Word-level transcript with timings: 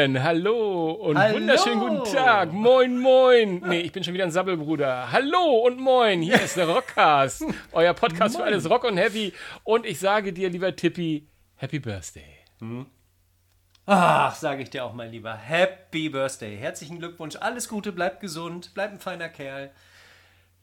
Hallöchen, 0.00 0.22
hallo 0.22 0.92
und 0.92 1.18
Hallo. 1.18 1.34
wunderschönen 1.36 1.78
guten 1.80 2.04
Tag. 2.10 2.52
Moin, 2.54 2.98
moin. 2.98 3.60
Nee, 3.66 3.80
ich 3.80 3.92
bin 3.92 4.02
schon 4.02 4.14
wieder 4.14 4.24
ein 4.24 4.30
Sabbelbruder. 4.30 5.12
Hallo 5.12 5.66
und 5.66 5.78
moin. 5.78 6.22
Hier 6.22 6.40
ist 6.40 6.56
der 6.56 6.66
Rockcast, 6.68 7.44
euer 7.72 7.92
Podcast 7.92 8.36
für 8.36 8.44
alles 8.44 8.68
Rock 8.70 8.84
und 8.84 8.96
Heavy. 8.96 9.34
Und 9.62 9.84
ich 9.84 9.98
sage 10.00 10.32
dir, 10.32 10.48
lieber 10.48 10.74
Tippi, 10.74 11.28
Happy 11.56 11.80
Birthday. 11.80 12.38
Ach, 13.84 14.34
sage 14.34 14.62
ich 14.62 14.70
dir 14.70 14.84
auch 14.86 14.94
mal 14.94 15.06
lieber. 15.08 15.34
Happy 15.34 16.08
Birthday. 16.08 16.56
Herzlichen 16.56 16.98
Glückwunsch. 16.98 17.36
Alles 17.36 17.68
Gute, 17.68 17.92
bleib 17.92 18.20
gesund, 18.20 18.70
bleib 18.72 18.92
ein 18.92 19.00
feiner 19.00 19.28
Kerl. 19.28 19.70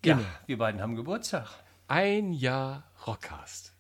Ja, 0.04 0.16
Genau. 0.16 0.26
wir 0.48 0.58
beiden 0.58 0.82
haben 0.82 0.96
Geburtstag. 0.96 1.48
Ein 1.88 2.34
Jahr 2.34 2.86
Rockcast. 3.06 3.72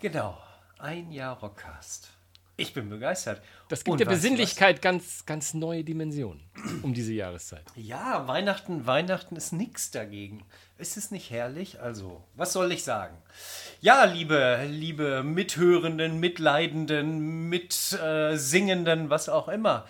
Genau. 0.00 0.38
Ein 0.78 1.10
Jahr 1.12 1.38
Rockcast. 1.38 2.15
Ich 2.58 2.72
bin 2.72 2.88
begeistert. 2.88 3.42
Das 3.68 3.84
gibt 3.84 3.92
Und 3.92 3.98
der 4.00 4.06
was- 4.06 4.14
Besinnlichkeit 4.14 4.80
ganz, 4.80 5.26
ganz 5.26 5.52
neue 5.52 5.84
Dimensionen 5.84 6.40
um 6.82 6.94
diese 6.94 7.12
Jahreszeit. 7.12 7.64
Was? 7.74 7.84
Ja, 7.84 8.26
Weihnachten, 8.26 8.86
Weihnachten 8.86 9.36
ist 9.36 9.52
nichts 9.52 9.90
dagegen. 9.90 10.42
Ist 10.78 10.96
es 10.96 11.10
nicht 11.10 11.30
herrlich? 11.30 11.80
Also, 11.80 12.24
was 12.34 12.54
soll 12.54 12.72
ich 12.72 12.82
sagen? 12.82 13.16
Ja, 13.82 14.04
liebe, 14.04 14.66
liebe 14.70 15.22
Mithörenden, 15.22 16.18
Mitleidenden, 16.18 17.48
Mitsingenden, 17.50 19.10
was 19.10 19.28
auch 19.28 19.48
immer. 19.48 19.86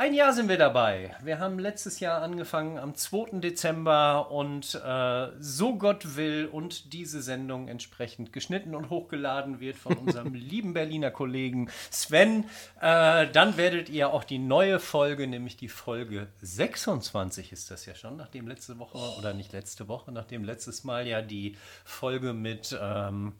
Ein 0.00 0.14
Jahr 0.14 0.32
sind 0.32 0.48
wir 0.48 0.56
dabei. 0.56 1.14
Wir 1.22 1.40
haben 1.40 1.58
letztes 1.58 2.00
Jahr 2.00 2.22
angefangen 2.22 2.78
am 2.78 2.94
2. 2.94 3.38
Dezember 3.40 4.30
und 4.30 4.74
äh, 4.82 5.28
so 5.40 5.76
Gott 5.76 6.16
will 6.16 6.48
und 6.50 6.94
diese 6.94 7.20
Sendung 7.20 7.68
entsprechend 7.68 8.32
geschnitten 8.32 8.74
und 8.74 8.88
hochgeladen 8.88 9.60
wird 9.60 9.76
von 9.76 9.92
unserem 9.98 10.32
lieben 10.32 10.72
Berliner 10.72 11.10
Kollegen 11.10 11.68
Sven, 11.90 12.44
äh, 12.80 13.26
dann 13.30 13.58
werdet 13.58 13.90
ihr 13.90 14.08
auch 14.08 14.24
die 14.24 14.38
neue 14.38 14.80
Folge, 14.80 15.26
nämlich 15.26 15.58
die 15.58 15.68
Folge 15.68 16.28
26 16.40 17.52
ist 17.52 17.70
das 17.70 17.84
ja 17.84 17.94
schon, 17.94 18.16
nachdem 18.16 18.48
letzte 18.48 18.78
Woche, 18.78 18.96
oder 19.18 19.34
nicht 19.34 19.52
letzte 19.52 19.86
Woche, 19.86 20.12
nachdem 20.12 20.44
letztes 20.44 20.82
Mal 20.82 21.06
ja 21.06 21.20
die 21.20 21.58
Folge 21.84 22.32
mit 22.32 22.74
ähm, 22.80 23.34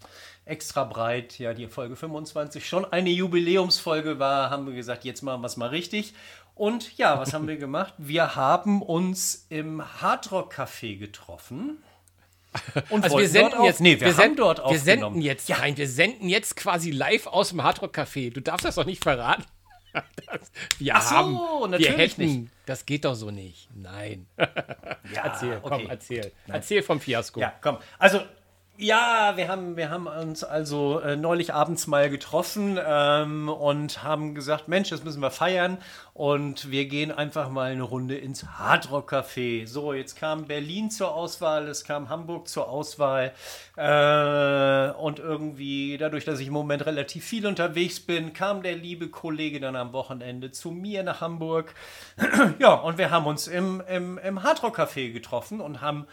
extra 0.45 0.85
breit, 0.85 1.39
ja 1.39 1.55
die 1.55 1.69
Folge 1.69 1.97
25 1.97 2.69
schon 2.69 2.85
eine 2.85 3.09
Jubiläumsfolge 3.09 4.19
war, 4.19 4.51
haben 4.51 4.67
wir 4.67 4.75
gesagt, 4.75 5.07
jetzt 5.07 5.23
machen 5.23 5.41
wir 5.41 5.47
es 5.47 5.57
mal 5.57 5.71
richtig. 5.71 6.13
Und 6.55 6.97
ja, 6.99 7.19
was 7.19 7.33
haben 7.33 7.49
wir 7.49 7.57
gemacht? 7.59 7.95
Wir 7.99 8.37
haben 8.37 8.83
uns 8.83 9.47
im 9.49 9.83
Hardrock 10.03 10.55
Café 10.55 10.99
getroffen. 10.99 11.83
Und 12.91 13.05
Also 13.05 13.19
wir 13.19 13.29
senden 13.29 13.51
dort 13.53 13.61
auf- 13.61 13.67
jetzt, 13.67 13.81
nee, 13.81 14.01
wir, 14.01 14.09
haben 14.09 14.15
senden, 14.17 14.37
dort 14.37 14.71
wir 14.71 14.79
senden 14.79 15.21
jetzt 15.23 15.51
rein, 15.59 15.77
wir 15.77 15.89
senden 15.89 16.29
jetzt 16.29 16.57
quasi 16.57 16.91
live 16.91 17.27
aus 17.29 17.51
dem 17.51 17.63
Hardrock 17.63 17.97
Café. 17.97 18.33
Du 18.33 18.41
darfst 18.41 18.65
das 18.65 18.75
doch 18.75 18.87
nicht 18.87 19.03
verraten. 19.03 19.45
Das, 19.93 20.53
wir 20.79 20.95
Ach 20.95 21.03
so, 21.03 21.11
haben, 21.17 21.33
wir 21.33 21.69
natürlich 21.69 21.97
hätten, 22.17 22.43
nicht. 22.43 22.53
das 22.65 22.87
geht 22.87 23.05
doch 23.05 23.17
so 23.17 23.33
nicht. 23.33 23.69
Nein. 23.75 24.25
Ja, 24.39 25.25
erzähl, 25.25 25.59
komm, 25.61 25.73
okay. 25.73 25.87
erzähl. 25.91 26.33
Erzähl 26.47 26.83
vom 26.85 27.01
Fiasko. 27.01 27.41
Ja, 27.41 27.53
komm. 27.61 27.79
Also, 27.99 28.21
ja, 28.81 29.37
wir 29.37 29.49
haben, 29.49 29.77
wir 29.77 29.91
haben 29.91 30.07
uns 30.07 30.43
also 30.43 31.01
äh, 31.01 31.15
neulich 31.15 31.53
abends 31.53 31.87
mal 31.87 32.09
getroffen 32.09 32.79
ähm, 32.83 33.51
und 33.51 34.03
haben 34.03 34.35
gesagt, 34.35 34.69
Mensch, 34.69 34.89
das 34.89 35.05
müssen 35.05 35.21
wir 35.21 35.31
feiern 35.31 35.77
und 36.15 36.71
wir 36.71 36.87
gehen 36.87 37.13
einfach 37.13 37.51
mal 37.51 37.73
eine 37.73 37.83
Runde 37.83 38.17
ins 38.17 38.47
Hardrock 38.47 39.13
Café. 39.13 39.67
So, 39.67 39.93
jetzt 39.93 40.17
kam 40.17 40.47
Berlin 40.47 40.91
zur 40.91 41.15
Auswahl, 41.15 41.69
es 41.69 41.85
kam 41.85 42.09
Hamburg 42.09 42.49
zur 42.49 42.71
Auswahl 42.71 43.33
äh, 43.77 44.91
und 44.99 45.19
irgendwie 45.19 45.99
dadurch, 45.99 46.25
dass 46.25 46.41
ich 46.41 46.47
im 46.47 46.55
Moment 46.55 46.87
relativ 46.87 47.23
viel 47.23 47.47
unterwegs 47.47 48.01
bin, 48.01 48.33
kam 48.33 48.63
der 48.63 48.77
liebe 48.77 49.09
Kollege 49.09 49.61
dann 49.61 49.77
am 49.77 49.93
Wochenende 49.93 50.53
zu 50.53 50.71
mir 50.71 51.03
nach 51.03 51.21
Hamburg. 51.21 51.75
ja, 52.59 52.73
und 52.73 52.97
wir 52.97 53.11
haben 53.11 53.27
uns 53.27 53.47
im, 53.47 53.83
im, 53.89 54.17
im 54.17 54.43
Hardrock 54.43 54.79
Café 54.79 55.13
getroffen 55.13 55.61
und 55.61 55.83
haben 55.83 56.07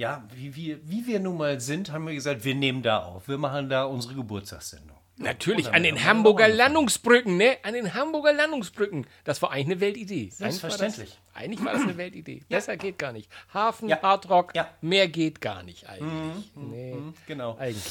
ja, 0.00 0.24
wie 0.34 0.54
wir, 0.56 0.78
wie 0.88 1.06
wir 1.06 1.20
nun 1.20 1.36
mal 1.36 1.60
sind, 1.60 1.92
haben 1.92 2.06
wir 2.06 2.14
gesagt, 2.14 2.42
wir 2.44 2.54
nehmen 2.54 2.82
da 2.82 3.04
auf. 3.04 3.28
Wir 3.28 3.36
machen 3.36 3.68
da 3.68 3.84
unsere 3.84 4.14
Geburtstagssendung. 4.14 4.96
Natürlich, 5.18 5.70
an 5.70 5.82
den 5.82 6.02
Hamburger. 6.02 6.48
Landungsbrücken, 6.48 7.36
ne? 7.36 7.58
An 7.62 7.74
den 7.74 7.92
Hamburger 7.92 8.32
Landungsbrücken. 8.32 9.06
Das 9.24 9.42
war 9.42 9.50
eigentlich 9.50 9.66
eine 9.66 9.80
Weltidee. 9.80 10.30
Selbstverständlich. 10.32 11.10
Eigentlich 11.10 11.18
war 11.18 11.34
das, 11.34 11.42
eigentlich 11.42 11.64
war 11.66 11.72
das 11.74 11.82
eine 11.82 11.96
Weltidee. 11.98 12.42
Besser 12.48 12.76
geht 12.78 12.98
gar 12.98 13.12
nicht. 13.12 13.28
Hafen, 13.52 13.90
Ja. 13.90 14.00
Hardrock, 14.00 14.54
Ja. 14.56 14.68
mehr 14.80 15.06
geht 15.08 15.42
gar 15.42 15.62
nicht 15.62 15.86
eigentlich. 15.86 16.50
nee, 16.54 16.96
Genau. 17.26 17.58
eigentlich. 17.58 17.84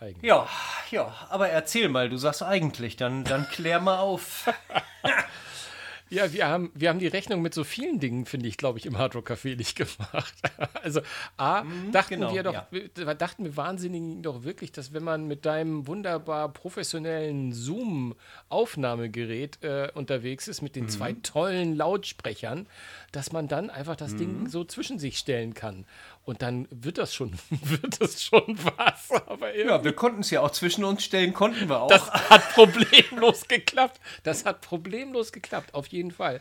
eigentlich. 0.00 0.22
Ja, 0.22 0.48
ja, 0.90 1.14
aber 1.28 1.50
erzähl 1.50 1.90
mal, 1.90 2.08
du 2.08 2.16
sagst 2.16 2.42
eigentlich, 2.42 2.96
dann, 2.96 3.24
dann 3.24 3.46
klär 3.50 3.80
mal 3.80 3.98
auf. 3.98 4.50
Ja, 6.14 6.32
wir 6.32 6.46
haben, 6.46 6.70
wir 6.74 6.88
haben 6.88 7.00
die 7.00 7.06
Rechnung 7.08 7.42
mit 7.42 7.52
so 7.54 7.64
vielen 7.64 7.98
Dingen, 8.00 8.24
finde 8.24 8.46
ich, 8.46 8.56
glaube 8.56 8.78
ich, 8.78 8.86
im 8.86 8.96
Hardrock 8.98 9.30
Café 9.30 9.56
nicht 9.56 9.76
gemacht. 9.76 10.34
Also, 10.84 11.00
A, 11.38 11.62
dachten 11.92 12.16
genau, 12.16 12.34
wir 12.34 12.42
doch, 12.42 12.52
ja. 12.52 12.66
wir, 12.70 13.14
dachten 13.14 13.44
wir 13.44 13.56
Wahnsinnigen 13.56 14.22
doch 14.22 14.44
wirklich, 14.44 14.70
dass 14.70 14.92
wenn 14.92 15.02
man 15.02 15.26
mit 15.26 15.46
deinem 15.46 15.86
wunderbar 15.86 16.50
professionellen 16.52 17.54
Zoom-Aufnahmegerät 17.54 19.62
äh, 19.62 19.88
unterwegs 19.94 20.46
ist, 20.48 20.60
mit 20.62 20.76
den 20.76 20.88
zwei 20.90 21.12
Mhm. 21.14 21.22
tollen 21.22 21.74
Lautsprechern, 21.76 22.66
dass 23.12 23.32
man 23.32 23.48
dann 23.48 23.70
einfach 23.70 23.96
das 23.96 24.12
Mhm. 24.12 24.18
Ding 24.18 24.46
so 24.48 24.64
zwischen 24.64 24.98
sich 24.98 25.16
stellen 25.18 25.54
kann. 25.54 25.86
Und 26.24 26.40
dann 26.40 26.66
wird 26.70 26.98
das 26.98 27.14
schon, 27.14 27.32
wird 27.50 28.00
das 28.00 28.22
schon 28.22 28.58
was. 28.76 29.10
Aber 29.26 29.54
Ja, 29.54 29.84
wir 29.84 29.92
konnten 29.94 30.20
es 30.20 30.30
ja 30.30 30.40
auch 30.40 30.50
zwischen 30.50 30.84
uns 30.84 31.04
stellen, 31.04 31.34
konnten 31.34 31.68
wir 31.68 31.80
auch. 31.82 31.88
das 31.88 32.10
hat 32.10 32.54
problemlos 32.54 33.46
geklappt. 33.46 34.00
Das 34.22 34.44
hat 34.44 34.60
problemlos 34.62 35.32
geklappt, 35.32 35.74
auf 35.74 35.86
jeden 35.88 36.10
Fall. 36.10 36.40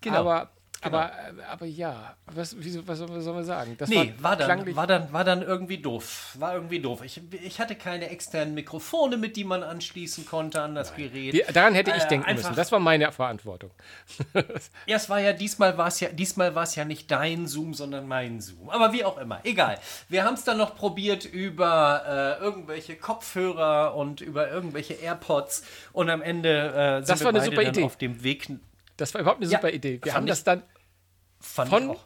Genau. 0.00 0.18
Aber, 0.18 0.50
aber, 0.82 1.12
aber 1.50 1.66
ja, 1.66 2.16
was, 2.26 2.54
wieso, 2.58 2.86
was, 2.86 2.98
soll- 2.98 3.08
was 3.10 3.24
soll 3.24 3.34
man 3.34 3.44
sagen? 3.44 3.76
Das 3.78 3.88
Nee, 3.88 4.14
war 4.18 4.36
dann, 4.36 4.46
klanglich- 4.48 4.76
war, 4.76 4.86
dann, 4.86 5.12
war 5.12 5.24
dann 5.24 5.42
irgendwie 5.42 5.78
doof. 5.78 6.34
War 6.38 6.54
irgendwie 6.54 6.80
doof. 6.80 7.02
Ich, 7.04 7.20
ich 7.42 7.60
hatte 7.60 7.74
keine 7.76 8.10
externen 8.10 8.54
Mikrofone, 8.54 9.16
mit 9.16 9.36
die 9.36 9.44
man 9.44 9.62
anschließen 9.62 10.26
konnte 10.26 10.60
an 10.62 10.74
das 10.74 10.94
Gerät. 10.94 11.32
Die, 11.34 11.44
daran 11.52 11.74
hätte 11.74 11.92
ich 11.96 12.02
Äh, 12.04 12.08
denken 12.08 12.34
müssen. 12.34 12.54
Das 12.54 12.70
war 12.72 12.78
meine 12.80 13.10
Verantwortung. 13.12 13.70
Ja, 14.86 14.96
es 14.96 15.08
war 15.08 15.20
ja 15.20 15.32
diesmal 15.32 15.78
war 15.78 15.86
es 15.88 16.00
ja 16.00 16.08
diesmal 16.08 16.54
war 16.54 16.64
es 16.64 16.74
ja 16.74 16.84
nicht 16.84 17.10
dein 17.10 17.46
Zoom, 17.46 17.74
sondern 17.74 18.06
mein 18.08 18.40
Zoom. 18.40 18.68
Aber 18.70 18.92
wie 18.92 19.04
auch 19.04 19.18
immer, 19.18 19.40
egal. 19.44 19.78
Wir 20.08 20.24
haben 20.24 20.34
es 20.34 20.44
dann 20.44 20.58
noch 20.58 20.74
probiert 20.74 21.24
über 21.24 22.38
äh, 22.40 22.42
irgendwelche 22.42 22.96
Kopfhörer 22.96 23.94
und 23.94 24.20
über 24.20 24.50
irgendwelche 24.50 24.94
AirPods 24.94 25.62
und 25.92 26.10
am 26.10 26.22
Ende 26.22 26.50
äh, 26.50 26.96
sind 26.98 27.08
Das 27.10 27.20
wir 27.20 27.24
war 27.26 27.34
eine 27.34 27.44
super 27.44 27.62
dann 27.62 27.72
Idee. 27.74 27.84
auf 27.84 27.96
dem 27.96 28.22
Weg. 28.24 28.48
Das 28.96 29.14
war 29.14 29.20
überhaupt 29.20 29.40
eine 29.42 29.50
Ja, 29.50 29.58
super 29.58 29.72
Idee. 29.72 30.00
Wir 30.02 30.14
haben 30.14 30.24
ich- 30.26 30.30
das 30.30 30.44
dann 30.44 30.62
von, 31.40 31.96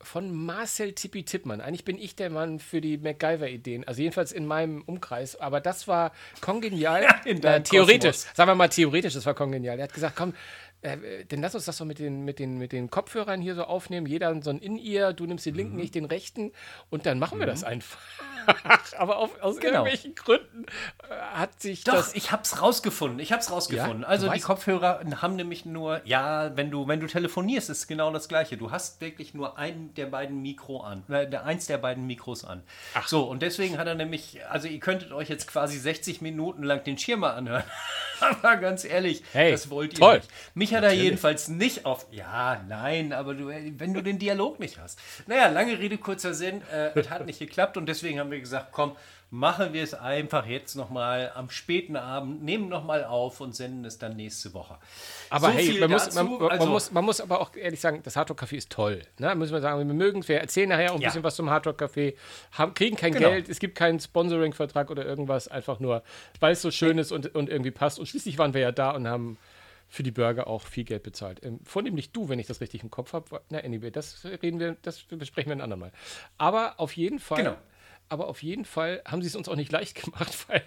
von 0.00 0.34
Marcel 0.34 0.92
Tippi 0.94 1.24
Tippmann. 1.24 1.60
Eigentlich 1.60 1.84
bin 1.84 1.98
ich 1.98 2.16
der 2.16 2.30
Mann 2.30 2.58
für 2.58 2.80
die 2.80 2.98
MacGyver-Ideen. 2.98 3.86
Also 3.86 4.02
jedenfalls 4.02 4.32
in 4.32 4.46
meinem 4.46 4.82
Umkreis. 4.82 5.36
Aber 5.36 5.60
das 5.60 5.86
war 5.86 6.12
kongenial. 6.40 7.06
in 7.24 7.42
äh, 7.42 7.62
theoretisch. 7.62 8.16
Kosmos. 8.16 8.36
Sagen 8.36 8.50
wir 8.50 8.54
mal 8.54 8.68
theoretisch, 8.68 9.14
das 9.14 9.26
war 9.26 9.34
kongenial. 9.34 9.78
Er 9.78 9.84
hat 9.84 9.92
gesagt, 9.94 10.16
komm, 10.16 10.34
äh, 10.82 11.24
dann 11.26 11.40
lass 11.42 11.54
uns 11.54 11.64
das 11.66 11.76
so 11.76 11.84
mit 11.84 11.98
den, 11.98 12.24
mit, 12.24 12.38
den, 12.38 12.58
mit 12.58 12.72
den 12.72 12.90
Kopfhörern 12.90 13.40
hier 13.40 13.54
so 13.54 13.64
aufnehmen. 13.64 14.06
Jeder 14.06 14.40
so 14.42 14.50
ein 14.50 14.58
In-Ear, 14.58 15.12
du 15.12 15.26
nimmst 15.26 15.44
den 15.46 15.54
linken, 15.54 15.76
Mhm. 15.76 15.82
ich 15.82 15.90
den 15.90 16.04
rechten. 16.06 16.52
Und 16.88 17.06
dann 17.06 17.18
machen 17.18 17.38
wir 17.38 17.46
das 17.46 17.64
einfach. 17.64 17.98
Aber 18.98 19.18
auf, 19.18 19.40
aus 19.42 19.56
Genau. 19.58 19.84
irgendwelchen 19.84 20.14
Gründen 20.14 20.64
äh, 21.08 21.14
hat 21.34 21.60
sich 21.60 21.84
Doch, 21.84 21.94
das... 21.94 22.14
ich 22.14 22.32
hab's 22.32 22.60
rausgefunden. 22.62 23.18
Ich 23.20 23.32
hab's 23.32 23.50
rausgefunden. 23.50 24.02
Ja? 24.02 24.08
Also 24.08 24.30
die 24.30 24.40
Kopfhörer 24.40 25.00
haben 25.20 25.36
nämlich 25.36 25.64
nur, 25.66 26.00
ja, 26.04 26.56
wenn 26.56 26.70
du, 26.70 26.88
wenn 26.88 27.00
du 27.00 27.06
telefonierst, 27.06 27.68
ist 27.70 27.78
es 27.78 27.86
genau 27.86 28.10
das 28.12 28.28
gleiche. 28.28 28.56
Du 28.56 28.70
hast 28.70 29.00
wirklich 29.00 29.34
nur 29.34 29.58
einen 29.58 29.92
der 29.94 30.06
beiden 30.06 30.40
Mikro 30.42 30.80
an, 30.80 31.04
äh, 31.10 31.26
eins 31.36 31.66
der 31.66 31.78
beiden 31.78 32.06
Mikros 32.06 32.44
an. 32.44 32.62
Ach. 32.94 33.06
So, 33.06 33.24
und 33.24 33.42
deswegen 33.42 33.76
hat 33.78 33.86
er 33.86 33.94
nämlich, 33.94 34.38
also 34.48 34.66
ihr 34.68 34.80
könntet 34.80 35.12
euch 35.12 35.28
jetzt 35.28 35.46
quasi 35.46 35.78
60 35.78 36.20
Minuten 36.22 36.62
lang 36.62 36.82
den 36.84 36.96
Schirmer 36.98 37.34
anhören. 37.34 37.64
aber 38.20 38.56
ganz 38.56 38.84
ehrlich, 38.84 39.22
Hey, 39.32 39.50
das 39.52 39.70
wollt 39.70 39.92
ihr 39.94 39.98
toll. 39.98 40.16
nicht. 40.16 40.28
Mich 40.54 40.69
hat 40.74 40.84
er 40.84 40.92
jedenfalls 40.92 41.48
nicht 41.48 41.84
auf. 41.86 42.06
Ja, 42.10 42.62
nein, 42.68 43.12
aber 43.12 43.34
du, 43.34 43.46
wenn 43.48 43.94
du 43.94 44.02
den 44.02 44.18
Dialog 44.18 44.58
nicht 44.60 44.78
hast. 44.78 44.98
Naja, 45.26 45.48
lange 45.48 45.78
Rede, 45.78 45.98
kurzer 45.98 46.34
Sinn. 46.34 46.62
Äh, 46.72 46.98
es 46.98 47.10
hat 47.10 47.26
nicht 47.26 47.38
geklappt 47.38 47.76
und 47.76 47.86
deswegen 47.86 48.18
haben 48.18 48.30
wir 48.30 48.40
gesagt, 48.40 48.68
komm, 48.72 48.96
machen 49.32 49.72
wir 49.72 49.84
es 49.84 49.94
einfach 49.94 50.44
jetzt 50.46 50.74
nochmal 50.74 51.30
am 51.36 51.50
späten 51.50 51.94
Abend, 51.94 52.42
nehmen 52.42 52.68
nochmal 52.68 53.04
auf 53.04 53.40
und 53.40 53.54
senden 53.54 53.84
es 53.84 53.96
dann 53.96 54.16
nächste 54.16 54.52
Woche. 54.54 54.76
Aber 55.28 55.52
So 55.52 55.52
hey, 55.52 55.78
man 55.78 55.90
muss, 55.92 56.04
dazu. 56.06 56.24
man, 56.24 56.38
man, 56.40 56.50
Also- 56.50 56.66
muss, 56.66 56.90
man 56.90 57.04
muss 57.04 57.20
aber 57.20 57.40
auch 57.40 57.54
ehrlich 57.54 57.80
sagen, 57.80 58.00
das 58.02 58.16
Hardrock 58.16 58.42
Café 58.42 58.56
ist 58.56 58.70
toll. 58.70 59.02
Ne? 59.18 59.32
Müssen 59.36 59.52
wir 59.52 59.60
sagen, 59.60 59.78
wir 59.86 59.94
mögen 59.94 60.18
es. 60.18 60.28
Wir 60.28 60.40
erzählen 60.40 60.68
nachher 60.68 60.90
auch 60.90 60.96
ein 60.96 61.00
Ja. 61.02 61.08
bisschen 61.10 61.22
was 61.22 61.36
zum 61.36 61.48
Hardrock 61.48 61.80
Café. 61.80 62.14
Haben, 62.52 62.74
kriegen 62.74 62.96
kein 62.96 63.12
Genau. 63.12 63.28
Geld, 63.30 63.48
es 63.48 63.60
gibt 63.60 63.76
keinen 63.76 64.00
Sponsoring-Vertrag 64.00 64.90
oder 64.90 65.04
irgendwas. 65.06 65.46
Einfach 65.46 65.78
nur, 65.78 66.02
weil 66.40 66.54
es 66.54 66.62
so 66.62 66.72
schön 66.72 66.98
ist 66.98 67.12
und, 67.12 67.32
und 67.32 67.48
irgendwie 67.48 67.70
passt. 67.70 68.00
Und 68.00 68.06
schließlich 68.06 68.36
waren 68.36 68.52
wir 68.52 68.60
ja 68.62 68.72
da 68.72 68.90
und 68.90 69.06
haben 69.06 69.38
für 69.90 70.04
die 70.04 70.12
Burger 70.12 70.46
auch 70.46 70.62
viel 70.62 70.84
Geld 70.84 71.02
bezahlt. 71.02 71.44
Ähm, 71.44 71.58
vornehmlich 71.64 72.12
du, 72.12 72.28
wenn 72.28 72.38
ich 72.38 72.46
das 72.46 72.60
richtig 72.60 72.82
im 72.82 72.90
Kopf 72.90 73.12
habe. 73.12 73.42
Na, 73.50 73.58
anyway, 73.58 73.90
das 73.90 74.24
reden 74.24 74.60
wir, 74.60 74.76
das 74.82 75.02
besprechen 75.02 75.50
wir 75.50 75.56
ein 75.56 75.60
andermal. 75.60 75.92
Aber 76.38 76.78
auf 76.78 76.96
jeden 76.96 77.18
Fall 77.18 77.38
Genau. 77.38 77.56
aber 78.08 78.28
auf 78.28 78.42
jeden 78.42 78.64
Fall 78.64 79.02
haben 79.04 79.20
sie 79.20 79.28
es 79.28 79.36
uns 79.36 79.48
auch 79.48 79.56
nicht 79.56 79.72
leicht 79.72 80.02
gemacht, 80.02 80.48
weil 80.48 80.62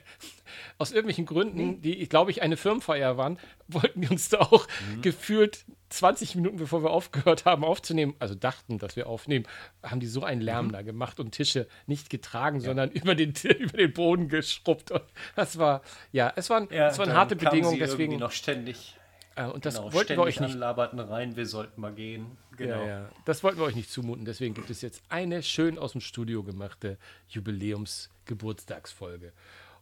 aus 0.78 0.92
irgendwelchen 0.92 1.25
Gründen, 1.25 1.81
die, 1.81 2.08
glaube 2.10 2.31
ich, 2.31 2.42
eine 2.42 2.58
Firmenfeier 2.58 3.18
waren, 3.18 3.40
wollten 3.70 4.02
wir 4.02 4.12
uns 4.12 4.28
da 4.28 4.40
auch 4.40 4.68
mhm. 4.94 5.02
gefühlt 5.02 5.66
20 5.90 6.36
Minuten 6.36 6.58
bevor 6.58 6.84
wir 6.84 6.90
aufgehört 6.90 7.46
haben 7.46 7.64
aufzunehmen, 7.64 8.16
also 8.19 8.36
dachten, 8.36 8.80
dass 8.80 8.98
wir 8.98 9.08
aufnehmen, 9.08 9.46
haben 9.84 10.02
die 10.02 10.08
so 10.08 10.24
einen 10.24 10.42
Lärm 10.42 10.68
mhm. 10.68 10.72
da 10.74 10.81
gemacht 10.81 11.19
und 11.22 11.31
Tische 11.31 11.68
nicht 11.86 12.10
getragen, 12.10 12.60
ja. 12.60 12.66
sondern 12.66 12.92
über 12.92 13.16
den, 13.16 13.34
über 13.60 13.78
den 13.78 13.94
Boden 13.94 14.28
geschrubbt. 14.28 14.92
Und 14.92 15.04
das 15.36 15.58
war, 15.58 15.81
ja, 16.12 16.34
es 16.36 16.50
waren, 16.50 16.68
ja, 16.72 16.88
es 16.88 16.98
waren 16.98 17.14
harte 17.14 17.38
Bedingungen, 17.38 17.80
deswegen. 17.80 18.18
noch 18.18 18.31
ständig. 18.31 18.98
Äh, 19.35 19.45
und 19.45 19.65
das 19.65 19.75
genau, 19.75 19.94
wollten 19.94 20.15
wir 20.15 20.24
euch 20.24 20.39
nicht. 20.39 20.56
laberten 20.56 21.00
rein, 21.00 21.35
wir 21.35 21.45
sollten 21.45 21.81
mal 21.81 21.94
gehen. 21.94 22.38
Genau. 22.57 22.81
Ja, 22.81 22.88
ja. 22.88 23.09
Das 23.25 23.44
wollten 23.44 23.59
wir 23.59 23.65
euch 23.65 23.75
nicht 23.75 23.91
zumuten. 23.91 24.25
Deswegen 24.25 24.53
gibt 24.53 24.69
es 24.69 24.81
jetzt 24.81 25.01
eine 25.09 25.44
schön 25.44 25.77
aus 25.77 25.94
dem 25.94 26.01
Studio 26.01 26.44
gemachte 26.44 26.97
Jubiläums-Geburtstagsfolge. 27.30 29.33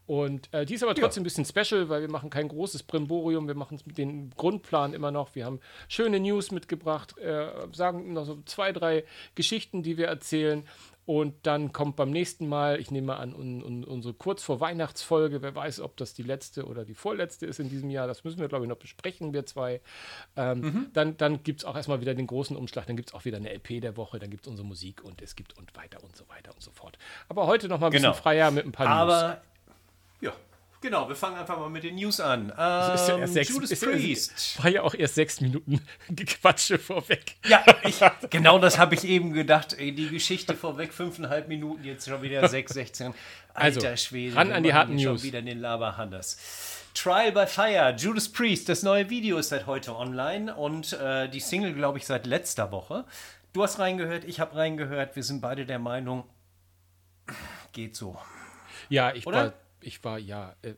Und 0.07 0.53
äh, 0.53 0.65
die 0.65 0.73
ist 0.73 0.83
aber 0.83 0.95
trotzdem 0.95 1.21
ja. 1.21 1.23
ein 1.23 1.23
bisschen 1.23 1.45
special, 1.45 1.89
weil 1.89 2.01
wir 2.01 2.09
machen 2.09 2.29
kein 2.29 2.47
großes 2.47 2.83
Brimborium, 2.83 3.47
wir 3.47 3.55
machen 3.55 3.79
den 3.85 4.31
Grundplan 4.31 4.93
immer 4.93 5.11
noch. 5.11 5.35
Wir 5.35 5.45
haben 5.45 5.59
schöne 5.87 6.19
News 6.19 6.51
mitgebracht, 6.51 7.17
äh, 7.19 7.47
sagen 7.71 8.13
noch 8.13 8.25
so 8.25 8.41
zwei, 8.45 8.73
drei 8.73 9.05
Geschichten, 9.35 9.83
die 9.83 9.97
wir 9.97 10.07
erzählen. 10.07 10.63
Und 11.11 11.45
dann 11.45 11.73
kommt 11.73 11.97
beim 11.97 12.09
nächsten 12.09 12.47
Mal, 12.47 12.79
ich 12.79 12.89
nehme 12.89 13.07
mal 13.07 13.17
an, 13.17 13.35
un, 13.35 13.61
un, 13.61 13.83
unsere 13.83 14.13
kurz 14.13 14.43
vor 14.43 14.61
Weihnachtsfolge. 14.61 15.41
Wer 15.41 15.53
weiß, 15.53 15.81
ob 15.81 15.97
das 15.97 16.13
die 16.13 16.23
letzte 16.23 16.65
oder 16.65 16.85
die 16.85 16.93
vorletzte 16.93 17.45
ist 17.45 17.59
in 17.59 17.67
diesem 17.67 17.89
Jahr. 17.89 18.07
Das 18.07 18.23
müssen 18.23 18.39
wir, 18.39 18.47
glaube 18.47 18.63
ich, 18.63 18.69
noch 18.69 18.77
besprechen, 18.77 19.33
wir 19.33 19.45
zwei. 19.45 19.81
Ähm, 20.37 20.61
mhm. 20.61 20.87
Dann, 20.93 21.17
dann 21.17 21.43
gibt 21.43 21.59
es 21.59 21.65
auch 21.65 21.75
erstmal 21.75 21.99
wieder 21.99 22.13
den 22.13 22.27
großen 22.27 22.55
Umschlag. 22.55 22.85
Dann 22.85 22.95
gibt 22.95 23.09
es 23.09 23.13
auch 23.13 23.25
wieder 23.25 23.35
eine 23.35 23.53
LP 23.53 23.81
der 23.81 23.97
Woche. 23.97 24.19
Dann 24.19 24.29
gibt 24.29 24.45
es 24.45 24.49
unsere 24.49 24.65
Musik 24.65 25.03
und 25.03 25.21
es 25.21 25.35
gibt 25.35 25.57
und 25.57 25.75
weiter 25.75 26.01
und 26.01 26.15
so 26.15 26.23
weiter 26.29 26.53
und 26.53 26.63
so 26.63 26.71
fort. 26.71 26.97
Aber 27.27 27.45
heute 27.45 27.67
noch 27.67 27.81
mal 27.81 27.87
ein 27.87 27.91
genau. 27.91 28.11
bisschen 28.11 28.23
freier 28.23 28.49
mit 28.49 28.65
ein 28.65 28.71
paar 28.71 28.87
Aber 28.87 29.27
News. 29.27 29.37
Ja, 30.21 30.33
Genau, 30.81 31.07
wir 31.07 31.15
fangen 31.15 31.37
einfach 31.37 31.59
mal 31.59 31.69
mit 31.69 31.83
den 31.83 31.93
News 31.93 32.19
an. 32.19 32.45
Ähm, 32.45 32.51
ja 32.57 33.27
sechs, 33.27 33.49
Judas 33.49 33.79
Priest. 33.79 34.63
War 34.63 34.71
ja 34.71 34.81
auch 34.81 34.95
erst 34.95 35.13
sechs 35.13 35.39
Minuten 35.39 35.79
Gequatsche 36.09 36.79
vorweg. 36.79 37.35
Ja, 37.47 37.63
ich, 37.83 37.99
genau 38.31 38.57
das 38.57 38.79
habe 38.79 38.95
ich 38.95 39.03
eben 39.03 39.31
gedacht. 39.31 39.77
Die 39.79 40.09
Geschichte 40.09 40.55
vorweg, 40.55 40.91
fünfeinhalb 40.91 41.47
Minuten, 41.47 41.83
jetzt 41.83 42.07
schon 42.07 42.23
wieder 42.23 42.47
sechs, 42.49 42.73
sechzehn. 42.73 43.13
Alter 43.53 43.89
also, 43.89 44.03
Schwede. 44.03 44.35
Ran 44.35 44.51
an 44.51 44.63
die 44.63 44.73
harten 44.73 44.95
News. 44.95 45.21
Schon 45.21 45.23
wieder 45.23 45.39
in 45.39 45.45
den 45.45 45.59
Laberhanders. 45.59 46.39
Trial 46.95 47.31
by 47.31 47.45
Fire, 47.45 47.95
Judas 47.95 48.27
Priest. 48.27 48.67
Das 48.67 48.81
neue 48.81 49.07
Video 49.11 49.37
ist 49.37 49.49
seit 49.49 49.67
heute 49.67 49.95
online 49.95 50.55
und 50.55 50.93
äh, 50.93 51.29
die 51.29 51.39
Single, 51.39 51.73
glaube 51.73 51.99
ich, 51.99 52.07
seit 52.07 52.25
letzter 52.25 52.71
Woche. 52.71 53.05
Du 53.53 53.61
hast 53.61 53.77
reingehört, 53.77 54.23
ich 54.23 54.39
habe 54.39 54.55
reingehört. 54.55 55.15
Wir 55.15 55.23
sind 55.23 55.41
beide 55.41 55.67
der 55.67 55.79
Meinung, 55.79 56.23
geht 57.71 57.95
so. 57.95 58.17
Ja, 58.89 59.13
ich 59.13 59.27
Oder? 59.27 59.37
war 59.37 59.53
ich 59.81 60.03
war, 60.03 60.17
ja, 60.17 60.55
äh, 60.61 60.73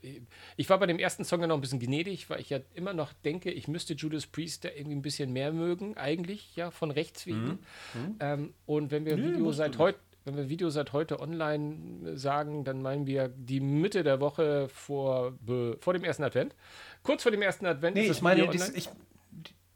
ich 0.57 0.69
war 0.69 0.79
bei 0.79 0.85
dem 0.85 0.99
ersten 0.99 1.23
Song 1.23 1.41
ja 1.41 1.47
noch 1.47 1.55
ein 1.55 1.61
bisschen 1.61 1.79
gnädig, 1.79 2.29
weil 2.29 2.39
ich 2.39 2.49
ja 2.49 2.59
immer 2.73 2.93
noch 2.93 3.13
denke, 3.13 3.51
ich 3.51 3.67
müsste 3.67 3.93
Judas 3.93 4.25
Priest 4.25 4.65
da 4.65 4.69
irgendwie 4.69 4.95
ein 4.95 5.01
bisschen 5.01 5.33
mehr 5.33 5.51
mögen, 5.51 5.97
eigentlich, 5.97 6.55
ja, 6.55 6.71
von 6.71 6.91
rechts 6.91 7.25
wegen. 7.25 7.45
Mhm. 7.45 7.59
mhm. 7.93 8.15
Ähm, 8.19 8.53
und 8.65 8.91
wenn 8.91 9.05
wir 9.05 9.17
Video 9.17 9.51
seit 9.51 9.77
heute 9.77 9.99
wenn 10.25 10.37
wir 10.37 10.49
Video 10.49 10.69
seit 10.69 10.93
heute 10.93 11.19
online 11.19 12.17
sagen, 12.17 12.63
dann 12.63 12.81
meinen 12.81 13.05
wir 13.05 13.27
die 13.27 13.59
Mitte 13.59 14.03
der 14.03 14.21
Woche 14.21 14.69
vor, 14.69 15.37
vor 15.79 15.93
dem 15.93 16.03
ersten 16.03 16.23
Advent. 16.23 16.55
Kurz 17.03 17.23
vor 17.23 17.31
dem 17.31 17.41
ersten 17.41 17.65
Advent 17.65 17.95
nee, 17.97 18.07
ich 18.07 18.21
meine, 18.21 18.47
dies, 18.47 18.69
ich, 18.69 18.89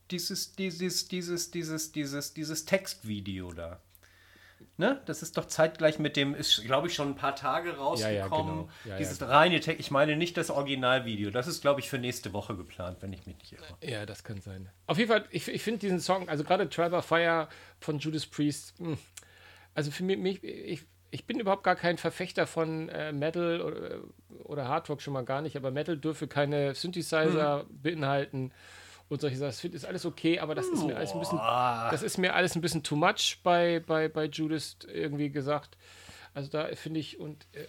dieses, 0.09 0.55
dieses, 0.55 1.07
dieses, 1.09 1.51
dieses, 1.51 1.91
dieses, 1.91 2.33
dieses 2.33 2.65
Textvideo 2.65 3.51
da. 3.51 3.81
Ne? 4.79 5.01
Das 5.05 5.23
ist 5.23 5.37
doch 5.37 5.45
zeitgleich 5.45 5.97
mit 5.97 6.15
dem, 6.15 6.35
ist 6.35 6.63
glaube 6.63 6.87
ich 6.87 6.93
schon 6.93 7.09
ein 7.09 7.15
paar 7.15 7.35
Tage 7.35 7.77
rausgekommen. 7.77 8.69
Ja, 8.85 8.91
ja, 8.91 8.93
genau. 8.93 8.97
Dieses 8.99 9.19
reine 9.21 9.59
Tech, 9.59 9.77
ich 9.79 9.89
meine 9.89 10.15
nicht 10.15 10.37
das 10.37 10.51
Originalvideo. 10.51 11.31
Das 11.31 11.47
ist 11.47 11.61
glaube 11.61 11.79
ich 11.79 11.89
für 11.89 11.97
nächste 11.97 12.31
Woche 12.31 12.55
geplant, 12.55 12.97
wenn 13.01 13.11
ich 13.11 13.25
mich 13.25 13.37
nicht 13.37 13.53
irre. 13.53 13.63
Ja, 13.81 14.05
das 14.05 14.23
kann 14.23 14.39
sein. 14.39 14.69
Auf 14.85 14.99
jeden 14.99 15.09
Fall, 15.09 15.25
ich, 15.31 15.47
ich 15.47 15.63
finde 15.63 15.79
diesen 15.79 15.99
Song, 15.99 16.29
also 16.29 16.43
gerade 16.43 16.69
Trevor 16.69 17.01
Fire 17.01 17.47
von 17.79 17.97
Judas 17.97 18.27
Priest, 18.27 18.79
mh, 18.79 18.89
hm, 18.89 18.97
also 19.73 19.89
für 19.89 20.03
mich, 20.03 20.43
ich, 20.43 20.85
ich 21.09 21.25
bin 21.25 21.39
überhaupt 21.39 21.63
gar 21.63 21.75
kein 21.75 21.97
Verfechter 21.97 22.45
von 22.45 22.89
äh, 22.89 23.11
Metal 23.11 23.61
oder, 23.61 24.01
oder 24.43 24.67
Hardrock 24.67 25.01
schon 25.01 25.13
mal 25.13 25.25
gar 25.25 25.41
nicht, 25.41 25.55
aber 25.55 25.71
Metal 25.71 25.97
dürfe 25.97 26.27
keine 26.27 26.75
Synthesizer 26.75 27.61
hm. 27.61 27.81
beinhalten 27.81 28.51
und 29.09 29.21
solche 29.21 29.37
Sachen. 29.37 29.49
Das 29.49 29.63
ist 29.63 29.85
alles 29.85 30.05
okay, 30.05 30.39
aber 30.39 30.55
das 30.55 30.67
ist 30.67 30.83
mir 30.83 30.95
alles 30.95 31.13
ein 31.13 31.19
bisschen, 31.19 31.37
das 31.37 32.03
ist 32.03 32.17
mir 32.17 32.35
alles 32.35 32.55
ein 32.55 32.61
bisschen 32.61 32.83
too 32.83 32.95
much 32.95 33.39
bei, 33.43 33.79
bei, 33.79 34.07
bei 34.07 34.25
Judas 34.25 34.77
irgendwie 34.87 35.29
gesagt. 35.29 35.77
Also 36.33 36.49
da 36.49 36.67
finde 36.75 36.99
ich, 36.99 37.19
und 37.19 37.47
äh, 37.53 37.65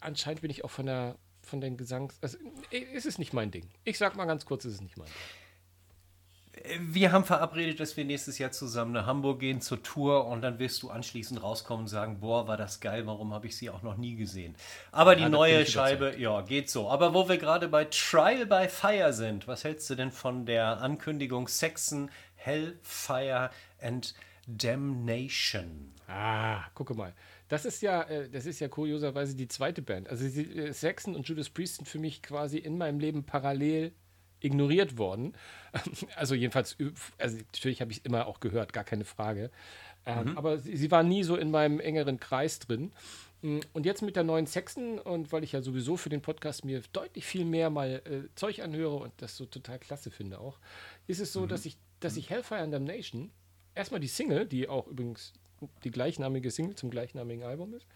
anscheinend 0.00 0.40
bin 0.42 0.50
ich 0.50 0.64
auch 0.64 0.70
von 0.70 0.86
der 0.86 1.16
von 1.42 1.60
den 1.62 1.78
Gesangs. 1.78 2.18
Also, 2.20 2.36
äh, 2.70 2.78
ist 2.78 3.06
es 3.06 3.18
nicht 3.18 3.32
mein 3.32 3.50
Ding. 3.50 3.70
Ich 3.84 3.96
sag 3.96 4.16
mal 4.16 4.26
ganz 4.26 4.44
kurz, 4.44 4.66
ist 4.66 4.74
es 4.74 4.80
nicht 4.82 4.98
mein 4.98 5.06
Ding 5.06 5.14
wir 6.80 7.12
haben 7.12 7.24
verabredet, 7.24 7.80
dass 7.80 7.96
wir 7.96 8.04
nächstes 8.04 8.38
Jahr 8.38 8.50
zusammen 8.50 8.92
nach 8.92 9.06
Hamburg 9.06 9.40
gehen 9.40 9.60
zur 9.60 9.82
Tour 9.82 10.26
und 10.26 10.42
dann 10.42 10.58
wirst 10.58 10.82
du 10.82 10.90
anschließend 10.90 11.42
rauskommen 11.42 11.84
und 11.84 11.88
sagen, 11.88 12.20
boah, 12.20 12.46
war 12.46 12.56
das 12.56 12.80
geil, 12.80 13.06
warum 13.06 13.32
habe 13.32 13.46
ich 13.46 13.56
sie 13.56 13.70
auch 13.70 13.82
noch 13.82 13.96
nie 13.96 14.16
gesehen. 14.16 14.54
Aber 14.92 15.16
ja, 15.16 15.24
die 15.24 15.30
neue 15.30 15.66
Scheibe, 15.66 16.16
ja, 16.18 16.40
geht 16.42 16.70
so. 16.70 16.90
Aber 16.90 17.14
wo 17.14 17.28
wir 17.28 17.38
gerade 17.38 17.68
bei 17.68 17.84
Trial 17.84 18.46
by 18.46 18.68
Fire 18.68 19.12
sind, 19.12 19.46
was 19.48 19.64
hältst 19.64 19.88
du 19.90 19.94
denn 19.94 20.10
von 20.10 20.46
der 20.46 20.80
Ankündigung 20.80 21.48
Saxon, 21.48 22.10
Hellfire 22.36 23.50
and 23.80 24.14
Damnation? 24.46 25.92
Ah, 26.06 26.64
gucke 26.74 26.94
mal. 26.94 27.12
Das 27.48 27.64
ist 27.64 27.82
ja, 27.82 28.02
äh, 28.02 28.28
das 28.28 28.46
ist 28.46 28.60
ja 28.60 28.68
kurioserweise 28.68 29.34
die 29.34 29.48
zweite 29.48 29.82
Band. 29.82 30.08
Also 30.08 30.24
äh, 30.24 30.72
Saxon 30.72 31.14
und 31.14 31.28
Judas 31.28 31.48
Priest 31.48 31.76
sind 31.76 31.86
für 31.86 31.98
mich 31.98 32.22
quasi 32.22 32.58
in 32.58 32.78
meinem 32.78 33.00
Leben 33.00 33.24
parallel 33.24 33.92
ignoriert 34.40 34.98
worden. 34.98 35.34
Also 36.16 36.34
jedenfalls, 36.34 36.76
also 37.18 37.36
natürlich 37.36 37.80
habe 37.80 37.92
ich 37.92 37.98
es 37.98 38.04
immer 38.04 38.26
auch 38.26 38.40
gehört, 38.40 38.72
gar 38.72 38.84
keine 38.84 39.04
Frage. 39.04 39.50
Ähm, 40.06 40.30
mhm. 40.30 40.38
Aber 40.38 40.58
sie, 40.58 40.76
sie 40.76 40.90
war 40.90 41.02
nie 41.02 41.22
so 41.22 41.36
in 41.36 41.50
meinem 41.50 41.78
engeren 41.78 42.18
Kreis 42.18 42.58
drin. 42.58 42.90
Mm, 43.42 43.60
und 43.72 43.86
jetzt 43.86 44.02
mit 44.02 44.16
der 44.16 44.24
neuen 44.24 44.46
Sexen 44.46 44.98
und 44.98 45.30
weil 45.30 45.44
ich 45.44 45.52
ja 45.52 45.62
sowieso 45.62 45.96
für 45.96 46.08
den 46.08 46.22
Podcast 46.22 46.64
mir 46.64 46.82
deutlich 46.92 47.24
viel 47.24 47.44
mehr 47.44 47.70
mal 47.70 48.02
äh, 48.04 48.34
Zeug 48.34 48.62
anhöre 48.62 48.96
und 48.96 49.12
das 49.18 49.36
so 49.36 49.44
total 49.44 49.78
klasse 49.78 50.10
finde 50.10 50.40
auch, 50.40 50.58
ist 51.06 51.20
es 51.20 51.32
so, 51.32 51.42
mhm. 51.42 51.48
dass 51.48 51.66
ich, 51.66 51.76
dass 52.00 52.16
ich 52.16 52.30
Hellfire 52.30 52.60
and 52.60 52.72
Damnation 52.72 53.30
erstmal 53.74 54.00
die 54.00 54.08
Single, 54.08 54.46
die 54.46 54.68
auch 54.68 54.86
übrigens 54.88 55.34
die 55.84 55.90
gleichnamige 55.90 56.50
Single 56.50 56.76
zum 56.76 56.90
gleichnamigen 56.90 57.44
Album 57.44 57.74
ist, 57.74 57.86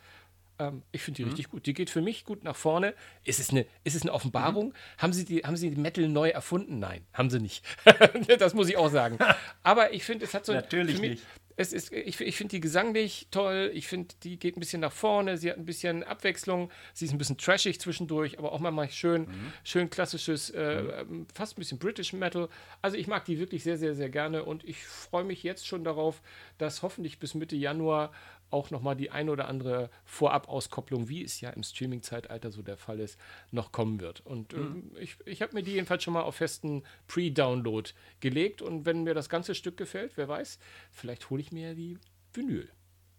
ähm, 0.68 0.82
ich 0.92 1.02
finde 1.02 1.16
die 1.16 1.22
mhm. 1.24 1.30
richtig 1.30 1.50
gut. 1.50 1.66
Die 1.66 1.74
geht 1.74 1.90
für 1.90 2.02
mich 2.02 2.24
gut 2.24 2.44
nach 2.44 2.56
vorne. 2.56 2.94
Ist 3.24 3.40
es 3.40 3.50
eine, 3.50 3.66
ist 3.84 3.94
es 3.94 4.02
eine 4.02 4.12
Offenbarung? 4.12 4.68
Mhm. 4.68 4.98
Haben, 4.98 5.12
sie 5.12 5.24
die, 5.24 5.40
haben 5.40 5.56
sie 5.56 5.70
die 5.70 5.80
Metal 5.80 6.08
neu 6.08 6.28
erfunden? 6.28 6.78
Nein, 6.78 7.04
haben 7.12 7.30
sie 7.30 7.40
nicht. 7.40 7.64
das 8.38 8.54
muss 8.54 8.68
ich 8.68 8.76
auch 8.76 8.90
sagen. 8.90 9.18
Aber 9.62 9.92
ich 9.92 10.04
finde, 10.04 10.24
es 10.24 10.34
hat 10.34 10.46
so. 10.46 10.52
Natürlich 10.52 11.00
mich, 11.00 11.10
nicht. 11.10 11.22
Es 11.54 11.72
ist, 11.72 11.92
ich, 11.92 12.18
ich 12.20 12.36
finde 12.36 12.52
die 12.52 12.60
gesanglich 12.60 13.28
toll. 13.30 13.70
Ich 13.74 13.86
finde, 13.86 14.14
die 14.22 14.38
geht 14.38 14.56
ein 14.56 14.60
bisschen 14.60 14.80
nach 14.80 14.92
vorne. 14.92 15.36
Sie 15.36 15.50
hat 15.50 15.58
ein 15.58 15.66
bisschen 15.66 16.02
Abwechslung. 16.02 16.70
Sie 16.94 17.04
ist 17.04 17.12
ein 17.12 17.18
bisschen 17.18 17.36
trashig 17.36 17.78
zwischendurch, 17.78 18.38
aber 18.38 18.52
auch 18.52 18.60
mal 18.60 18.88
schön, 18.90 19.22
mhm. 19.22 19.52
schön 19.62 19.90
klassisches, 19.90 20.50
äh, 20.50 21.04
mhm. 21.04 21.26
fast 21.34 21.56
ein 21.56 21.60
bisschen 21.60 21.78
British 21.78 22.14
Metal. 22.14 22.48
Also 22.80 22.96
ich 22.96 23.06
mag 23.06 23.26
die 23.26 23.38
wirklich 23.38 23.62
sehr, 23.62 23.76
sehr, 23.76 23.94
sehr 23.94 24.08
gerne 24.08 24.44
und 24.44 24.64
ich 24.64 24.82
freue 24.84 25.24
mich 25.24 25.42
jetzt 25.42 25.66
schon 25.66 25.84
darauf, 25.84 26.22
dass 26.56 26.82
hoffentlich 26.82 27.18
bis 27.18 27.34
Mitte 27.34 27.56
Januar 27.56 28.12
auch 28.52 28.70
nochmal 28.70 28.96
die 28.96 29.10
ein 29.10 29.28
oder 29.28 29.48
andere 29.48 29.90
Vorab-Auskopplung, 30.04 31.08
wie 31.08 31.24
es 31.24 31.40
ja 31.40 31.50
im 31.50 31.62
Streaming-Zeitalter 31.62 32.50
so 32.50 32.62
der 32.62 32.76
Fall 32.76 33.00
ist, 33.00 33.18
noch 33.50 33.72
kommen 33.72 34.00
wird. 34.00 34.20
Und 34.26 34.52
mhm. 34.52 34.60
ähm, 34.60 34.96
ich, 35.00 35.16
ich 35.24 35.42
habe 35.42 35.54
mir 35.54 35.62
die 35.62 35.72
jedenfalls 35.72 36.02
schon 36.02 36.14
mal 36.14 36.22
auf 36.22 36.36
festen 36.36 36.82
Pre-Download 37.08 37.90
gelegt. 38.20 38.62
Und 38.62 38.84
wenn 38.86 39.04
mir 39.04 39.14
das 39.14 39.28
ganze 39.28 39.54
Stück 39.54 39.76
gefällt, 39.76 40.12
wer 40.16 40.28
weiß, 40.28 40.58
vielleicht 40.90 41.30
hole 41.30 41.40
ich 41.40 41.52
mir 41.52 41.68
ja 41.68 41.74
die 41.74 41.98
Vinyl. 42.32 42.68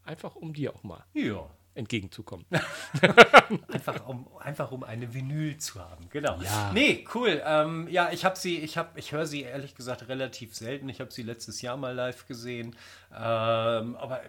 Einfach 0.03 0.35
um 0.35 0.53
dir 0.53 0.75
auch 0.75 0.83
mal. 0.83 1.05
Ja 1.13 1.49
entgegenzukommen. 1.75 2.45
einfach, 3.71 4.07
um, 4.07 4.27
einfach 4.39 4.71
um 4.71 4.83
eine 4.83 5.13
Vinyl 5.13 5.57
zu 5.57 5.79
haben, 5.79 6.07
genau. 6.09 6.39
Ja. 6.41 6.71
Nee, 6.73 7.05
cool. 7.15 7.41
Ähm, 7.45 7.87
ja, 7.89 8.11
ich 8.11 8.25
habe 8.25 8.37
sie, 8.37 8.59
ich 8.59 8.77
habe, 8.77 8.99
ich 8.99 9.11
höre 9.11 9.25
sie 9.25 9.41
ehrlich 9.41 9.75
gesagt 9.75 10.07
relativ 10.07 10.55
selten. 10.55 10.89
Ich 10.89 10.99
habe 10.99 11.11
sie 11.11 11.23
letztes 11.23 11.61
Jahr 11.61 11.77
mal 11.77 11.93
live 11.93 12.27
gesehen. 12.27 12.75
Ähm, 13.11 13.95
aber 13.95 14.23
äh, 14.23 14.27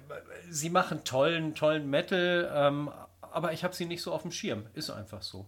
sie 0.49 0.71
machen 0.71 1.05
tollen, 1.05 1.55
tollen 1.55 1.89
Metal, 1.89 2.51
ähm, 2.55 2.91
aber 3.21 3.53
ich 3.53 3.65
habe 3.65 3.75
sie 3.75 3.87
nicht 3.87 4.03
so 4.03 4.13
auf 4.13 4.23
dem 4.23 4.31
Schirm. 4.31 4.67
Ist 4.75 4.91
einfach 4.91 5.23
so. 5.23 5.47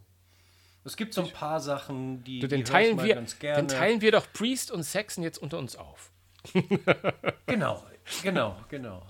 Es 0.85 0.97
gibt 0.97 1.15
so 1.15 1.23
ein 1.23 1.33
paar 1.33 1.61
Sachen, 1.61 2.23
die, 2.23 2.39
du, 2.39 2.47
den, 2.47 2.59
die 2.59 2.65
teilen 2.65 3.03
wir, 3.03 3.17
ganz 3.17 3.39
gerne. 3.39 3.57
Dann 3.57 3.69
teilen 3.69 4.01
wir 4.03 4.13
doch 4.13 4.27
Priest 4.33 4.71
und 4.71 4.85
Saxon 4.85 5.25
jetzt 5.25 5.39
unter 5.39 5.59
uns 5.59 5.75
auf. 5.75 6.13
genau, 7.47 7.85
genau, 8.23 8.57
genau. 8.69 9.05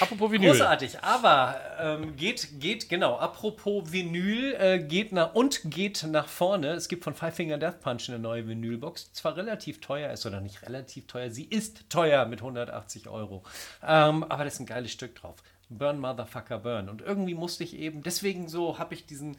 Apropos 0.00 0.30
Vinyl. 0.30 0.50
Großartig, 0.50 1.00
aber 1.02 1.60
ähm, 1.78 2.16
geht, 2.16 2.60
geht, 2.60 2.88
genau, 2.88 3.16
apropos 3.16 3.92
Vinyl, 3.92 4.54
äh, 4.54 4.78
geht 4.78 5.12
nach 5.12 5.34
und 5.34 5.60
geht 5.64 6.04
nach 6.04 6.28
vorne. 6.28 6.72
Es 6.72 6.88
gibt 6.88 7.04
von 7.04 7.14
Five 7.14 7.34
Finger 7.34 7.58
Death 7.58 7.80
Punch 7.80 8.08
eine 8.08 8.18
neue 8.18 8.46
Vinylbox, 8.46 9.12
zwar 9.12 9.36
relativ 9.36 9.80
teuer 9.80 10.10
ist 10.12 10.26
oder 10.26 10.40
nicht 10.40 10.62
relativ 10.62 11.06
teuer, 11.06 11.30
sie 11.30 11.44
ist 11.44 11.90
teuer 11.90 12.26
mit 12.26 12.40
180 12.40 13.08
Euro. 13.08 13.42
Ähm, 13.82 14.24
aber 14.24 14.38
da 14.38 14.44
ist 14.44 14.60
ein 14.60 14.66
geiles 14.66 14.92
Stück 14.92 15.14
drauf. 15.14 15.36
Burn 15.68 16.00
Motherfucker 16.00 16.58
Burn. 16.58 16.88
Und 16.88 17.00
irgendwie 17.00 17.34
musste 17.34 17.64
ich 17.64 17.76
eben, 17.76 18.02
deswegen 18.02 18.48
so 18.48 18.78
habe 18.78 18.94
ich 18.94 19.06
diesen 19.06 19.36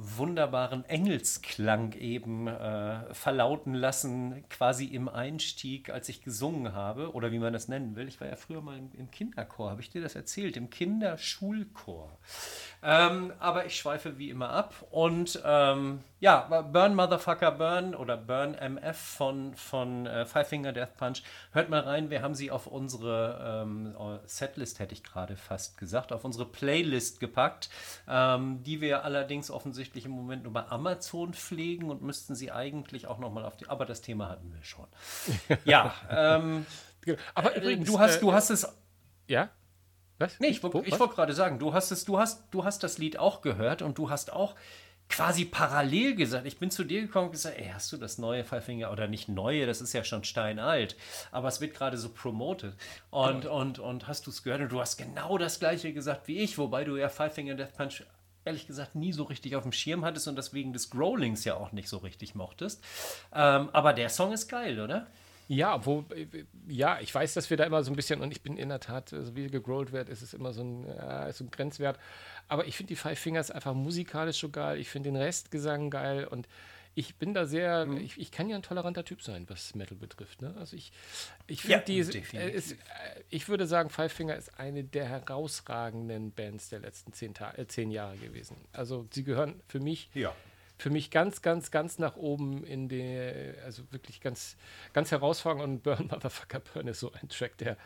wunderbaren 0.00 0.84
Engelsklang 0.84 1.92
eben 1.92 2.46
äh, 2.46 3.12
verlauten 3.12 3.74
lassen, 3.74 4.44
quasi 4.48 4.84
im 4.84 5.08
Einstieg, 5.08 5.90
als 5.90 6.08
ich 6.08 6.22
gesungen 6.22 6.72
habe, 6.72 7.12
oder 7.14 7.32
wie 7.32 7.40
man 7.40 7.52
das 7.52 7.66
nennen 7.66 7.96
will. 7.96 8.06
Ich 8.06 8.20
war 8.20 8.28
ja 8.28 8.36
früher 8.36 8.62
mal 8.62 8.78
im, 8.78 8.92
im 8.92 9.10
Kinderchor, 9.10 9.70
habe 9.70 9.80
ich 9.80 9.90
dir 9.90 10.00
das 10.00 10.14
erzählt, 10.14 10.56
im 10.56 10.70
Kinderschulchor. 10.70 12.16
Ähm, 12.82 13.32
aber 13.40 13.66
ich 13.66 13.76
schweife 13.76 14.18
wie 14.18 14.30
immer 14.30 14.50
ab 14.50 14.74
und 14.90 15.40
ähm, 15.44 16.00
ja, 16.20 16.62
Burn 16.62 16.94
Motherfucker 16.94 17.52
Burn 17.52 17.94
oder 17.94 18.16
Burn 18.16 18.54
MF 18.54 18.96
von, 18.96 19.54
von 19.54 20.06
äh, 20.06 20.26
Five 20.26 20.48
Finger 20.48 20.72
Death 20.72 20.96
Punch. 20.96 21.22
Hört 21.52 21.70
mal 21.70 21.80
rein, 21.80 22.10
wir 22.10 22.22
haben 22.22 22.34
sie 22.34 22.50
auf 22.50 22.66
unsere 22.66 23.62
ähm, 23.62 23.94
Setlist, 24.26 24.78
hätte 24.78 24.94
ich 24.94 25.02
gerade 25.02 25.36
fast 25.36 25.76
gesagt, 25.76 26.12
auf 26.12 26.24
unsere 26.24 26.44
Playlist 26.44 27.18
gepackt, 27.18 27.68
ähm, 28.08 28.62
die 28.62 28.80
wir 28.80 29.04
allerdings 29.04 29.50
offensichtlich 29.50 30.04
im 30.04 30.12
Moment 30.12 30.44
nur 30.44 30.52
bei 30.52 30.66
Amazon 30.68 31.34
pflegen 31.34 31.90
und 31.90 32.02
müssten 32.02 32.34
sie 32.34 32.52
eigentlich 32.52 33.06
auch 33.06 33.18
nochmal 33.18 33.44
auf 33.44 33.56
die. 33.56 33.68
Aber 33.68 33.86
das 33.86 34.02
Thema 34.02 34.28
hatten 34.28 34.52
wir 34.52 34.62
schon. 34.62 34.86
ja, 35.64 35.94
ähm, 36.10 36.66
aber 37.34 37.56
übrigens, 37.56 37.90
du 37.90 37.98
hast, 37.98 38.16
äh, 38.16 38.20
du 38.20 38.32
hast 38.32 38.50
es. 38.50 38.68
Ja? 39.26 39.50
Was? 40.18 40.38
Nee, 40.40 40.48
ich, 40.48 40.62
Wo? 40.62 40.82
ich 40.84 40.98
wollte 40.98 41.14
gerade 41.14 41.32
sagen, 41.32 41.58
du 41.58 41.72
hast 41.72 41.90
es, 41.90 42.04
du 42.04 42.18
hast, 42.18 42.44
du 42.50 42.64
hast 42.64 42.82
das 42.82 42.98
Lied 42.98 43.18
auch 43.18 43.40
gehört 43.40 43.82
und 43.82 43.98
du 43.98 44.10
hast 44.10 44.32
auch 44.32 44.54
quasi 45.08 45.44
parallel 45.44 46.14
gesagt, 46.14 46.46
ich 46.46 46.58
bin 46.58 46.70
zu 46.70 46.84
dir 46.84 47.00
gekommen 47.00 47.26
und 47.26 47.32
gesagt, 47.32 47.58
ey, 47.58 47.70
hast 47.72 47.90
du 47.92 47.96
das 47.96 48.18
neue 48.18 48.44
Five 48.44 48.64
Finger 48.64 48.92
oder 48.92 49.08
nicht 49.08 49.28
neue, 49.28 49.66
das 49.66 49.80
ist 49.80 49.92
ja 49.92 50.04
schon 50.04 50.24
steinalt, 50.24 50.96
aber 51.30 51.48
es 51.48 51.60
wird 51.60 51.74
gerade 51.74 51.96
so 51.96 52.10
promoted 52.10 52.74
und, 53.10 53.46
und, 53.46 53.78
und 53.78 54.06
hast 54.06 54.26
du 54.26 54.30
es 54.30 54.42
gehört 54.42 54.60
und 54.60 54.72
du 54.72 54.80
hast 54.80 54.98
genau 54.98 55.38
das 55.38 55.60
gleiche 55.60 55.92
gesagt 55.92 56.28
wie 56.28 56.38
ich, 56.38 56.58
wobei 56.58 56.84
du 56.84 56.96
ja 56.96 57.08
Five 57.08 57.34
Finger 57.34 57.54
Death 57.54 57.74
Punch 57.76 58.02
ehrlich 58.44 58.66
gesagt 58.66 58.94
nie 58.94 59.12
so 59.12 59.24
richtig 59.24 59.56
auf 59.56 59.62
dem 59.62 59.72
Schirm 59.72 60.04
hattest 60.04 60.28
und 60.28 60.36
das 60.36 60.52
wegen 60.52 60.72
des 60.72 60.90
Growlings 60.90 61.44
ja 61.44 61.54
auch 61.54 61.72
nicht 61.72 61.88
so 61.88 61.98
richtig 61.98 62.34
mochtest. 62.34 62.82
Ähm, 63.34 63.68
aber 63.72 63.92
der 63.92 64.08
Song 64.08 64.32
ist 64.32 64.48
geil, 64.48 64.80
oder? 64.80 65.06
Ja, 65.48 65.84
wo, 65.86 66.04
ja, 66.68 67.00
ich 67.00 67.14
weiß, 67.14 67.32
dass 67.34 67.48
wir 67.48 67.56
da 67.56 67.64
immer 67.64 67.82
so 67.82 67.90
ein 67.90 67.96
bisschen, 67.96 68.20
und 68.20 68.32
ich 68.32 68.42
bin 68.42 68.56
in 68.58 68.68
der 68.68 68.80
Tat, 68.80 69.08
so 69.08 69.34
wie 69.34 69.46
gegrollt 69.48 69.92
wird, 69.92 70.08
ist 70.10 70.20
es 70.22 70.34
immer 70.34 70.52
so 70.52 70.62
ein, 70.62 70.86
ja, 70.86 71.26
ist 71.26 71.38
so 71.38 71.44
ein 71.44 71.50
Grenzwert. 71.50 71.98
Aber 72.48 72.66
ich 72.66 72.76
finde 72.76 72.88
die 72.88 72.96
Five 72.96 73.18
Fingers 73.18 73.50
einfach 73.50 73.72
musikalisch 73.74 74.38
so 74.38 74.50
geil. 74.50 74.78
Ich 74.78 74.90
finde 74.90 75.10
den 75.10 75.16
Restgesang 75.16 75.88
geil 75.90 76.26
und 76.26 76.46
ich 76.94 77.14
bin 77.16 77.32
da 77.32 77.46
sehr, 77.46 77.86
Mhm. 77.86 77.98
ich, 77.98 78.18
ich 78.18 78.30
kann 78.32 78.48
ja 78.50 78.56
ein 78.56 78.62
toleranter 78.62 79.04
Typ 79.04 79.22
sein, 79.22 79.44
was 79.48 79.74
Metal 79.74 79.96
betrifft. 79.96 80.42
Ne? 80.42 80.54
Also 80.58 80.76
ich, 80.76 80.92
ich 81.46 81.62
Ja, 81.64 81.78
finde 81.78 81.84
die, 81.86 82.12
definitiv. 82.12 82.34
äh, 82.34 82.50
ist, 82.50 82.72
äh, 82.72 82.76
ich 83.30 83.48
würde 83.48 83.66
sagen, 83.66 83.88
Five 83.88 84.12
Finger 84.12 84.34
ist 84.36 84.58
eine 84.58 84.82
der 84.84 85.04
herausragenden 85.06 86.32
Bands 86.32 86.68
der 86.70 86.80
letzten 86.80 87.12
zehn, 87.12 87.34
Ta 87.34 87.52
äh, 87.56 87.66
zehn 87.66 87.90
Jahre 87.90 88.16
gewesen. 88.16 88.56
Also 88.72 89.06
sie 89.12 89.24
gehören 89.24 89.60
für 89.68 89.80
mich 89.80 90.10
Ja. 90.14 90.34
Für 90.78 90.90
mich 90.90 91.10
ganz, 91.10 91.42
ganz, 91.42 91.70
ganz 91.70 91.98
nach 91.98 92.16
oben 92.16 92.64
in 92.64 92.88
der, 92.88 93.54
also 93.64 93.82
wirklich 93.90 94.20
ganz, 94.20 94.56
ganz 94.92 95.10
herausragend 95.10 95.62
und 95.64 95.82
Burn 95.82 96.06
Motherfucker 96.10 96.60
Burn 96.60 96.86
ist 96.88 97.00
so 97.00 97.12
ein 97.12 97.28
Track, 97.28 97.58
der, 97.58 97.76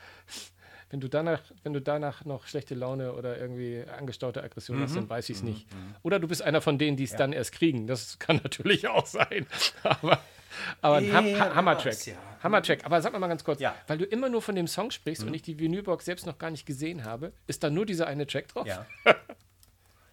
wenn 0.91 1.01
du 1.01 1.09
danach, 1.09 1.41
wenn 1.63 1.73
du 1.73 1.81
danach 1.81 2.25
noch 2.27 2.47
schlechte 2.47 2.75
Laune 2.75 3.15
oder 3.15 3.39
irgendwie 3.39 3.83
angestaute 3.99 4.43
Aggression 4.43 4.79
hast, 4.83 4.95
dann 4.95 5.09
weiß 5.09 5.31
ich 5.31 5.39
es 5.39 5.43
nicht. 5.43 5.67
Oder 6.03 6.21
du 6.21 6.29
bist 6.29 6.43
einer 6.43 6.61
von 6.61 6.77
denen, 6.77 6.99
die 6.99 7.05
es 7.05 7.17
dann 7.17 7.33
erst 7.33 7.53
kriegen. 7.53 7.87
Das 7.87 8.19
kann 8.19 8.37
natürlich 8.43 8.87
auch 8.89 9.07
sein. 9.07 9.47
Aber, 9.83 10.21
aber 10.83 10.97
ein 10.97 11.11
Ham 11.15 11.27
Ja, 11.29 11.55
Hammer-Track. 11.55 12.07
ja. 12.07 12.15
Hammer-Track. 12.43 12.85
Aber 12.85 13.01
sag 13.01 13.19
mal 13.19 13.27
ganz 13.27 13.43
kurz, 13.43 13.59
Ja. 13.61 13.75
weil 13.87 13.97
du 13.97 14.05
immer 14.05 14.29
nur 14.29 14.43
von 14.43 14.55
dem 14.55 14.67
Song 14.67 14.91
sprichst 14.91 15.25
und 15.25 15.33
ich 15.33 15.41
die 15.41 15.59
Vinylbox 15.59 16.05
selbst 16.05 16.27
noch 16.27 16.37
gar 16.37 16.51
nicht 16.51 16.67
gesehen 16.67 17.05
habe, 17.05 17.33
ist 17.47 17.65
da 17.65 17.71
nur 17.71 17.87
dieser 17.87 18.07
eine 18.07 18.27
Track 18.27 18.49
drauf? 18.49 18.67
Ja. 18.67 18.85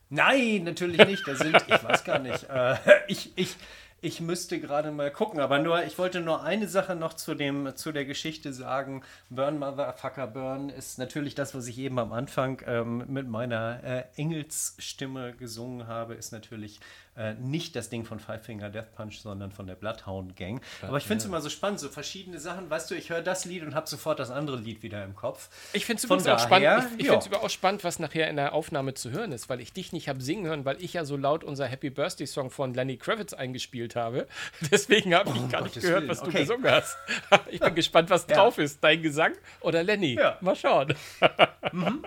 Nein, 0.09 0.63
natürlich 0.63 1.05
nicht. 1.05 1.27
Da 1.27 1.35
sind, 1.35 1.55
ich 1.55 1.83
weiß 1.83 2.03
gar 2.03 2.19
nicht. 2.19 2.43
Äh, 2.49 2.75
ich, 3.07 3.31
ich, 3.35 3.55
ich 4.01 4.21
müsste 4.21 4.59
gerade 4.59 4.91
mal 4.91 5.11
gucken, 5.11 5.39
aber 5.39 5.59
nur, 5.59 5.83
ich 5.83 5.97
wollte 5.97 6.21
nur 6.21 6.43
eine 6.43 6.67
Sache 6.67 6.95
noch 6.95 7.13
zu, 7.13 7.35
dem, 7.35 7.75
zu 7.75 7.91
der 7.91 8.05
Geschichte 8.05 8.53
sagen. 8.53 9.03
Burn 9.29 9.59
Motherfucker 9.59 10.27
Burn 10.27 10.69
ist 10.69 10.99
natürlich 10.99 11.35
das, 11.35 11.53
was 11.53 11.67
ich 11.67 11.77
eben 11.77 11.99
am 11.99 12.13
Anfang 12.13 12.61
ähm, 12.65 13.03
mit 13.07 13.27
meiner 13.27 13.83
äh, 13.83 14.03
Engelsstimme 14.15 15.33
gesungen 15.33 15.87
habe, 15.87 16.13
ist 16.13 16.31
natürlich 16.31 16.79
äh, 17.19 17.33
nicht 17.33 17.75
das 17.75 17.89
Ding 17.89 18.05
von 18.05 18.19
Five 18.19 18.45
Finger 18.45 18.69
Death 18.69 18.95
Punch, 18.95 19.19
sondern 19.19 19.51
von 19.51 19.67
der 19.67 19.75
Bloodhound 19.75 20.37
Gang. 20.37 20.61
Aber 20.81 20.97
ich 20.97 21.03
finde 21.03 21.17
es 21.17 21.25
immer 21.25 21.41
so 21.41 21.49
spannend, 21.49 21.79
so 21.81 21.89
verschiedene 21.89 22.39
Sachen. 22.39 22.69
Weißt 22.69 22.89
du, 22.89 22.95
ich 22.95 23.09
höre 23.09 23.21
das 23.21 23.43
Lied 23.43 23.63
und 23.63 23.75
habe 23.75 23.87
sofort 23.87 24.19
das 24.19 24.31
andere 24.31 24.57
Lied 24.57 24.83
wieder 24.83 25.03
im 25.03 25.15
Kopf. 25.15 25.49
Ich 25.73 25.85
finde 25.85 26.01
es 26.01 26.27
auch 26.27 26.39
spannend. 26.39 26.87
Ich, 26.97 27.05
ich 27.05 27.11
finde 27.11 27.25
es 27.29 27.33
auch 27.33 27.49
spannend, 27.49 27.83
was 27.83 27.99
nachher 27.99 28.29
in 28.29 28.37
der 28.37 28.53
Aufnahme 28.53 28.93
zu 28.93 29.11
hören 29.11 29.33
ist, 29.33 29.49
weil 29.49 29.59
ich 29.59 29.73
dich 29.73 29.91
nicht 29.91 30.07
habe 30.07 30.21
singen 30.21 30.45
hören, 30.45 30.63
weil 30.63 30.81
ich 30.81 30.93
ja 30.93 31.03
so 31.03 31.17
laut 31.17 31.43
unser 31.43 31.65
Happy 31.65 31.89
Birthday 31.89 32.25
Song 32.25 32.49
von 32.51 32.73
Lenny 32.73 32.95
Kravitz 32.95 33.33
eingespielt 33.33 33.88
habe. 33.95 34.27
Deswegen 34.71 35.13
habe 35.13 35.29
ich 35.29 35.35
gar 35.49 35.61
nicht 35.61 35.73
Gottes 35.75 35.83
gehört, 35.83 36.01
Willen, 36.01 36.09
was 36.09 36.21
du 36.21 36.27
okay. 36.27 36.39
gesungen 36.41 36.69
hast. 36.69 36.97
Ich 37.51 37.59
bin 37.59 37.75
gespannt, 37.75 38.09
was 38.09 38.27
drauf 38.27 38.57
ist. 38.57 38.83
Dein 38.83 39.01
Gesang 39.01 39.33
oder 39.61 39.83
Lenny? 39.83 40.15
Ja. 40.15 40.37
Mal 40.41 40.55
schauen. 40.55 40.93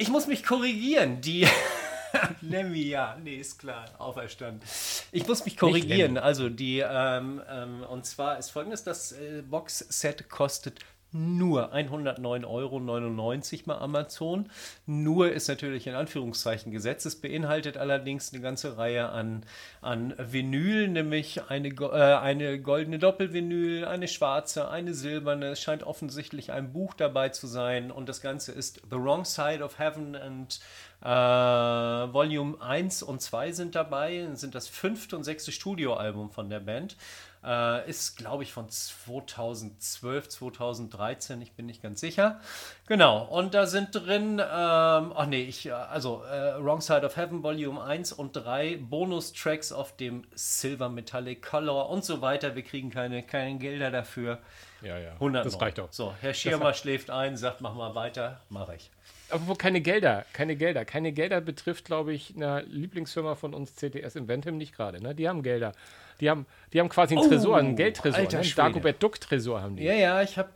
Ich 0.00 0.10
muss 0.10 0.28
mich 0.28 0.44
korrigieren. 0.44 1.20
Die. 1.20 1.44
Lemmy, 2.40 2.82
ja, 2.82 3.16
nee, 3.20 3.34
ist 3.34 3.58
klar, 3.58 3.84
auferstanden. 3.98 4.62
Ich 5.10 5.26
muss 5.26 5.44
mich 5.44 5.56
korrigieren. 5.56 6.16
Also, 6.16 6.48
die, 6.48 6.78
ähm, 6.78 7.42
ähm, 7.50 7.82
und 7.82 8.06
zwar 8.06 8.38
ist 8.38 8.50
folgendes: 8.50 8.84
Das 8.84 9.10
äh, 9.10 9.42
Box-Set 9.42 10.28
kostet 10.28 10.78
nur 11.12 11.74
109,99 11.74 12.46
Euro 12.46 12.80
bei 13.66 13.78
Amazon. 13.78 14.50
Nur 14.86 15.32
ist 15.32 15.48
natürlich 15.48 15.86
in 15.86 15.94
Anführungszeichen 15.94 16.70
gesetzt. 16.70 17.06
Es 17.06 17.16
beinhaltet 17.16 17.76
allerdings 17.76 18.32
eine 18.32 18.42
ganze 18.42 18.76
Reihe 18.76 19.08
an, 19.08 19.44
an 19.80 20.14
Vinyl, 20.18 20.88
nämlich 20.88 21.48
eine, 21.48 21.68
äh, 21.68 22.14
eine 22.16 22.60
goldene 22.60 22.98
Doppelvinyl, 22.98 23.86
eine 23.86 24.08
schwarze, 24.08 24.68
eine 24.68 24.92
silberne. 24.92 25.52
Es 25.52 25.62
scheint 25.62 25.82
offensichtlich 25.82 26.52
ein 26.52 26.72
Buch 26.72 26.94
dabei 26.94 27.30
zu 27.30 27.46
sein. 27.46 27.90
Und 27.90 28.08
das 28.08 28.20
Ganze 28.20 28.52
ist 28.52 28.82
The 28.90 28.96
Wrong 28.96 29.24
Side 29.24 29.62
of 29.62 29.78
Heaven 29.78 30.14
and 30.14 30.60
äh, 31.00 31.06
Volume 31.06 32.60
1 32.60 33.02
und 33.02 33.22
2 33.22 33.52
sind 33.52 33.74
dabei. 33.74 34.28
Sind 34.34 34.54
das 34.54 34.68
fünfte 34.68 35.16
und 35.16 35.24
sechste 35.24 35.52
Studioalbum 35.52 36.30
von 36.30 36.50
der 36.50 36.60
Band. 36.60 36.96
Äh, 37.48 37.88
ist, 37.88 38.18
glaube 38.18 38.42
ich, 38.42 38.52
von 38.52 38.68
2012, 38.68 40.28
2013, 40.28 41.40
ich 41.40 41.52
bin 41.52 41.64
nicht 41.64 41.82
ganz 41.82 41.98
sicher. 41.98 42.40
Genau, 42.86 43.24
und 43.24 43.54
da 43.54 43.64
sind 43.64 43.94
drin, 43.94 44.38
ähm, 44.38 44.42
ach 45.16 45.24
nee, 45.26 45.44
ich, 45.44 45.64
äh, 45.64 45.70
also 45.70 46.22
äh, 46.24 46.62
Wrong 46.62 46.82
Side 46.82 47.06
of 47.06 47.16
Heaven 47.16 47.42
Volume 47.42 47.82
1 47.82 48.12
und 48.12 48.32
3, 48.32 48.76
Bonustracks 48.82 49.72
auf 49.72 49.96
dem 49.96 50.26
Silver 50.34 50.90
Metallic 50.90 51.40
Color 51.40 51.88
und 51.88 52.04
so 52.04 52.20
weiter. 52.20 52.54
Wir 52.54 52.64
kriegen 52.64 52.90
keine, 52.90 53.22
keine 53.22 53.56
Gelder 53.56 53.90
dafür. 53.90 54.40
Ja, 54.82 54.98
ja. 54.98 55.12
100 55.12 55.46
Das 55.46 55.58
reicht 55.58 55.78
doch. 55.78 55.90
So, 55.90 56.14
Herr 56.20 56.34
Schirmer 56.34 56.74
schläft 56.74 57.08
ein, 57.08 57.38
sagt, 57.38 57.62
mach 57.62 57.72
mal 57.72 57.94
weiter, 57.94 58.42
mache 58.50 58.74
ich. 58.74 58.90
Aber 59.30 59.46
wo 59.46 59.54
keine 59.54 59.80
Gelder, 59.80 60.24
keine 60.32 60.56
Gelder. 60.56 60.84
Keine 60.84 61.12
Gelder 61.12 61.40
betrifft, 61.40 61.84
glaube 61.84 62.12
ich, 62.12 62.34
eine 62.36 62.62
Lieblingsfirma 62.62 63.34
von 63.34 63.54
uns, 63.54 63.74
CTS 63.76 64.16
Inventum, 64.16 64.56
nicht 64.56 64.74
gerade. 64.74 65.02
Ne? 65.02 65.14
Die 65.14 65.28
haben 65.28 65.42
Gelder. 65.42 65.72
Die 66.20 66.30
haben, 66.30 66.46
die 66.72 66.80
haben 66.80 66.88
quasi 66.88 67.14
einen 67.14 67.24
Oh, 67.24 67.28
Tresor, 67.28 67.56
einen 67.58 67.76
Geldtresor. 67.76 68.18
alter 68.20 68.38
Ne? 68.38 68.44
Schwede. 68.44 68.56
Dagobert 68.68 69.02
Duck 69.02 69.20
Tresor 69.20 69.60
haben 69.62 69.76
die. 69.76 69.84
Ja, 69.84 69.92
ja, 69.94 70.22
ich 70.22 70.38
habe 70.38 70.50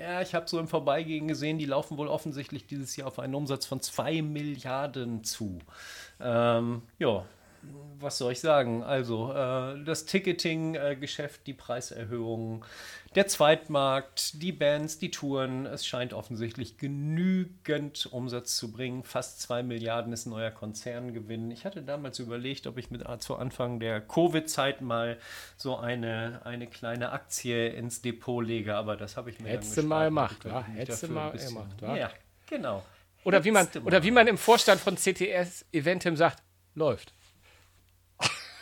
ja, 0.00 0.22
ich 0.22 0.34
habe 0.34 0.48
so 0.48 0.58
im 0.58 0.66
Vorbeigehen 0.66 1.28
gesehen, 1.28 1.58
die 1.58 1.66
laufen 1.66 1.98
wohl 1.98 2.08
offensichtlich 2.08 2.66
dieses 2.66 2.96
Jahr 2.96 3.08
auf 3.08 3.18
einen 3.18 3.34
Umsatz 3.34 3.66
von 3.66 3.80
2 3.82 4.22
Milliarden 4.22 5.24
zu. 5.24 5.58
Ähm, 6.20 6.82
ja, 6.98 7.24
was 7.98 8.18
soll 8.18 8.32
ich 8.32 8.40
sagen? 8.40 8.82
Also, 8.82 9.32
äh, 9.32 9.84
das 9.84 10.06
Ticketing-Geschäft, 10.06 11.46
die 11.46 11.52
Preiserhöhungen, 11.52 12.64
der 13.14 13.26
Zweitmarkt, 13.26 14.40
die 14.40 14.52
Bands, 14.52 14.98
die 14.98 15.10
Touren, 15.10 15.66
es 15.66 15.84
scheint 15.84 16.12
offensichtlich 16.12 16.78
genügend 16.78 18.06
Umsatz 18.12 18.56
zu 18.56 18.70
bringen. 18.70 19.02
Fast 19.02 19.40
2 19.42 19.64
Milliarden 19.64 20.12
ist 20.12 20.26
ein 20.26 20.30
neuer 20.30 20.52
Konzerngewinn. 20.52 21.50
Ich 21.50 21.64
hatte 21.64 21.82
damals 21.82 22.20
überlegt, 22.20 22.66
ob 22.66 22.78
ich 22.78 22.90
mit 22.90 23.04
zu 23.20 23.36
Anfang 23.36 23.80
der 23.80 24.00
Covid-Zeit 24.00 24.80
mal 24.80 25.18
so 25.56 25.76
eine, 25.76 26.40
eine 26.44 26.68
kleine 26.68 27.10
Aktie 27.10 27.68
ins 27.68 28.00
Depot 28.00 28.44
lege, 28.44 28.76
aber 28.76 28.96
das 28.96 29.16
habe 29.16 29.30
ich 29.30 29.40
mir 29.40 29.48
Hättest 29.48 29.76
dann 29.76 29.84
du 29.84 29.88
mal 29.88 30.04
gemacht, 30.04 30.44
wa? 30.44 30.62
Hättest 30.62 31.02
du 31.02 31.08
mal 31.08 31.32
gemacht, 31.32 31.82
wa? 31.82 31.96
Ja, 31.96 32.10
genau. 32.48 32.84
Oder 33.24 33.44
wie, 33.44 33.50
man, 33.50 33.66
Hättest 33.66 33.84
oder 33.84 34.02
wie 34.04 34.12
man 34.12 34.28
im 34.28 34.38
Vorstand 34.38 34.80
von 34.80 34.94
CTS 34.96 35.66
Eventim 35.72 36.16
sagt, 36.16 36.42
läuft. 36.74 37.12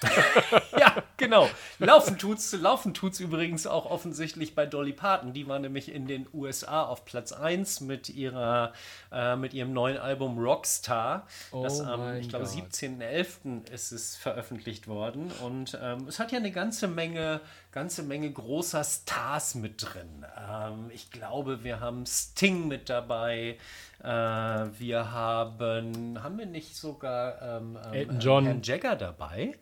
ja, 0.79 1.03
genau. 1.17 1.49
Laufen 1.79 2.19
tut's, 2.19 2.53
laufen 2.53 2.95
tut's 2.95 3.21
übrigens 3.21 3.67
auch 3.67 3.87
offensichtlich 3.87 4.55
bei 4.55 4.67
Dolly 4.67 4.93
Parton. 4.93 5.33
Die 5.33 5.49
war 5.49 5.59
nämlich 5.59 5.93
in 5.93 6.07
den 6.07 6.27
USA 6.33 6.85
auf 6.85 7.05
Platz 7.05 7.33
1 7.33 7.81
mit 7.81 8.09
ihrer 8.09 8.73
äh, 9.11 9.37
mit 9.37 9.55
ihrem 9.55 9.73
neuen 9.73 9.99
Album 9.99 10.39
Rockstar. 10.39 11.27
Oh 11.51 11.63
das 11.63 11.81
am, 11.81 12.17
ich 12.17 12.29
glaube, 12.29 12.45
Gott. 12.45 12.55
17.11. 12.55 13.71
ist 13.71 13.93
es 13.93 14.17
veröffentlicht 14.17 14.87
worden. 14.89 15.31
Und 15.43 15.79
ähm, 15.83 16.07
es 16.09 16.19
hat 16.19 16.33
ja 16.33 16.39
eine 16.39 16.53
ganze 16.53 16.89
Menge, 16.89 17.41
ganze 17.73 18.03
Menge 18.03 18.31
großer 18.31 18.85
Stars 18.85 19.55
mit 19.55 19.83
drin. 19.83 20.25
Ähm, 20.49 20.91
ich 20.93 21.11
glaube, 21.11 21.65
wir 21.65 21.81
haben 21.81 22.07
Sting 22.07 22.69
mit 22.69 22.89
dabei. 22.89 23.59
Äh, 24.03 24.07
wir 24.07 25.13
haben, 25.13 26.23
haben 26.23 26.39
wir 26.39 26.47
nicht 26.47 26.77
sogar 26.77 27.41
ähm, 27.43 27.79
ähm, 27.85 27.93
Elton 27.93 28.21
John. 28.21 28.45
Herrn 28.45 28.63
Jagger 28.63 28.97
dabei? 28.97 29.59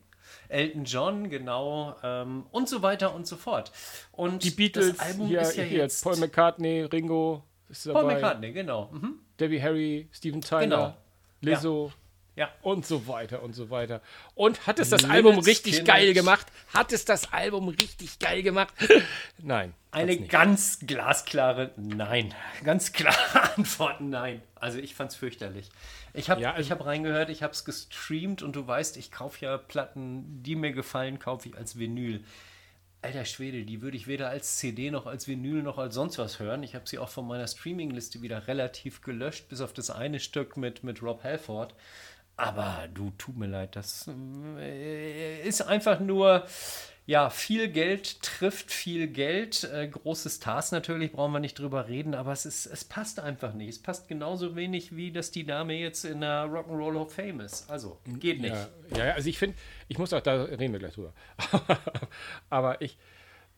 Elton 0.48 0.84
John, 0.84 1.28
genau, 1.30 1.96
ähm, 2.02 2.46
und 2.50 2.68
so 2.68 2.82
weiter 2.82 3.14
und 3.14 3.26
so 3.26 3.36
fort. 3.36 3.72
Und 4.12 4.44
Die 4.44 4.50
Beatles, 4.50 4.96
das 4.96 5.00
Album 5.00 5.26
hier, 5.28 5.40
ist 5.40 5.56
ja 5.56 5.62
hier 5.64 5.78
jetzt 5.78 6.02
Paul 6.02 6.16
McCartney, 6.16 6.82
Ringo, 6.82 7.42
ist 7.68 7.86
dabei, 7.86 8.00
Paul 8.00 8.12
McCartney, 8.14 8.52
genau. 8.52 8.90
Mhm. 8.92 9.20
Debbie 9.38 9.60
Harry, 9.62 10.08
Steven 10.12 10.40
Tyler, 10.40 10.60
Genau. 10.60 10.96
Lizzo 11.40 11.86
Ja. 11.86 12.05
Und 12.62 12.84
so 12.86 13.06
weiter 13.08 13.42
und 13.42 13.54
so 13.54 13.70
weiter. 13.70 14.00
Und 14.34 14.66
hat 14.66 14.78
es 14.78 14.90
das 14.90 15.02
Limit 15.02 15.16
Album 15.16 15.38
richtig 15.38 15.74
Skinhead. 15.76 15.86
geil 15.86 16.14
gemacht? 16.14 16.46
Hat 16.74 16.92
es 16.92 17.04
das 17.04 17.32
Album 17.32 17.68
richtig 17.68 18.18
geil 18.18 18.42
gemacht? 18.42 18.74
Nein. 19.38 19.72
Eine 19.90 20.18
ganz 20.18 20.80
glasklare 20.86 21.72
Nein. 21.76 22.34
Ganz 22.64 22.92
klare 22.92 23.54
Antwort 23.56 24.00
Nein. 24.02 24.42
Also 24.54 24.78
ich 24.78 24.94
fand's 24.94 25.14
fürchterlich. 25.16 25.70
Ich 26.12 26.28
habe 26.28 26.40
Ja, 26.42 26.50
also- 26.52 26.60
ich 26.62 26.70
hab 26.70 26.84
reingehört, 26.84 27.30
ich 27.30 27.42
habe 27.42 27.52
es 27.54 27.64
gestreamt 27.64 28.42
und 28.42 28.54
du 28.56 28.66
weißt, 28.66 28.96
ich 28.98 29.10
kaufe 29.10 29.44
ja 29.44 29.56
Platten, 29.56 30.42
die 30.42 30.56
mir 30.56 30.72
gefallen, 30.72 31.18
kaufe 31.18 31.48
ich 31.48 31.56
als 31.56 31.78
Vinyl. 31.78 32.22
Alter 33.02 33.24
Schwede, 33.24 33.64
die 33.64 33.82
würde 33.82 33.96
ich 33.96 34.06
weder 34.08 34.28
als 34.30 34.56
CD 34.56 34.90
noch 34.90 35.06
als 35.06 35.28
Vinyl 35.28 35.62
noch 35.62 35.78
als 35.78 35.94
sonst 35.94 36.18
was 36.18 36.40
hören. 36.40 36.62
Ich 36.64 36.74
habe 36.74 36.88
sie 36.88 36.98
auch 36.98 37.08
von 37.10 37.26
meiner 37.26 37.46
Streamingliste 37.46 38.20
wieder 38.20 38.48
relativ 38.48 39.00
gelöscht, 39.00 39.48
bis 39.48 39.60
auf 39.60 39.72
das 39.72 39.90
eine 39.90 40.18
Stück 40.18 40.56
mit, 40.56 40.82
mit 40.82 41.02
Rob 41.02 41.22
Halford. 41.22 41.74
Aber 42.36 42.88
du, 42.92 43.10
tut 43.16 43.36
mir 43.36 43.46
leid, 43.46 43.76
das 43.76 44.10
äh, 44.58 45.40
ist 45.42 45.62
einfach 45.62 46.00
nur, 46.00 46.46
ja, 47.06 47.30
viel 47.30 47.68
Geld 47.68 48.20
trifft 48.20 48.70
viel 48.70 49.06
Geld. 49.06 49.64
Äh, 49.64 49.88
große 49.88 50.28
Stars 50.28 50.70
natürlich, 50.72 51.12
brauchen 51.12 51.32
wir 51.32 51.40
nicht 51.40 51.58
drüber 51.58 51.88
reden, 51.88 52.14
aber 52.14 52.32
es, 52.32 52.44
ist, 52.44 52.66
es 52.66 52.84
passt 52.84 53.20
einfach 53.20 53.54
nicht. 53.54 53.70
Es 53.70 53.78
passt 53.80 54.08
genauso 54.08 54.54
wenig, 54.54 54.94
wie 54.94 55.12
dass 55.12 55.30
die 55.30 55.46
Dame 55.46 55.74
jetzt 55.74 56.04
in 56.04 56.20
der 56.20 56.44
Rock'n'Roll 56.44 56.96
of 56.96 57.14
Fame 57.14 57.40
ist. 57.40 57.70
Also, 57.70 58.00
geht 58.18 58.40
nicht. 58.40 58.54
Ja, 58.94 59.04
ja, 59.06 59.12
also 59.14 59.30
ich 59.30 59.38
finde, 59.38 59.56
ich 59.88 59.96
muss 59.96 60.12
auch, 60.12 60.20
da 60.20 60.42
reden 60.42 60.72
wir 60.72 60.80
gleich 60.80 60.94
drüber. 60.94 61.14
aber 62.50 62.82
ich, 62.82 62.98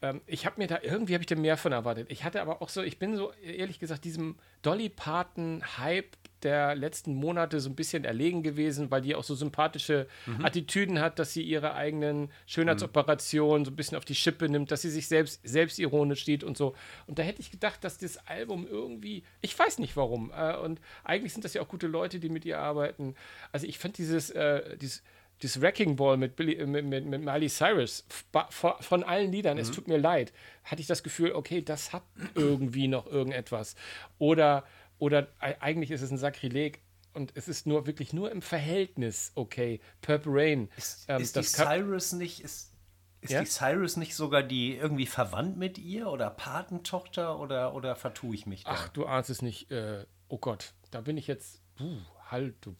ähm, 0.02 0.20
ich 0.26 0.46
habe 0.46 0.60
mir 0.60 0.68
da, 0.68 0.78
irgendwie 0.82 1.14
habe 1.14 1.22
ich 1.22 1.26
da 1.26 1.34
mehr 1.34 1.56
von 1.56 1.72
erwartet. 1.72 2.12
Ich 2.12 2.22
hatte 2.22 2.42
aber 2.42 2.62
auch 2.62 2.68
so, 2.68 2.82
ich 2.82 2.98
bin 2.98 3.16
so, 3.16 3.32
ehrlich 3.42 3.80
gesagt, 3.80 4.04
diesem 4.04 4.36
Dolly 4.62 4.90
Parton-Hype 4.90 6.16
der 6.42 6.74
letzten 6.74 7.14
Monate 7.14 7.60
so 7.60 7.68
ein 7.68 7.74
bisschen 7.74 8.04
erlegen 8.04 8.42
gewesen, 8.42 8.90
weil 8.90 9.02
die 9.02 9.14
auch 9.14 9.24
so 9.24 9.34
sympathische 9.34 10.06
Attitüden 10.42 11.00
hat, 11.00 11.18
dass 11.18 11.32
sie 11.32 11.42
ihre 11.42 11.74
eigenen 11.74 12.30
Schönheitsoperationen 12.46 13.64
so 13.64 13.70
ein 13.70 13.76
bisschen 13.76 13.98
auf 13.98 14.04
die 14.04 14.14
Schippe 14.14 14.48
nimmt, 14.48 14.70
dass 14.70 14.82
sie 14.82 14.90
sich 14.90 15.08
selbst 15.08 15.40
selbstironisch 15.42 16.20
steht 16.20 16.44
und 16.44 16.56
so. 16.56 16.74
Und 17.06 17.18
da 17.18 17.22
hätte 17.22 17.40
ich 17.40 17.50
gedacht, 17.50 17.82
dass 17.84 17.98
das 17.98 18.18
Album 18.26 18.66
irgendwie, 18.68 19.24
ich 19.40 19.58
weiß 19.58 19.78
nicht 19.78 19.96
warum, 19.96 20.32
äh, 20.36 20.56
und 20.56 20.80
eigentlich 21.04 21.32
sind 21.32 21.44
das 21.44 21.54
ja 21.54 21.62
auch 21.62 21.68
gute 21.68 21.86
Leute, 21.86 22.18
die 22.20 22.28
mit 22.28 22.44
ihr 22.44 22.58
arbeiten. 22.58 23.14
Also 23.52 23.66
ich 23.66 23.78
fand 23.78 23.98
dieses, 23.98 24.30
äh, 24.30 24.76
dieses 24.76 25.02
dieses 25.42 25.60
Wrecking 25.60 25.96
Ball 25.96 26.16
mit, 26.16 26.36
Billy, 26.36 26.54
äh, 26.54 26.66
mit, 26.66 26.84
mit, 26.84 27.04
mit 27.06 27.22
Miley 27.22 27.48
Cyrus 27.48 28.04
von, 28.50 28.72
von 28.80 29.02
allen 29.04 29.32
Liedern, 29.32 29.58
es 29.58 29.70
tut 29.70 29.88
mir 29.88 29.98
leid, 29.98 30.32
hatte 30.64 30.80
ich 30.80 30.86
das 30.86 31.02
Gefühl, 31.02 31.32
okay, 31.32 31.62
das 31.62 31.92
hat 31.92 32.02
irgendwie 32.34 32.88
noch 32.88 33.06
irgendetwas. 33.06 33.76
Oder, 34.18 34.64
oder 34.98 35.28
eigentlich 35.40 35.90
ist 35.90 36.02
es 36.02 36.10
ein 36.10 36.18
Sakrileg 36.18 36.80
und 37.14 37.32
es 37.34 37.48
ist 37.48 37.66
nur 37.66 37.86
wirklich 37.86 38.12
nur 38.12 38.30
im 38.30 38.42
Verhältnis 38.42 39.32
okay. 39.34 39.80
Purple 40.02 40.32
Rain. 40.34 40.68
Ist, 40.76 41.06
ähm, 41.08 41.20
ist 41.20 41.36
die 41.36 41.42
Cyrus 41.42 42.12
nicht, 42.12 42.40
ist, 42.40 42.72
ist 43.20 43.30
Ja? 43.32 43.40
die 43.40 43.46
Cyrus 43.46 43.96
nicht 43.96 44.14
sogar 44.14 44.42
die 44.42 44.76
irgendwie 44.76 45.06
verwandt 45.06 45.56
mit 45.56 45.78
ihr 45.78 46.08
oder 46.08 46.30
Patentochter 46.30 47.38
oder, 47.38 47.74
oder 47.74 47.96
vertue 47.96 48.34
ich 48.34 48.46
mich 48.46 48.64
da? 48.64 48.70
Ach, 48.72 48.88
du 48.90 49.06
ahnst 49.06 49.30
es 49.30 49.42
nicht. 49.42 49.70
Äh, 49.70 50.04
oh 50.28 50.38
Gott, 50.38 50.72
da 50.90 51.00
bin 51.00 51.16
ich 51.16 51.26
jetzt. 51.26 51.60
Puh, 51.76 51.96
halt, 52.30 52.54
du, 52.60 52.74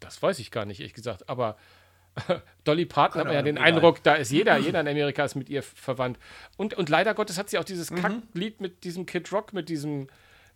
das 0.00 0.22
weiß 0.22 0.38
ich 0.38 0.50
gar 0.50 0.64
nicht, 0.64 0.80
ehrlich 0.80 0.94
gesagt. 0.94 1.28
Aber 1.28 1.56
Dolly 2.64 2.86
Parton 2.86 3.20
hat 3.20 3.26
man 3.26 3.34
ja 3.34 3.42
den. 3.42 3.58
Eindruck, 3.58 4.02
da 4.02 4.14
ist 4.14 4.30
jeder, 4.30 4.56
jeder 4.58 4.80
in 4.80 4.88
Amerika 4.88 5.24
ist 5.24 5.34
mit 5.34 5.48
ihr 5.48 5.62
verwandt. 5.62 6.18
Und, 6.56 6.74
und 6.74 6.88
leider 6.88 7.14
Gottes 7.14 7.38
hat 7.38 7.50
sie 7.50 7.58
auch 7.58 7.64
dieses 7.64 7.90
Mhm. 7.90 7.96
Kacklied 7.96 8.60
mit 8.60 8.84
diesem 8.84 9.06
Kid 9.06 9.30
Rock, 9.32 9.52
mit 9.52 9.68
diesem 9.68 10.08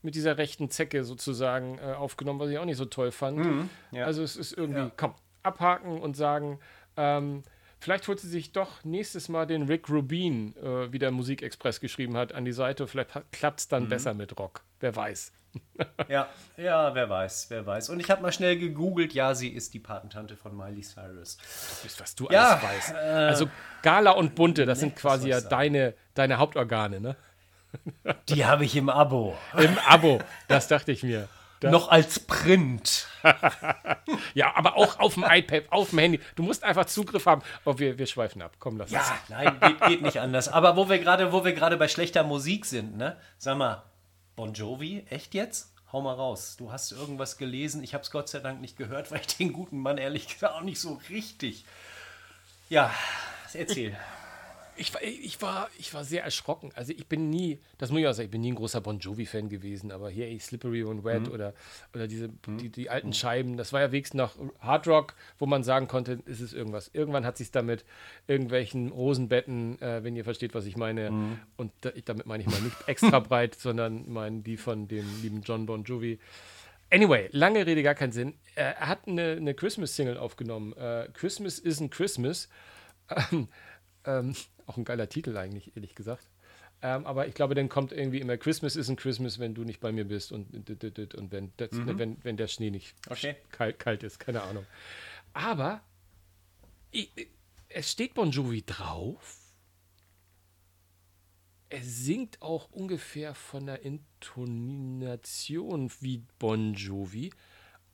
mit 0.02 0.14
dieser 0.14 0.36
rechten 0.38 0.68
Zecke 0.70 1.04
sozusagen 1.04 1.78
äh, 1.78 1.92
aufgenommen, 1.94 2.40
was 2.40 2.50
ich 2.50 2.58
auch 2.58 2.64
nicht 2.64 2.76
so 2.76 2.84
toll 2.86 3.12
fand. 3.12 3.38
Mhm, 3.38 3.70
ja. 3.92 4.04
Also 4.04 4.22
es 4.22 4.36
ist 4.36 4.52
irgendwie, 4.52 4.80
Ja. 4.80 4.90
komm, 4.96 5.14
abhaken 5.42 6.00
und 6.00 6.16
sagen, 6.16 6.58
ähm, 6.96 7.42
vielleicht 7.80 8.06
holt 8.08 8.20
sie 8.20 8.28
sich 8.28 8.52
doch 8.52 8.84
nächstes 8.84 9.28
Mal 9.28 9.46
den 9.46 9.62
Rick 9.62 9.88
Rubin, 9.88 10.54
äh, 10.56 10.92
wie 10.92 10.98
der 10.98 11.10
Musikexpress 11.10 11.80
geschrieben 11.80 12.16
hat, 12.16 12.32
an 12.32 12.44
die 12.44 12.52
Seite. 12.52 12.86
Vielleicht 12.86 13.10
klappt 13.32 13.60
es 13.60 13.66
Mhm. 13.66 13.70
dann 13.70 13.88
besser 13.88 14.14
mit 14.14 14.38
Rock. 14.38 14.62
Wer 14.80 14.94
weiß. 14.94 15.32
Ja, 16.08 16.28
ja, 16.56 16.94
wer 16.94 17.08
weiß, 17.10 17.46
wer 17.50 17.66
weiß. 17.66 17.90
Und 17.90 18.00
ich 18.00 18.10
habe 18.10 18.22
mal 18.22 18.32
schnell 18.32 18.58
gegoogelt, 18.58 19.12
ja, 19.12 19.34
sie 19.34 19.48
ist 19.50 19.74
die 19.74 19.78
Patentante 19.80 20.34
von 20.36 20.56
Miley 20.56 20.80
Cyrus. 20.82 21.36
Wisst, 21.82 22.00
was 22.00 22.14
du 22.14 22.26
Ja, 22.30 22.52
alles 22.52 22.62
weißt. 22.62 22.94
also 22.94 23.50
Gala 23.82 24.12
und 24.12 24.34
Bunte, 24.34 24.64
das 24.64 24.80
sind 24.80 24.94
was 24.94 25.00
quasi 25.00 25.28
ja 25.28 25.40
deine, 25.42 25.94
deine 26.14 26.38
Hauptorgane, 26.38 27.00
ne? 27.00 27.16
Die 28.28 28.44
habe 28.44 28.64
ich 28.64 28.76
im 28.76 28.88
Abo. 28.88 29.36
Im 29.56 29.78
Abo, 29.86 30.20
das 30.48 30.68
dachte 30.68 30.92
ich 30.92 31.02
mir. 31.02 31.28
Da- 31.60 31.70
Noch 31.70 31.88
als 31.90 32.18
Print. 32.20 33.06
Ja, 34.34 34.56
aber 34.56 34.76
auch 34.76 34.98
auf 34.98 35.14
dem 35.14 35.24
iPad, 35.28 35.64
auf 35.70 35.90
dem 35.90 35.98
Handy. 36.00 36.20
Du 36.36 36.42
musst 36.42 36.64
einfach 36.64 36.86
Zugriff 36.86 37.26
haben. 37.26 37.42
Oh, 37.64 37.78
wir, 37.78 37.98
wir 37.98 38.06
schweifen 38.06 38.42
ab. 38.42 38.52
Komm, 38.58 38.78
lass 38.78 38.90
uns. 38.92 39.00
Ja, 39.00 39.18
nein, 39.28 39.60
geht, 39.60 39.80
geht 39.86 40.02
nicht 40.02 40.20
anders. 40.20 40.48
Aber 40.48 40.76
wo 40.76 40.88
wir 40.88 40.98
gerade, 40.98 41.32
wo 41.32 41.44
wir 41.44 41.52
gerade 41.52 41.76
bei 41.76 41.86
schlechter 41.88 42.24
Musik 42.24 42.64
sind, 42.66 42.96
ne? 42.96 43.16
Sag 43.38 43.58
mal, 43.58 43.82
Bon 44.36 44.52
Jovi, 44.54 45.04
echt 45.10 45.34
jetzt? 45.34 45.72
Hau 45.92 46.00
mal 46.00 46.14
raus. 46.14 46.56
Du 46.58 46.72
hast 46.72 46.90
irgendwas 46.92 47.36
gelesen. 47.36 47.84
Ich 47.84 47.92
habe 47.94 48.02
es 48.02 48.10
Gott 48.10 48.28
sei 48.28 48.40
Dank 48.40 48.60
nicht 48.60 48.76
gehört, 48.78 49.10
weil 49.12 49.20
ich 49.20 49.36
den 49.36 49.52
guten 49.52 49.78
Mann 49.78 49.98
ehrlich 49.98 50.26
gesagt 50.28 50.54
auch 50.54 50.62
nicht 50.62 50.80
so 50.80 51.00
richtig. 51.10 51.64
Ja, 52.70 52.90
erzähl. 53.52 53.96
Ich, 54.76 54.92
war- 54.94 55.02
ich, 55.02 55.40
war, 55.42 55.68
ich 55.78 55.92
war 55.92 56.04
sehr 56.04 56.24
erschrocken. 56.24 56.70
Also 56.74 56.92
ich 56.92 57.06
bin 57.06 57.28
nie, 57.30 57.60
das 57.78 57.90
muss 57.90 58.00
ich 58.00 58.06
auch 58.06 58.12
sagen, 58.12 58.26
ich 58.26 58.30
bin 58.30 58.40
nie 58.40 58.52
ein 58.52 58.56
großer 58.56 58.80
Bon 58.80 58.98
Jovi-Fan 58.98 59.48
gewesen, 59.48 59.92
aber 59.92 60.08
hier 60.10 60.26
ey, 60.26 60.38
Slippery 60.38 60.82
und 60.84 61.04
Wet 61.04 61.28
oder, 61.28 61.52
oder 61.94 62.08
diese, 62.08 62.30
die, 62.60 62.70
die 62.70 62.88
alten 62.90 63.12
Scheiben, 63.12 63.56
das 63.56 63.72
war 63.72 63.80
ja 63.82 63.92
wenigstens 63.92 64.18
noch 64.18 64.34
Hard 64.60 64.88
Rock, 64.88 65.14
wo 65.38 65.46
man 65.46 65.62
sagen 65.62 65.88
konnte, 65.88 66.20
ist 66.24 66.40
es 66.40 66.52
irgendwas. 66.52 66.90
Irgendwann 66.94 67.26
hat 67.26 67.36
sich 67.36 67.50
damit 67.50 67.84
irgendwelchen 68.26 68.90
Rosenbetten, 68.90 69.80
äh, 69.82 70.02
wenn 70.04 70.16
ihr 70.16 70.24
versteht, 70.24 70.54
was 70.54 70.64
ich 70.66 70.76
meine, 70.76 71.38
und 71.56 71.72
da, 71.82 71.90
ich, 71.94 72.04
damit 72.04 72.26
meine 72.26 72.42
ich 72.42 72.48
mal 72.48 72.60
nicht 72.62 72.76
extra 72.88 73.18
breit, 73.20 73.54
sondern 73.54 74.10
meine 74.10 74.40
die 74.40 74.56
von 74.56 74.88
dem 74.88 75.04
lieben 75.22 75.42
John 75.42 75.66
Bon 75.66 75.84
Jovi. 75.84 76.18
Anyway, 76.90 77.28
lange 77.32 77.64
Rede, 77.66 77.82
gar 77.82 77.94
keinen 77.94 78.12
Sinn. 78.12 78.34
Äh, 78.54 78.62
Er 78.78 78.88
hat 78.88 79.06
eine, 79.06 79.32
eine 79.32 79.54
Christmas-Single 79.54 80.16
aufgenommen. 80.18 80.72
Äh, 80.74 81.08
Christmas 81.14 81.62
isn't 81.62 81.88
Christmas. 81.90 82.48
Ähm, 83.30 83.48
ähm, 84.04 84.34
auch 84.66 84.76
ein 84.76 84.84
geiler 84.84 85.08
Titel 85.08 85.36
eigentlich, 85.36 85.76
ehrlich 85.76 85.94
gesagt. 85.94 86.28
Ähm, 86.84 87.06
aber 87.06 87.28
ich 87.28 87.34
glaube, 87.34 87.54
dann 87.54 87.68
kommt 87.68 87.92
irgendwie 87.92 88.20
immer 88.20 88.36
Christmas 88.36 88.76
isn't 88.76 88.96
Christmas, 88.96 89.38
wenn 89.38 89.54
du 89.54 89.62
nicht 89.62 89.80
bei 89.80 89.92
mir 89.92 90.04
bist 90.04 90.32
und, 90.32 90.52
und, 91.14 91.30
wenn, 91.30 91.52
das, 91.56 91.70
wenn, 91.72 92.18
wenn 92.24 92.36
der 92.36 92.48
Schnee 92.48 92.70
nicht 92.70 92.96
Okay. 93.08 93.36
kalt, 93.52 93.78
kalt 93.78 94.02
ist, 94.02 94.18
keine 94.18 94.42
Ahnung. 94.42 94.66
Aber 95.32 95.80
ich, 96.90 97.10
es 97.68 97.90
steht 97.90 98.14
Bon 98.14 98.30
Jovi 98.30 98.62
drauf. 98.62 99.38
Er 101.68 101.82
singt 101.82 102.42
auch 102.42 102.70
ungefähr 102.70 103.34
von 103.34 103.66
der 103.66 103.82
Intonation 103.82 105.10
wie 106.00 106.22
Bon 106.38 106.74
Jovi. 106.74 107.32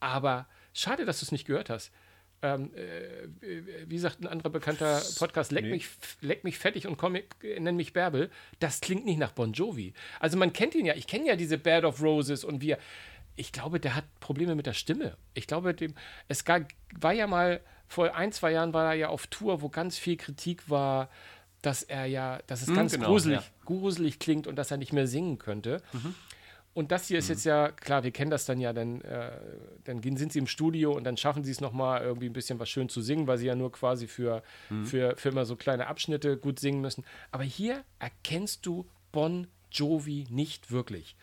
Aber 0.01 0.49
schade, 0.73 1.05
dass 1.05 1.21
du 1.21 1.27
es 1.27 1.33
nicht 1.33 1.47
gehört 1.47 1.71
hast. 1.71 1.93
Ähm, 2.41 2.71
äh, 2.75 3.63
wie 3.87 3.99
sagt 3.99 4.21
ein 4.21 4.29
anderer 4.29 4.51
bekannter 4.51 5.03
Podcast, 5.19 5.51
leck, 5.51 5.65
Nee. 5.65 5.71
mich, 5.71 5.89
leck 6.21 6.45
mich 6.45 6.59
fettig 6.59 6.87
und 6.87 6.97
komm, 6.97 7.17
nenn 7.43 7.77
mich 7.77 7.93
Bärbel. 7.93 8.31
Das 8.61 8.81
klingt 8.81 9.05
nicht 9.05 9.19
nach 9.19 9.33
Bon 9.33 9.53
Jovi. 9.53 9.93
Also 10.21 10.37
man 10.37 10.53
kennt 10.53 10.75
ihn 10.75 10.87
ja, 10.87 10.95
ich 10.95 11.07
kenne 11.07 11.27
ja 11.27 11.37
diese 11.37 11.59
Band 11.59 11.85
of 11.85 12.01
Roses 12.03 12.45
und 12.45 12.61
wir. 12.61 12.79
Ich 13.35 13.53
glaube, 13.53 13.79
der 13.79 13.95
hat 13.95 14.05
Probleme 14.19 14.57
mit 14.57 14.67
der 14.67 14.73
Stimme. 14.73 15.17
Ich 15.35 15.47
glaube, 15.47 15.73
dem, 15.73 15.95
es 16.27 16.45
gar, 16.45 16.61
war 16.99 17.13
ja 17.13 17.29
mal, 17.29 17.61
vor 17.87 18.15
ein, 18.15 18.33
zwei 18.33 18.51
Jahren 18.53 18.75
war 18.75 18.87
er 18.87 18.95
ja 18.95 19.09
auf 19.09 19.29
Tour, 19.29 19.63
wo 19.63 19.69
ganz 19.69 19.97
viel 19.97 20.17
Kritik 20.17 20.69
war, 20.69 21.09
dass 21.63 21.83
er 21.83 22.07
ja, 22.07 22.41
dass 22.47 22.63
es 22.63 22.75
ganz 22.75 22.93
genau, 22.93 23.09
gruselig, 23.09 23.41
ja. 23.41 23.45
gruselig 23.65 24.19
klingt 24.19 24.47
und 24.47 24.57
dass 24.57 24.71
er 24.71 24.77
nicht 24.77 24.93
mehr 24.93 25.07
singen 25.07 25.39
könnte. 25.39 25.83
Und 26.79 26.93
das 26.93 27.09
hier 27.09 27.19
ist 27.19 27.29
jetzt 27.29 27.45
ja, 27.45 27.73
klar, 27.73 28.05
wir 28.05 28.13
kennen 28.13 28.31
das 28.31 28.47
dann 28.47 28.61
ja, 28.61 28.73
dann, 28.73 29.01
äh, 29.01 29.33
dann 29.83 30.01
sind 30.01 30.33
sie 30.33 30.39
im 30.39 30.47
Studio 30.47 30.93
und 30.93 31.03
dann 31.03 31.17
schaffen 31.17 31.43
sie 31.43 31.51
es 31.51 31.61
nochmal 31.61 32.03
irgendwie 32.03 32.27
ein 32.27 32.33
bisschen 32.33 32.61
was 32.61 32.69
schön 32.69 32.89
zu 32.89 33.01
singen, 33.01 33.27
weil 33.27 33.37
sie 33.37 33.47
ja 33.47 33.57
nur 33.57 33.73
quasi 33.73 34.07
für, 34.07 34.45
für, 34.85 35.17
für 35.17 35.31
immer 35.31 35.45
so 35.45 35.57
kleine 35.57 35.89
Abschnitte 35.89 36.37
gut 36.37 36.61
singen 36.61 36.81
müssen. 36.81 37.05
Aber 37.33 37.43
hier 37.43 37.83
erkennst 37.99 38.65
du 38.65 38.87
Bon 39.11 39.49
Jovi 39.73 40.29
nicht 40.31 40.71
wirklich. 40.71 41.17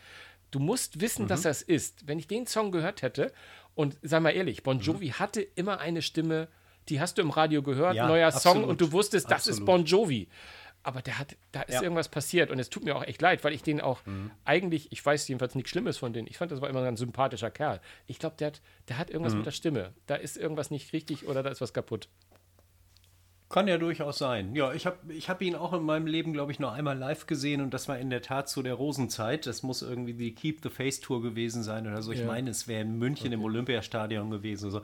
Du 0.51 0.59
musst 0.59 0.99
wissen, 0.99 1.29
dass 1.29 1.45
er 1.45 1.51
es 1.51 1.61
ist. 1.61 2.05
Wenn 2.05 2.19
ich 2.19 2.27
den 2.27 2.47
Song 2.47 2.73
gehört 2.73 3.01
hätte, 3.01 3.31
und 3.75 3.97
sei 4.01 4.19
mal 4.19 4.31
ehrlich, 4.31 4.61
Bon 4.61 4.81
Jovi 4.81 5.07
hatte 5.09 5.41
immer 5.41 5.79
eine 5.79 6.01
Stimme, 6.01 6.49
die 6.89 6.99
hast 6.99 7.17
du 7.17 7.21
im 7.21 7.29
Radio 7.29 7.63
gehört, 7.63 7.95
Ja, 7.95 8.09
neuer 8.09 8.31
Song, 8.31 8.51
absolut. 8.51 8.69
und 8.69 8.81
du 8.81 8.91
wusstest, 8.91 9.31
das 9.31 9.47
ist. 9.47 9.63
Bon 9.63 9.85
Jovi. 9.85 10.27
Aber 10.87 11.01
der 11.01 11.17
hat, 11.17 11.35
da 11.51 11.63
ist 11.63 11.73
Ja. 11.75 11.81
irgendwas 11.81 12.09
passiert 12.09 12.51
und 12.51 12.59
es 12.59 12.69
tut 12.69 12.83
mir 12.85 12.95
auch 12.95 13.03
echt 13.03 13.19
leid, 13.19 13.43
weil 13.43 13.53
ich 13.53 13.63
den 13.63 13.81
auch 13.81 14.05
Mhm. 14.05 14.29
eigentlich, 14.45 14.91
ich 14.91 15.03
weiß 15.03 15.27
jedenfalls 15.27 15.55
nichts 15.55 15.71
Schlimmes 15.71 15.97
von 15.97 16.13
denen. 16.13 16.27
Ich 16.27 16.37
fand, 16.37 16.51
das 16.51 16.61
war 16.61 16.69
immer 16.69 16.83
ein 16.83 16.95
sympathischer 16.95 17.49
Kerl. 17.49 17.81
Ich 18.05 18.19
glaube, 18.19 18.35
der 18.37 18.47
hat, 18.47 18.61
der 18.87 18.99
hat 18.99 19.09
irgendwas 19.09 19.33
Mhm. 19.33 19.39
mit 19.39 19.45
der 19.47 19.51
Stimme. 19.51 19.93
Da 20.05 20.13
ist 20.13 20.37
irgendwas 20.37 20.69
nicht 20.69 20.93
richtig 20.93 21.27
oder 21.27 21.41
da 21.41 21.49
ist 21.49 21.59
was 21.59 21.73
kaputt. 21.73 22.07
Kann 23.47 23.67
ja 23.67 23.77
durchaus 23.77 24.17
sein. 24.17 24.55
Ja, 24.55 24.73
ich 24.73 24.87
habe 24.87 25.13
ich 25.13 25.29
hab 25.29 25.39
ihn 25.41 25.55
auch 25.55 25.71
in 25.73 25.83
meinem 25.83 26.07
Leben, 26.07 26.33
glaube 26.33 26.51
ich, 26.51 26.59
nur 26.59 26.71
einmal 26.73 26.97
live 26.97 27.27
gesehen 27.27 27.61
und 27.61 27.73
das 27.75 27.87
war 27.87 27.97
in 27.97 28.09
der 28.09 28.23
Tat 28.23 28.49
zu 28.49 28.63
der 28.63 28.73
Rosenzeit. 28.73 29.45
Das 29.45 29.61
muss 29.61 29.83
irgendwie 29.83 30.13
die 30.13 30.33
Keep 30.33 30.61
the 30.63 30.69
Face 30.69 30.99
Tour 30.99 31.21
gewesen 31.21 31.61
sein 31.61 31.85
oder 31.87 32.01
so. 32.01 32.11
Ich 32.11 32.19
Ja. 32.21 32.25
meine, 32.25 32.49
es 32.49 32.67
wäre 32.67 32.81
in 32.81 32.97
München 32.97 33.31
im 33.31 33.43
Olympiastadion 33.43 34.31
gewesen. 34.31 34.71
So. 34.71 34.81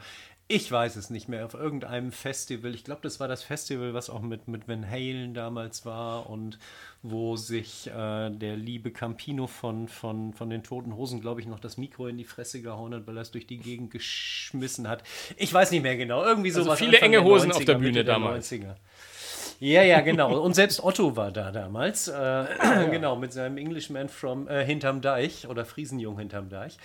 Ich 0.54 0.70
weiß 0.70 0.98
es 0.98 1.10
nicht 1.10 1.30
mehr. 1.30 1.46
Auf 1.46 1.54
irgendeinem 1.54 2.12
Festival. 2.12 2.76
Ich 2.76 2.84
glaube, 2.84 3.00
das 3.04 3.22
war 3.22 3.30
das 3.30 3.42
Festival, 3.42 3.94
was 3.94 4.10
auch 4.10 4.22
mit, 4.22 4.50
mit 4.50 4.68
Van 4.68 4.86
Halen 4.90 5.34
damals 5.34 5.86
war 5.86 6.30
und 6.30 6.60
wo 7.04 7.38
sich 7.38 7.88
äh, 7.88 8.30
der 8.30 8.58
liebe 8.58 8.92
Campino 8.92 9.48
von, 9.48 9.88
von, 9.88 10.34
von 10.34 10.50
den 10.50 10.62
Toten 10.62 10.96
Hosen, 10.96 11.22
glaube 11.22 11.40
ich, 11.40 11.48
noch 11.48 11.60
das 11.60 11.78
Mikro 11.78 12.08
in 12.08 12.18
die 12.18 12.26
Fresse 12.26 12.62
gehauen 12.62 12.94
hat, 12.94 13.08
weil 13.08 13.18
er 13.18 13.22
es 13.22 13.32
durch 13.32 13.48
die 13.48 13.58
Gegend 13.60 13.92
geschmissen 13.92 14.90
hat. 14.90 15.04
Ich 15.38 15.54
weiß 15.54 15.72
nicht 15.72 15.84
mehr 15.84 15.96
genau. 15.96 16.24
Irgendwie 16.26 16.50
Also 16.50 16.64
sowas. 16.64 16.80
viele 16.80 16.98
Anfang 16.98 17.14
enge 17.14 17.24
Hosen 17.24 17.52
auf 17.54 17.62
90er, 17.62 17.66
der 17.66 17.76
Bühne 17.76 18.04
der 18.04 18.14
damals. 18.14 18.52
90er. 18.52 18.76
Ja, 19.63 19.84
ja, 19.84 20.02
genau. 20.02 20.41
Und 20.41 20.56
selbst 20.56 20.84
Otto 20.84 21.15
war 21.15 21.32
da 21.32 21.52
damals. 21.52 22.08
Äh, 22.08 22.45
Genau, 22.89 23.15
mit 23.15 23.32
seinem 23.32 23.58
Englishman 23.58 24.10
from 24.10 24.47
äh, 24.47 24.65
hinterm 24.65 25.02
Deich 25.02 25.47
oder 25.47 25.65
Friesenjung 25.65 26.17
hinterm 26.17 26.50
Deich. 26.50 26.78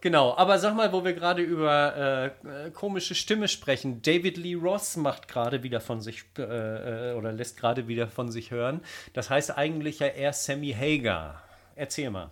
Genau, 0.00 0.36
aber 0.36 0.60
sag 0.60 0.76
mal, 0.76 0.92
wo 0.92 1.04
wir 1.04 1.14
gerade 1.14 1.42
über 1.42 2.30
äh, 2.46 2.70
komische 2.70 3.16
Stimme 3.16 3.48
sprechen. 3.48 4.02
David 4.02 4.36
Lee 4.36 4.54
Ross 4.54 4.96
macht 4.96 5.26
gerade 5.26 5.64
wieder 5.64 5.80
von 5.80 6.00
sich 6.00 6.22
äh, 6.38 7.10
äh, 7.10 7.14
oder 7.14 7.32
lässt 7.32 7.56
gerade 7.56 7.88
wieder 7.88 8.06
von 8.06 8.30
sich 8.30 8.52
hören. 8.52 8.82
Das 9.14 9.28
heißt 9.28 9.58
eigentlich 9.58 9.98
ja 9.98 10.06
eher 10.06 10.32
Sammy 10.32 10.72
Hagar. 10.72 11.42
Erzähl 11.74 12.10
mal. 12.10 12.30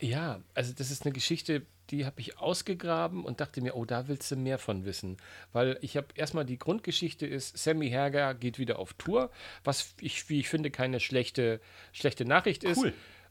Ja, 0.00 0.40
also 0.54 0.72
das 0.76 0.90
ist 0.90 1.04
eine 1.04 1.12
Geschichte, 1.12 1.62
die 1.90 2.04
habe 2.04 2.20
ich 2.20 2.38
ausgegraben 2.38 3.24
und 3.24 3.40
dachte 3.40 3.60
mir, 3.60 3.74
oh, 3.74 3.84
da 3.84 4.08
willst 4.08 4.30
du 4.30 4.36
mehr 4.36 4.58
von 4.58 4.84
wissen. 4.84 5.16
Weil 5.52 5.78
ich 5.80 5.96
habe 5.96 6.08
erstmal 6.14 6.44
die 6.44 6.58
Grundgeschichte 6.58 7.26
ist, 7.26 7.56
Sammy 7.56 7.90
Hagar 7.90 8.34
geht 8.34 8.58
wieder 8.58 8.78
auf 8.78 8.92
Tour, 8.94 9.30
was 9.64 9.94
ich, 10.00 10.28
wie 10.28 10.40
ich 10.40 10.48
finde, 10.48 10.70
keine 10.70 11.00
schlechte, 11.00 11.60
schlechte 11.92 12.24
Nachricht 12.24 12.62
ist. 12.64 12.82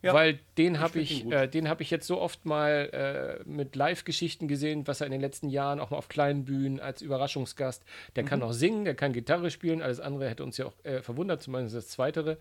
Ja. 0.01 0.13
Weil 0.13 0.39
den 0.57 0.79
habe 0.79 0.99
ich, 0.99 1.25
äh, 1.31 1.47
den 1.47 1.67
habe 1.67 1.81
ich 1.81 1.89
jetzt 1.89 2.05
so 2.05 2.21
oft 2.21 2.45
mal 2.45 3.39
äh, 3.43 3.49
mit 3.49 3.75
Live-Geschichten 3.75 4.47
gesehen, 4.47 4.87
was 4.87 5.01
er 5.01 5.07
in 5.07 5.11
den 5.11 5.21
letzten 5.21 5.49
Jahren 5.49 5.79
auch 5.79 5.89
mal 5.89 5.97
auf 5.97 6.07
kleinen 6.07 6.45
Bühnen 6.45 6.79
als 6.79 7.01
Überraschungsgast. 7.01 7.83
Der 8.15 8.23
kann 8.23 8.43
auch 8.43 8.51
singen, 8.51 8.85
der 8.85 8.95
kann 8.95 9.13
Gitarre 9.13 9.49
spielen. 9.49 9.81
Alles 9.81 9.99
andere 9.99 10.29
hätte 10.29 10.43
uns 10.43 10.57
ja 10.57 10.67
auch 10.67 10.73
äh, 10.83 11.01
verwundert, 11.01 11.41
zumindest 11.41 11.75
das 11.75 11.87
Zweitere. 11.87 12.37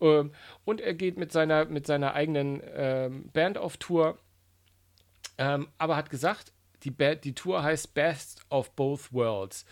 Ähm, 0.00 0.32
und 0.64 0.80
er 0.80 0.94
geht 0.94 1.18
mit 1.18 1.30
seiner, 1.30 1.66
mit 1.66 1.86
seiner 1.86 2.14
eigenen 2.14 2.62
ähm, 2.74 3.30
Band 3.32 3.58
auf 3.58 3.76
Tour. 3.76 4.18
Ähm, 5.36 5.68
aber 5.78 5.96
hat 5.96 6.10
gesagt, 6.10 6.52
die, 6.84 6.90
Band, 6.90 7.24
die 7.24 7.34
Tour 7.34 7.62
heißt 7.62 7.94
Best 7.94 8.40
of 8.50 8.70
Both 8.72 9.12
Worlds. 9.12 9.66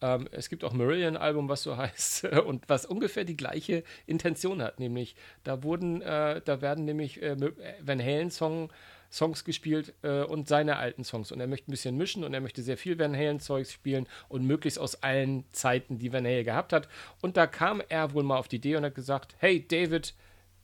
Ähm, 0.00 0.28
es 0.30 0.48
gibt 0.48 0.64
auch 0.64 0.72
Marillion-Album, 0.72 1.48
was 1.48 1.62
so 1.62 1.76
heißt 1.76 2.24
und 2.24 2.68
was 2.68 2.86
ungefähr 2.86 3.24
die 3.24 3.36
gleiche 3.36 3.84
Intention 4.06 4.62
hat, 4.62 4.80
nämlich 4.80 5.16
da 5.44 5.62
wurden, 5.62 6.02
äh, 6.02 6.40
da 6.44 6.60
werden 6.60 6.84
nämlich 6.84 7.22
äh, 7.22 7.36
Van 7.80 8.00
Halen 8.00 8.30
Song, 8.30 8.70
Songs 9.10 9.44
gespielt 9.44 9.94
äh, 10.02 10.22
und 10.22 10.48
seine 10.48 10.76
alten 10.76 11.02
Songs 11.02 11.32
und 11.32 11.40
er 11.40 11.46
möchte 11.46 11.70
ein 11.70 11.72
bisschen 11.72 11.96
mischen 11.96 12.24
und 12.24 12.34
er 12.34 12.40
möchte 12.40 12.62
sehr 12.62 12.76
viel 12.76 12.98
Van 12.98 13.16
Halen 13.16 13.40
Zeugs 13.40 13.72
spielen 13.72 14.06
und 14.28 14.44
möglichst 14.44 14.78
aus 14.78 15.02
allen 15.02 15.44
Zeiten, 15.52 15.98
die 15.98 16.12
Van 16.12 16.26
Halen 16.26 16.44
gehabt 16.44 16.72
hat. 16.72 16.88
Und 17.22 17.36
da 17.36 17.46
kam 17.46 17.82
er 17.88 18.12
wohl 18.12 18.22
mal 18.22 18.36
auf 18.36 18.48
die 18.48 18.56
Idee 18.56 18.76
und 18.76 18.84
hat 18.84 18.94
gesagt, 18.94 19.34
hey 19.38 19.66
David, 19.66 20.14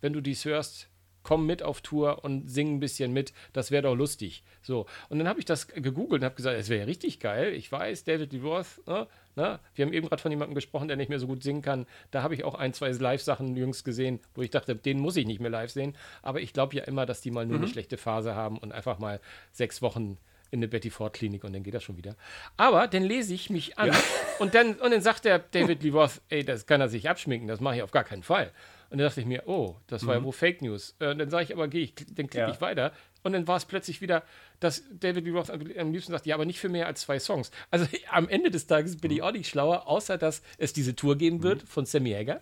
wenn 0.03 0.13
du 0.13 0.21
dies 0.21 0.45
hörst, 0.45 0.89
komm 1.25 1.47
mit 1.47 1.65
auf 1.65 1.81
Tour 1.81 2.23
und 2.23 2.49
sing 2.49 2.77
ein 2.77 2.81
bisschen 2.81 3.13
mit, 3.13 3.33
das 3.53 3.73
wäre 3.73 3.83
doch 3.83 3.97
lustig. 3.97 4.45
So, 4.63 4.87
und 5.09 5.19
dann 5.19 5.27
habe 5.27 5.41
ich 5.41 5.45
das 5.45 5.67
gegoogelt 5.67 6.23
und 6.23 6.25
habe 6.25 6.37
gesagt, 6.37 6.57
es 6.57 6.69
wäre 6.69 6.81
ja 6.81 6.87
richtig 6.87 7.19
geil. 7.19 7.53
Ich 7.55 7.73
weiß, 7.73 8.05
David 8.05 8.33
Lee 8.33 8.41
Roth, 8.41 8.87
ne, 8.87 9.09
ne, 9.35 9.59
wir 9.75 9.85
haben 9.85 9.93
eben 9.93 10.09
gerade 10.09 10.23
von 10.23 10.31
jemandem 10.31 10.55
gesprochen, 10.55 10.87
der 10.87 10.97
nicht 10.97 11.09
mehr 11.09 11.19
so 11.19 11.27
gut 11.27 11.43
singen 11.43 11.63
kann. 11.63 11.87
Da 12.13 12.23
habe 12.23 12.35
ich 12.35 12.45
auch 12.45 12.55
ein, 12.55 12.73
zwei 12.73 12.91
Live-Sachen 12.91 13.57
jüngst 13.57 13.85
gesehen, 13.85 14.21
wo 14.35 14.43
ich 14.43 14.51
dachte, 14.51 14.77
den 14.77 15.01
muss 15.01 15.17
ich 15.17 15.27
nicht 15.27 15.41
mehr 15.41 15.51
live 15.51 15.71
sehen. 15.71 15.97
Aber 16.23 16.41
ich 16.41 16.53
glaube 16.53 16.77
ja 16.77 16.85
immer, 16.85 17.07
dass 17.07 17.21
die 17.21 17.33
mal 17.33 17.47
nur 17.47 17.59
eine 17.59 17.69
schlechte 17.69 17.97
Phase 17.97 18.35
haben 18.35 18.59
und 18.59 18.73
einfach 18.73 18.99
mal 18.99 19.21
sechs 19.51 19.83
Wochen 19.83 20.19
in 20.51 20.61
eine 20.61 20.69
Betty 20.69 20.91
Ford 20.91 21.13
Klinik 21.13 21.43
und 21.43 21.53
dann 21.53 21.65
geht 21.65 21.75
das 21.75 21.83
schon 21.83 21.97
wieder. 21.97 22.15
Aber 22.57 22.87
dann 22.87 23.03
lese 23.03 23.35
ich 23.35 23.51
mich 23.51 23.77
an 23.77 23.91
und, 24.39 24.55
dann, 24.55 24.75
und 24.75 24.93
dann 24.93 25.01
sagt 25.01 25.25
der 25.25 25.41
David 25.41 25.83
Lee 25.83 25.91
Roth, 25.91 26.21
ey, 26.29 26.45
das 26.45 26.67
kann 26.67 26.81
er 26.81 26.89
sich 26.89 27.11
abschminken, 27.11 27.49
das 27.49 27.61
mache 27.61 27.77
ich 27.77 27.83
auf 27.83 27.91
gar 27.91 28.05
keinen 28.05 28.23
Fall. 28.23 28.53
Und 28.95 28.99
dann 28.99 29.09
dachte 29.09 29.23
ich 29.23 29.27
mir, 29.27 29.43
oh, 29.49 29.75
das 29.89 30.07
war 30.07 30.15
ja 30.15 30.23
wohl 30.23 30.33
Fake 30.33 30.63
News. 30.63 30.95
Äh, 31.01 31.17
dann 31.17 31.29
sage 31.29 31.43
ich 31.43 31.53
aber, 31.53 31.67
geh, 31.67 31.81
ich, 31.83 31.95
dann 31.97 32.29
klicke 32.29 32.39
Ja. 32.47 32.51
ich 32.53 32.61
weiter. 32.61 32.93
Und 33.25 33.33
dann 33.33 33.49
war 33.49 33.57
es 33.57 33.65
plötzlich 33.65 34.01
wieder, 34.01 34.23
dass 34.61 34.85
David 35.01 35.25
Lee 35.25 35.33
Roth 35.33 35.51
am 35.51 35.91
liebsten 35.91 36.13
sagt, 36.13 36.27
ja, 36.27 36.37
aber 36.37 36.45
nicht 36.45 36.61
für 36.61 36.69
mehr 36.69 36.87
als 36.87 37.01
zwei 37.01 37.19
Songs. 37.19 37.51
Also 37.73 37.87
am 38.13 38.29
Ende 38.29 38.53
des 38.53 38.69
Tages 38.69 38.97
bin 38.99 39.11
ich 39.11 39.21
auch 39.21 39.33
nicht 39.33 39.49
schlauer, 39.49 39.89
außer 39.89 40.17
dass 40.17 40.43
es 40.59 40.73
diese 40.75 40.95
Tour 40.95 41.19
geben 41.19 41.43
wird 41.43 41.65
von 41.65 41.87
Sammy 41.87 42.13
Hagar. 42.13 42.41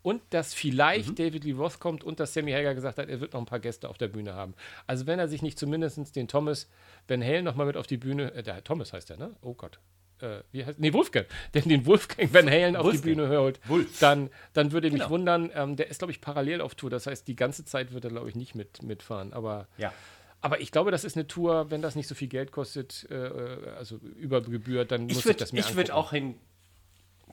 Und 0.00 0.22
dass 0.30 0.54
vielleicht 0.54 1.18
David 1.18 1.44
Lee 1.44 1.52
Roth 1.52 1.80
kommt 1.80 2.02
und 2.02 2.18
dass 2.18 2.32
Sammy 2.32 2.52
Hagar 2.52 2.74
gesagt 2.74 2.96
hat, 2.96 3.10
er 3.10 3.20
wird 3.20 3.34
noch 3.34 3.40
ein 3.40 3.44
paar 3.46 3.60
Gäste 3.60 3.90
auf 3.90 3.98
der 3.98 4.08
Bühne 4.08 4.32
haben. 4.32 4.54
Also 4.86 5.06
wenn 5.06 5.18
er 5.18 5.28
sich 5.28 5.42
nicht 5.42 5.58
zumindest 5.58 6.16
den 6.16 6.28
Thomas 6.28 6.70
Van 7.08 7.22
Halen 7.22 7.44
noch 7.44 7.56
mal 7.56 7.66
mit 7.66 7.76
auf 7.76 7.86
die 7.86 7.98
Bühne, 7.98 8.32
äh, 8.32 8.42
der 8.42 8.64
Thomas 8.64 8.94
heißt 8.94 9.10
der, 9.10 9.18
ne? 9.18 9.36
Oh 9.42 9.52
Gott. 9.52 9.78
Äh, 10.22 10.42
wie 10.52 10.64
heißt, 10.64 10.78
nee, 10.78 10.92
Wolfgang, 10.92 11.26
denn 11.54 11.64
den 11.68 11.86
Wolfgang 11.86 12.32
Van 12.32 12.48
Halen 12.50 12.76
auf 12.76 12.82
die 12.82 12.92
Wolfgang. 12.98 13.16
Bühne 13.16 13.38
holt, 13.38 13.60
Wolf. 13.68 13.98
dann, 14.00 14.30
dann 14.52 14.72
würde 14.72 14.90
mich 14.90 15.00
Genau. 15.00 15.10
wundern, 15.10 15.50
ähm, 15.54 15.76
der 15.76 15.88
ist, 15.88 15.98
glaube 15.98 16.12
ich, 16.12 16.20
parallel 16.20 16.60
auf 16.60 16.74
Tour. 16.74 16.90
Das 16.90 17.06
heißt, 17.06 17.26
die 17.28 17.36
ganze 17.36 17.64
Zeit 17.64 17.92
wird 17.92 18.04
er, 18.04 18.10
glaube 18.10 18.28
ich, 18.28 18.34
nicht 18.34 18.54
mit, 18.54 18.82
mitfahren. 18.82 19.32
Aber, 19.32 19.66
Ja. 19.78 19.92
aber 20.40 20.60
ich 20.60 20.72
glaube, 20.72 20.90
das 20.90 21.04
ist 21.04 21.16
eine 21.16 21.26
Tour, 21.26 21.70
wenn 21.70 21.82
das 21.82 21.94
nicht 21.96 22.06
so 22.08 22.14
viel 22.14 22.28
Geld 22.28 22.52
kostet, 22.52 23.06
äh, 23.10 23.14
äh, 23.14 23.70
also 23.78 23.96
über 24.16 24.40
Gebühr, 24.42 24.84
dann 24.84 25.02
muss 25.02 25.12
Ich 25.12 25.18
ich 25.18 25.24
würde 25.26 25.38
das 25.38 25.52
mir 25.52 25.60
ich 25.60 25.74
würd 25.76 25.90
angucken. 25.90 26.06
auch 26.06 26.10
hin. 26.12 26.34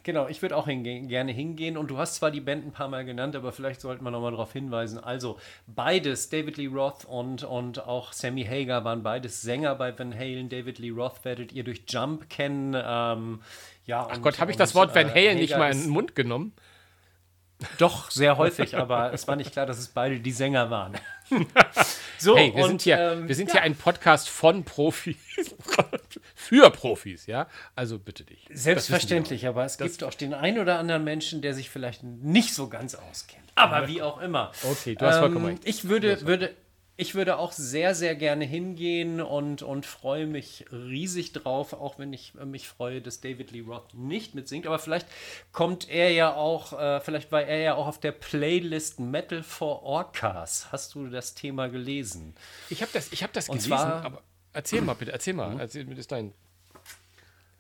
Genau, 0.04 0.28
ich 0.28 0.42
würde 0.42 0.56
auch 0.56 0.66
hingehen, 0.66 1.08
gerne 1.08 1.32
hingehen. 1.32 1.78
Und 1.78 1.90
du 1.90 1.98
hast 1.98 2.16
zwar 2.16 2.32
die 2.32 2.42
Band 2.42 2.66
ein 2.66 2.72
paar 2.72 2.88
Mal 2.88 3.06
genannt, 3.06 3.36
aber 3.36 3.52
vielleicht 3.52 3.82
sollten 3.82 4.04
wir 4.04 4.12
nochmal 4.12 4.32
darauf 4.32 4.54
hinweisen. 4.54 4.98
Also, 4.98 5.38
beides, 5.68 6.30
David 6.30 6.58
Lee 6.58 6.68
Roth 6.68 7.06
und, 7.06 7.44
und 7.44 7.86
auch 7.86 8.14
Sammy 8.14 8.46
Hagar 8.46 8.84
waren 8.84 9.04
beides 9.04 9.42
Sänger 9.42 9.76
bei 9.76 9.98
Van 9.98 10.14
Halen. 10.14 10.50
David 10.50 10.80
Lee 10.80 10.92
Roth 10.92 11.24
werdet 11.24 11.52
ihr 11.52 11.64
durch 11.64 11.84
Jump 11.88 12.30
kennen. 12.30 12.74
Ähm, 12.76 13.42
ja, 13.86 14.08
Ach 14.10 14.22
Gott, 14.22 14.40
habe 14.40 14.52
ich 14.52 14.58
das 14.58 14.76
Wort 14.76 14.94
Van 14.96 15.10
Halen 15.10 15.38
nicht 15.38 15.58
mal 15.58 15.72
in 15.72 15.82
den 15.82 15.90
Mund 15.90 16.16
genommen? 16.16 16.54
Doch, 17.78 18.12
sehr 18.12 18.38
häufig, 18.38 18.78
aber 18.78 19.14
es 19.14 19.28
war 19.28 19.36
nicht 19.36 19.52
klar, 19.52 19.66
dass 19.66 19.80
es 19.80 19.88
beide 19.88 20.20
die 20.20 20.32
Sänger 20.32 20.70
waren. 20.70 20.94
so, 22.18 22.38
Hey, 22.38 22.54
wir 22.56 22.64
und, 22.64 22.70
sind 22.70 22.82
hier, 22.84 23.00
ähm, 23.00 23.28
wir 23.28 23.36
sind 23.36 23.52
hier 23.52 23.62
ein 23.62 23.76
Podcast 23.76 24.30
von 24.30 24.64
Profis. 24.64 25.18
Für 26.48 26.70
Profis, 26.72 27.26
ja? 27.26 27.48
Also 27.76 28.00
bitte 28.00 28.24
dich. 28.24 28.46
Das 28.50 28.64
Selbstverständlich, 28.64 29.46
aber 29.48 29.66
es 29.66 29.78
gibt 29.78 30.02
auch 30.04 30.14
den 30.14 30.34
einen 30.34 30.60
oder 30.60 30.80
anderen 30.80 31.04
Menschen, 31.04 31.42
der 31.42 31.54
sich 31.54 31.70
vielleicht 31.70 32.04
nicht 32.04 32.54
so 32.54 32.70
ganz 32.70 32.96
auskennt. 32.96 33.44
Aber 33.56 33.88
wie 33.90 34.02
auch 34.02 34.22
immer. 34.22 34.52
Okay, 34.64 34.96
du 34.96 35.06
hast 35.06 35.18
vollkommen 35.18 35.46
recht. 35.46 35.64
Ich 35.66 35.90
würde, 35.90 36.26
würde, 36.26 36.54
ich 36.96 37.16
würde 37.16 37.38
auch 37.38 37.52
sehr, 37.52 37.94
sehr 37.96 38.16
gerne 38.16 38.46
hingehen 38.46 39.20
und, 39.20 39.62
und 39.62 39.86
freue 39.86 40.26
mich 40.26 40.66
riesig 40.72 41.34
drauf, 41.34 41.74
auch 41.74 42.00
wenn 42.00 42.14
ich 42.14 42.34
mich 42.36 42.68
freue, 42.70 43.02
dass 43.02 43.20
David 43.20 43.52
Lee 43.52 43.62
Roth 43.68 43.94
nicht 43.94 44.34
mitsingt. 44.34 44.66
Aber 44.68 44.80
vielleicht 44.80 45.08
kommt 45.52 45.90
er 45.90 46.12
ja 46.12 46.34
auch, 46.34 46.80
äh, 46.80 47.02
vielleicht 47.02 47.32
war 47.32 47.42
er 47.44 47.60
ja 47.60 47.76
auch 47.76 47.88
auf 47.88 48.00
der 48.00 48.14
Playlist 48.14 49.00
Metal 49.02 49.44
for 49.44 49.84
Orcas. 49.84 50.68
Hast 50.72 50.96
du 50.96 51.08
das 51.10 51.36
Thema 51.36 51.68
gelesen? 51.68 52.36
Ich 52.70 52.82
habe 52.82 52.92
das, 52.94 53.12
ich 53.12 53.22
hab 53.22 53.34
das 53.34 53.50
Und 53.50 53.58
gelesen, 53.58 53.70
zwar- 53.70 54.04
aber 54.06 54.22
erzähl 54.58 54.82
mal 54.82 54.96
bitte, 54.96 55.14
erzähl 55.14 55.34
mal. 55.34 55.60
Erzähl 55.60 55.86
mir 55.86 55.96
das 55.96 56.08
dein. 56.08 56.34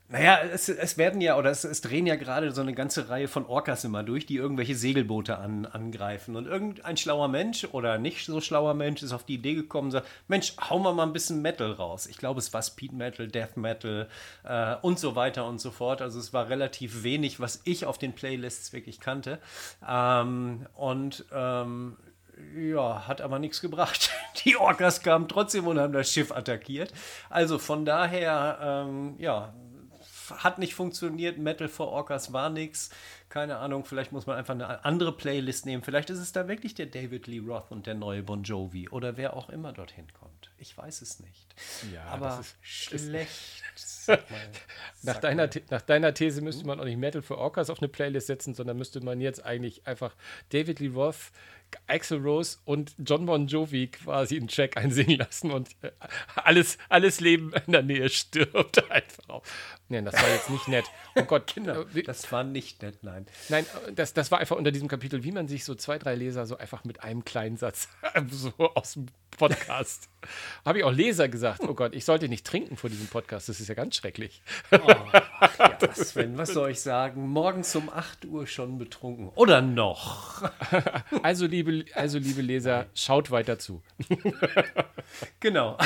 Naja, 0.10 0.40
es, 0.54 0.70
es 0.70 0.98
werden 0.98 1.20
ja, 1.20 1.38
oder 1.38 1.52
es, 1.52 1.66
es 1.66 1.82
drehen 1.82 2.08
ja 2.08 2.16
gerade 2.16 2.54
so 2.54 2.62
eine 2.62 2.74
ganze 2.74 3.10
Reihe 3.10 3.28
von 3.28 3.46
Orcas 3.46 3.84
immer 3.84 4.04
durch, 4.04 4.26
die 4.26 4.38
irgendwelche 4.38 4.74
Segelboote 4.74 5.38
an, 5.38 5.66
angreifen. 5.66 6.38
Und 6.38 6.48
irgendein 6.48 6.96
schlauer 6.96 7.28
Mensch 7.28 7.66
oder 7.74 7.98
nicht 7.98 8.26
so 8.26 8.40
schlauer 8.40 8.74
Mensch 8.74 9.04
ist 9.04 9.12
auf 9.12 9.26
die 9.26 9.34
Idee 9.34 9.56
gekommen 9.56 9.88
und 9.88 9.92
sagt, 9.92 10.08
Mensch, 10.30 10.56
hauen 10.70 10.82
wir 10.84 10.94
mal 10.94 11.04
ein 11.04 11.12
bisschen 11.12 11.42
Metal 11.42 11.72
raus. 11.72 12.08
Ich 12.08 12.18
glaube, 12.18 12.40
es 12.40 12.54
war 12.54 12.62
Speed 12.62 12.94
Metal, 12.94 13.28
Death 13.28 13.58
Metal 13.58 14.08
äh, 14.46 14.76
und 14.82 14.98
so 14.98 15.18
weiter 15.18 15.46
und 15.46 15.60
so 15.60 15.72
fort. 15.72 16.02
Also 16.02 16.20
es 16.20 16.32
war 16.32 16.48
relativ 16.48 17.04
wenig, 17.04 17.42
was 17.42 17.60
ich 17.66 17.86
auf 17.86 17.98
den 17.98 18.14
Playlists 18.14 18.72
wirklich 18.72 19.02
kannte. 19.02 19.40
Ähm, 19.86 20.68
und 20.76 21.26
ähm, 21.34 21.98
ja, 22.56 23.08
hat 23.08 23.22
aber 23.22 23.40
nichts 23.40 23.62
gebracht. 23.62 24.12
Die 24.46 24.58
Orcas 24.58 25.02
kamen 25.02 25.28
trotzdem 25.28 25.68
und 25.68 25.80
haben 25.80 25.94
das 25.94 26.12
Schiff 26.12 26.32
attackiert. 26.32 26.94
Also 27.30 27.58
von 27.58 27.86
daher, 27.86 28.60
ähm, 28.62 29.16
ja, 29.18 29.54
hat 30.32 30.60
nicht 30.60 30.76
funktioniert. 30.76 31.38
Metal 31.38 31.68
for 31.68 31.88
Orcas 31.88 32.34
war 32.34 32.50
nichts. 32.50 32.90
Keine 33.30 33.58
Ahnung, 33.58 33.86
vielleicht 33.86 34.12
muss 34.12 34.26
man 34.26 34.38
einfach 34.38 34.54
eine 34.54 34.86
andere 34.86 35.12
Playlist 35.12 35.66
nehmen. 35.66 35.84
Vielleicht 35.84 36.10
ist 36.10 36.20
es 36.20 36.32
da 36.32 36.48
wirklich 36.48 36.76
der 36.76 36.86
David 36.86 37.28
Lee 37.28 37.40
Roth 37.40 37.72
und 37.72 37.86
der 37.86 37.96
neue 37.96 38.24
Bon 38.24 38.44
Jovi 38.44 38.90
oder 38.90 39.18
wer 39.18 39.36
auch 39.36 39.50
immer 39.50 39.74
dorthin 39.74 40.08
kommt. 40.14 40.52
Ich 40.58 40.78
weiß 40.78 41.02
es 41.02 41.20
nicht. 41.20 41.56
Ja, 41.94 42.06
aber 42.06 42.40
ist 42.40 42.56
schlecht. 42.62 43.64
Mal, 44.08 44.18
nach, 45.04 45.18
deiner, 45.18 45.50
nach 45.70 45.82
deiner 45.82 46.14
These 46.14 46.42
müsste 46.42 46.66
man 46.66 46.80
auch 46.80 46.86
nicht 46.86 46.98
Metal 46.98 47.22
for 47.22 47.38
Orcas 47.38 47.70
auf 47.70 47.80
eine 47.80 47.90
Playlist 47.90 48.28
setzen, 48.28 48.54
sondern 48.54 48.78
müsste 48.78 49.02
man 49.02 49.20
jetzt 49.20 49.46
eigentlich 49.46 49.86
einfach 49.86 50.16
David 50.50 50.80
Lee 50.80 50.88
Roth, 50.88 51.32
Axel 51.88 52.20
Rose 52.20 52.58
und 52.66 52.96
John 52.98 53.26
Bon 53.26 53.48
Jovi 53.48 53.88
quasi 53.88 54.38
einen 54.38 54.48
Track 54.48 54.78
einsingen 54.78 55.18
lassen 55.18 55.52
und 55.52 55.70
äh, 55.82 55.92
alles, 56.36 56.78
alles 56.90 57.20
Leben 57.20 57.54
in 57.66 57.74
der 57.74 57.84
Nähe 57.84 58.10
stirbt 58.10 58.92
einfach 58.92 59.30
auf. 59.30 59.78
Nein, 59.90 60.04
das 60.04 60.16
war 60.16 60.30
jetzt 60.30 60.50
nicht 60.50 60.68
nett. 60.68 60.86
Oh 61.16 61.24
Gott, 61.24 61.54
genau. 61.56 61.86
Das 62.06 62.30
war 62.32 62.44
nicht 62.44 62.82
nett, 62.82 63.04
nein. 63.04 63.26
Nein, 63.50 63.66
das, 63.96 64.14
das 64.14 64.32
war 64.32 64.40
einfach 64.40 64.58
unter 64.58 64.72
diesem 64.72 64.88
Kapitel, 64.88 65.24
wie 65.24 65.32
man 65.32 65.48
sich 65.48 65.64
so 65.64 65.76
zwei, 65.76 65.98
drei 65.98 66.16
Leser 66.16 66.46
so 66.46 66.58
einfach 66.58 66.84
mit 66.84 67.04
einem 67.04 67.24
kleinen 67.24 67.58
Satz 67.58 67.88
so 68.30 68.52
aus 68.58 68.94
dem 68.94 69.08
Podcast. 69.38 70.10
Habe 70.66 70.80
ich 70.80 70.84
auch 70.84 70.92
Leser 70.92 71.30
gesagt, 71.30 71.62
oh 71.62 71.74
Gott, 71.74 71.94
ich 71.96 72.06
sollte 72.06 72.28
nicht 72.28 72.46
trinken 72.46 72.76
vor 72.76 72.90
diesem 72.90 73.08
Podcast, 73.08 73.48
das 73.50 73.60
ist 73.60 73.68
ja 73.68 73.76
ganz 73.76 73.96
schrecklich. 73.96 74.42
Oh, 74.72 74.78
ja, 75.60 75.94
Sven, 75.94 76.38
was 76.38 76.50
soll 76.50 76.72
ich 76.72 76.82
sagen? 76.82 77.28
Morgens 77.28 77.76
um 77.76 77.90
8 77.90 78.26
Uhr 78.26 78.48
schon 78.48 78.78
betrunken. 78.78 79.30
Oder 79.36 79.62
noch. 79.62 80.50
Also, 81.22 81.46
liebe, 81.46 81.57
also, 81.94 82.20
liebe 82.20 82.42
Leser, 82.42 82.88
schaut 82.94 83.32
weiter 83.32 83.60
zu. 83.60 83.82
Genau. 85.40 85.78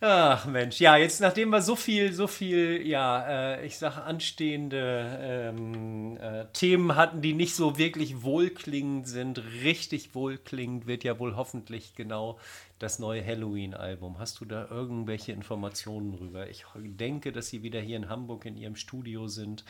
Ach 0.00 0.46
Mensch, 0.46 0.78
ja, 0.78 0.96
jetzt 0.96 1.20
nachdem 1.20 1.50
wir 1.50 1.60
so 1.60 1.74
viel, 1.74 2.12
so 2.12 2.28
viel, 2.28 2.86
ja, 2.86 3.56
äh, 3.56 3.66
ich 3.66 3.78
sage 3.78 4.02
anstehende 4.02 5.18
ähm, 5.20 6.16
äh, 6.18 6.44
Themen 6.52 6.94
hatten, 6.94 7.20
die 7.20 7.32
nicht 7.32 7.56
so 7.56 7.78
wirklich 7.78 8.22
wohlklingend 8.22 9.08
sind, 9.08 9.42
richtig 9.64 10.14
wohlklingend 10.14 10.86
wird 10.86 11.02
ja 11.02 11.18
wohl 11.18 11.34
hoffentlich 11.34 11.94
genau 11.96 12.38
das 12.78 12.98
neue 12.98 13.24
Halloween-Album. 13.24 14.18
Hast 14.18 14.40
du 14.40 14.44
da 14.44 14.68
irgendwelche 14.70 15.32
Informationen 15.32 16.12
drüber? 16.12 16.48
Ich 16.48 16.64
denke, 16.76 17.32
dass 17.32 17.48
sie 17.48 17.62
wieder 17.62 17.80
hier 17.80 17.96
in 17.96 18.08
Hamburg 18.08 18.44
in 18.46 18.56
ihrem 18.56 18.76
Studio 18.76 19.28
sind, 19.28 19.64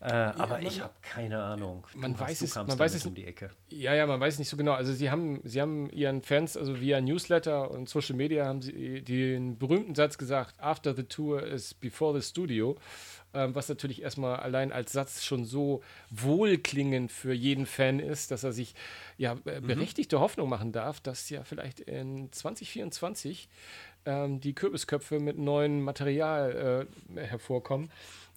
äh, 0.00 0.10
ja, 0.10 0.34
aber 0.36 0.60
ich 0.60 0.80
habe 0.80 0.92
keine 1.00 1.42
Ahnung. 1.42 1.86
Man 1.94 2.12
du, 2.12 2.20
weiß 2.20 2.40
du 2.40 2.44
es, 2.44 2.54
man 2.54 2.78
weiß 2.78 2.94
es 2.94 3.06
um 3.06 3.14
die 3.14 3.24
Ecke. 3.24 3.50
Ja, 3.70 3.94
ja, 3.94 4.06
man 4.06 4.20
weiß 4.20 4.38
nicht 4.38 4.48
so 4.48 4.56
genau. 4.56 4.72
Also 4.72 4.92
sie 4.92 5.10
haben, 5.10 5.40
sie 5.44 5.60
haben 5.60 5.88
ihren 5.90 6.20
Fans, 6.22 6.56
also 6.56 6.80
via 6.80 7.00
Newsletter 7.00 7.70
und 7.70 7.88
Social 7.88 8.14
Media, 8.14 8.44
haben 8.44 8.60
sie 8.60 9.02
den 9.02 9.58
berühmten 9.58 9.94
Satz 9.94 10.18
gesagt: 10.18 10.60
After 10.60 10.94
the 10.94 11.04
tour 11.04 11.42
is 11.42 11.72
before 11.72 12.20
the 12.20 12.26
studio 12.26 12.76
ähm, 13.34 13.54
was 13.54 13.68
natürlich 13.68 14.02
erstmal 14.02 14.36
allein 14.36 14.72
als 14.72 14.92
Satz 14.92 15.24
schon 15.24 15.44
so 15.44 15.82
wohlklingend 16.10 17.12
für 17.12 17.32
jeden 17.32 17.66
Fan 17.66 18.00
ist, 18.00 18.30
dass 18.30 18.44
er 18.44 18.52
sich 18.52 18.74
ja 19.18 19.34
mhm. 19.34 19.66
berechtigte 19.66 20.20
Hoffnung 20.20 20.48
machen 20.48 20.72
darf, 20.72 21.00
dass 21.00 21.28
ja 21.30 21.44
vielleicht 21.44 21.80
in 21.80 22.32
2024 22.32 23.48
ähm, 24.06 24.40
die 24.40 24.54
Kürbisköpfe 24.54 25.18
mit 25.18 25.38
neuem 25.38 25.82
Material 25.82 26.86
äh, 27.16 27.20
hervorkommen. 27.20 27.90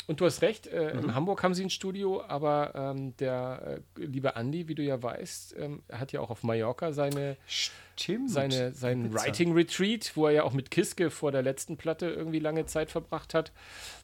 Und 0.06 0.22
du 0.22 0.26
hast 0.26 0.42
recht, 0.42 0.68
äh, 0.68 0.94
mhm. 0.94 1.00
in 1.00 1.16
Hamburg 1.16 1.44
haben 1.44 1.54
sie 1.54 1.64
ein 1.64 1.70
Studio, 1.70 2.24
aber 2.26 2.72
ähm, 2.76 3.18
der 3.18 3.82
äh, 3.98 4.06
liebe 4.06 4.38
Andi, 4.38 4.70
wie 4.70 4.76
du 4.76 4.82
ja 4.82 5.02
weißt, 5.02 5.58
ähm, 5.60 5.82
hat 5.92 6.14
ja 6.14 6.22
auch 6.22 6.30
auf 6.30 6.44
Mallorca 6.44 6.94
seine, 6.94 7.36
Stimmt. 7.46 8.32
seine 8.32 8.74
seinen 8.74 9.14
Writing 9.14 9.54
Retreat, 9.54 10.14
wo 10.16 10.28
er 10.28 10.32
ja 10.32 10.44
auch 10.44 10.54
mit 10.54 10.72
Kiske 10.72 11.10
vor 11.10 11.34
der 11.34 11.42
letzten 11.42 11.76
Platte 11.76 12.06
irgendwie 12.06 12.40
lange 12.40 12.66
Zeit 12.66 12.90
verbracht 12.90 13.34
hat. 13.34 13.52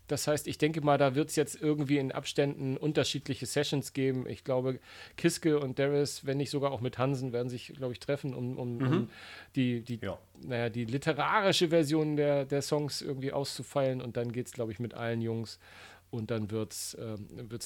Das 0.07 0.27
heißt, 0.27 0.47
ich 0.47 0.57
denke 0.57 0.81
mal, 0.81 0.97
da 0.97 1.15
wird 1.15 1.29
es 1.29 1.35
jetzt 1.35 1.61
irgendwie 1.61 1.97
in 1.97 2.11
Abständen 2.11 2.77
unterschiedliche 2.77 3.45
Sessions 3.45 3.93
geben. 3.93 4.27
Ich 4.27 4.43
glaube, 4.43 4.79
Kiske 5.15 5.59
und 5.59 5.79
Darius, 5.79 6.25
wenn 6.25 6.37
nicht 6.37 6.49
sogar 6.49 6.71
auch 6.71 6.81
mit 6.81 6.97
Hansen, 6.97 7.31
werden 7.31 7.49
sich, 7.49 7.73
glaube 7.73 7.93
ich, 7.93 7.99
treffen, 7.99 8.33
um, 8.33 8.57
um, 8.57 8.77
mhm. 8.77 8.85
um 8.85 9.09
die, 9.55 9.81
die, 9.81 9.99
ja. 10.01 10.19
naja, 10.41 10.69
die 10.69 10.85
literarische 10.85 11.69
Version 11.69 12.17
der, 12.17 12.45
der 12.45 12.61
Songs 12.61 13.01
irgendwie 13.01 13.31
auszufeilen. 13.31 14.01
Und 14.01 14.17
dann 14.17 14.31
geht 14.31 14.47
es, 14.47 14.53
glaube 14.53 14.71
ich, 14.71 14.79
mit 14.79 14.93
allen 14.93 15.21
Jungs. 15.21 15.59
Und 16.11 16.29
dann 16.29 16.51
wird 16.51 16.73
es, 16.73 16.93
äh, 16.95 17.17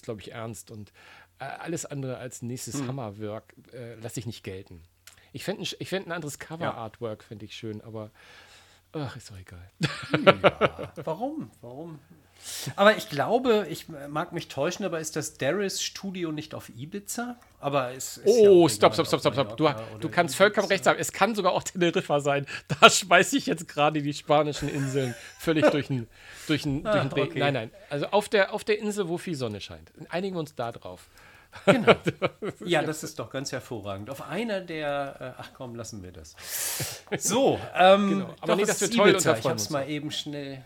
glaube 0.02 0.21
ich, 0.21 0.32
ernst. 0.32 0.71
Und 0.71 0.93
äh, 1.39 1.45
alles 1.45 1.86
andere 1.86 2.17
als 2.17 2.41
nächstes 2.41 2.82
mhm. 2.82 2.88
Hammerwork 2.88 3.54
äh, 3.73 3.95
lasse 3.95 4.19
ich 4.19 4.26
nicht 4.26 4.43
gelten. 4.43 4.84
Ich 5.34 5.43
fände 5.43 5.62
ich 5.62 5.89
fänd 5.89 6.08
ein 6.08 6.12
anderes 6.12 6.39
Cover-Artwork, 6.39 7.21
ja. 7.21 7.28
fände 7.28 7.45
ich 7.45 7.56
schön, 7.56 7.82
aber 7.82 8.12
ach, 8.93 9.15
ist 9.15 9.30
doch 9.30 9.38
egal. 9.38 9.69
Ja, 10.26 10.93
warum? 11.04 11.52
Warum? 11.62 12.00
Aber 12.76 12.97
ich 12.97 13.10
glaube, 13.10 13.67
ich 13.69 13.86
mag 14.10 14.34
mich 14.34 14.47
täuschen, 14.47 14.86
aber 14.86 15.00
ist 15.00 15.15
das 15.15 15.38
Darius 15.38 15.82
Studio 15.82 16.32
nicht 16.32 16.54
auf 16.54 16.69
Ibiza? 16.69 17.38
Aber 17.60 17.91
es 17.91 18.17
ist 18.17 18.26
Oh, 18.26 18.67
ja 18.67 18.69
stopp, 18.69 18.93
stopp, 18.93 19.08
stopp, 19.08 19.19
stopp, 19.21 19.34
stopp. 19.34 19.58
Du, 19.58 19.69
du 20.00 20.10
kannst 20.10 20.36
vollkommen 20.36 20.67
recht 20.67 20.86
haben. 20.86 21.00
Es 21.00 21.12
kann 21.12 21.36
sogar 21.36 21.54
auch 21.54 21.63
Teneriffa 21.63 22.19
sein. 22.19 22.45
Da 22.82 22.89
schmeiße 22.89 23.38
ich 23.38 23.45
jetzt 23.45 23.67
gerade 23.67 24.02
die 24.02 24.13
spanischen 24.13 24.69
Inseln 24.69 25.15
völlig 25.39 25.65
durch 25.71 25.88
den 25.88 26.08
durch 26.47 26.65
ein, 26.65 26.86
ah, 26.86 27.04
durch 27.04 27.10
Dreh. 27.10 27.21
Okay. 27.21 27.39
Nein, 27.39 27.54
nein. 27.54 27.71
Also 27.89 28.08
auf 28.08 28.30
der, 28.30 28.54
auf 28.54 28.63
der 28.63 28.80
Insel, 28.80 29.08
wo 29.10 29.17
viel 29.17 29.36
Sonne 29.36 29.62
scheint. 29.62 29.91
Einigen 30.10 30.36
wir 30.36 30.39
uns 30.39 30.56
da 30.56 30.71
drauf. 30.71 31.08
Genau. 31.65 31.95
Ja, 32.65 32.82
das 32.82 33.04
ist 33.04 33.19
doch 33.19 33.30
ganz 33.30 33.52
hervorragend. 33.52 34.10
Auf 34.10 34.21
einer 34.21 34.62
der, 34.62 35.36
äh, 35.38 35.41
ach 35.41 35.52
komm, 35.56 35.76
lassen 35.76 36.04
wir 36.04 36.12
das. 36.12 36.36
So, 37.17 37.60
ähm, 37.76 38.10
genau. 38.10 38.36
aber 38.41 38.56
nee, 38.56 38.65
das 38.65 38.82
wird 38.82 38.93
toll. 38.95 39.10
Ibiza. 39.10 39.38
Ich 39.38 39.45
hab's 39.45 39.69
mal 39.69 39.89
eben 39.89 40.12
schnell. 40.12 40.63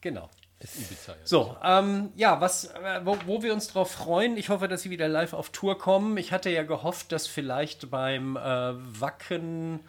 Genau. 0.00 0.28
Ist 0.60 0.76
Ibiza, 0.76 1.12
ja. 1.12 1.18
So, 1.24 1.56
ähm, 1.64 2.12
ja, 2.16 2.40
was, 2.40 2.66
äh, 2.66 3.00
wo, 3.04 3.16
wo, 3.24 3.42
wir 3.42 3.54
uns 3.54 3.68
drauf 3.68 3.92
freuen, 3.92 4.36
ich 4.36 4.50
hoffe, 4.50 4.68
dass 4.68 4.82
sie 4.82 4.90
wieder 4.90 5.08
live 5.08 5.32
auf 5.32 5.48
Tour 5.50 5.78
kommen. 5.78 6.18
Ich 6.18 6.32
hatte 6.32 6.50
ja 6.50 6.64
gehofft, 6.64 7.12
dass 7.12 7.26
vielleicht 7.26 7.90
beim 7.90 8.36
äh, 8.36 8.40
Wacken, 8.40 9.80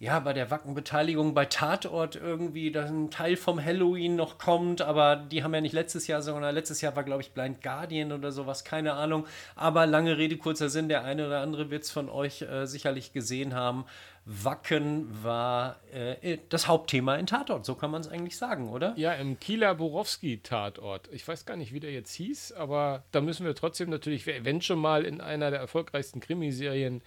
ja, 0.00 0.20
bei 0.20 0.32
der 0.32 0.50
Wacken-Beteiligung 0.50 1.34
bei 1.34 1.44
Tatort 1.46 2.14
irgendwie 2.14 2.72
ein 2.76 3.10
Teil 3.10 3.36
vom 3.36 3.62
Halloween 3.62 4.14
noch 4.14 4.38
kommt, 4.38 4.80
aber 4.80 5.16
die 5.16 5.42
haben 5.42 5.52
ja 5.52 5.60
nicht 5.60 5.72
letztes 5.72 6.06
Jahr, 6.06 6.22
sondern 6.22 6.54
letztes 6.54 6.80
Jahr 6.80 6.94
war, 6.94 7.02
glaube 7.02 7.22
ich, 7.22 7.32
Blind 7.32 7.62
Guardian 7.62 8.12
oder 8.12 8.30
sowas, 8.30 8.62
keine 8.62 8.92
Ahnung. 8.92 9.26
Aber 9.56 9.86
lange 9.86 10.16
Rede, 10.16 10.36
kurzer 10.36 10.68
Sinn, 10.68 10.88
der 10.88 11.02
eine 11.04 11.26
oder 11.26 11.40
andere 11.40 11.70
wird 11.70 11.82
es 11.82 11.90
von 11.90 12.08
euch 12.08 12.42
äh, 12.42 12.66
sicherlich 12.66 13.12
gesehen 13.12 13.54
haben. 13.54 13.86
Wacken 14.24 15.08
war 15.24 15.80
äh, 15.90 16.38
das 16.48 16.68
Hauptthema 16.68 17.16
in 17.16 17.26
Tatort, 17.26 17.64
so 17.64 17.74
kann 17.74 17.90
man 17.90 18.02
es 18.02 18.08
eigentlich 18.08 18.36
sagen, 18.36 18.68
oder? 18.68 18.92
Ja, 18.96 19.14
im 19.14 19.40
Kieler 19.40 19.74
Borowski-Tatort. 19.74 21.08
Ich 21.12 21.26
weiß 21.26 21.44
gar 21.44 21.56
nicht, 21.56 21.72
wie 21.72 21.80
der 21.80 21.92
jetzt 21.92 22.12
hieß, 22.12 22.52
aber 22.52 23.02
da 23.10 23.20
müssen 23.20 23.46
wir 23.46 23.54
trotzdem 23.54 23.90
natürlich, 23.90 24.26
wenn 24.26 24.60
schon 24.60 24.78
mal 24.78 25.04
in 25.04 25.20
einer 25.20 25.50
der 25.50 25.58
erfolgreichsten 25.58 26.20
Krimiserien 26.20 27.02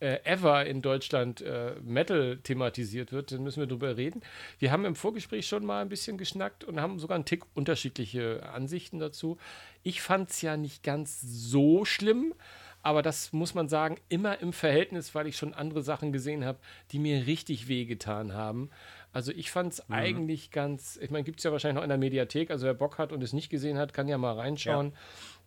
ever 0.00 0.66
in 0.66 0.82
Deutschland 0.82 1.40
äh, 1.40 1.74
Metal 1.82 2.38
thematisiert 2.42 3.12
wird, 3.12 3.32
dann 3.32 3.42
müssen 3.42 3.60
wir 3.60 3.66
drüber 3.66 3.96
reden. 3.96 4.22
Wir 4.58 4.70
haben 4.70 4.84
im 4.84 4.94
Vorgespräch 4.94 5.46
schon 5.46 5.64
mal 5.64 5.80
ein 5.82 5.88
bisschen 5.88 6.18
geschnackt 6.18 6.64
und 6.64 6.80
haben 6.80 6.98
sogar 6.98 7.14
einen 7.14 7.24
Tick 7.24 7.44
unterschiedliche 7.54 8.48
Ansichten 8.52 8.98
dazu. 8.98 9.38
Ich 9.82 10.02
fand 10.02 10.30
es 10.30 10.42
ja 10.42 10.56
nicht 10.56 10.82
ganz 10.82 11.20
so 11.22 11.84
schlimm, 11.84 12.34
aber 12.82 13.02
das 13.02 13.32
muss 13.32 13.54
man 13.54 13.68
sagen, 13.68 13.96
immer 14.08 14.40
im 14.40 14.52
Verhältnis, 14.52 15.14
weil 15.14 15.26
ich 15.26 15.36
schon 15.36 15.54
andere 15.54 15.82
Sachen 15.82 16.12
gesehen 16.12 16.44
habe, 16.44 16.58
die 16.92 16.98
mir 16.98 17.26
richtig 17.26 17.66
wehgetan 17.66 18.32
haben. 18.32 18.70
Also 19.12 19.32
ich 19.32 19.50
fand 19.50 19.72
es 19.72 19.88
mhm. 19.88 19.94
eigentlich 19.94 20.50
ganz, 20.50 20.98
ich 21.02 21.10
meine, 21.10 21.24
gibt 21.24 21.40
es 21.40 21.44
ja 21.44 21.50
wahrscheinlich 21.50 21.76
noch 21.76 21.82
in 21.82 21.88
der 21.88 21.98
Mediathek, 21.98 22.50
also 22.50 22.66
wer 22.66 22.74
Bock 22.74 22.98
hat 22.98 23.12
und 23.12 23.22
es 23.22 23.32
nicht 23.32 23.48
gesehen 23.48 23.78
hat, 23.78 23.92
kann 23.92 24.08
ja 24.08 24.18
mal 24.18 24.34
reinschauen. 24.34 24.92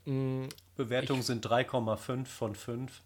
Ja. 0.06 0.12
Mhm. 0.12 0.50
Bewertungen 0.76 1.20
ich, 1.20 1.28
sind 1.28 1.46
3,5 1.46 2.26
von 2.26 2.56
5. 2.56 3.02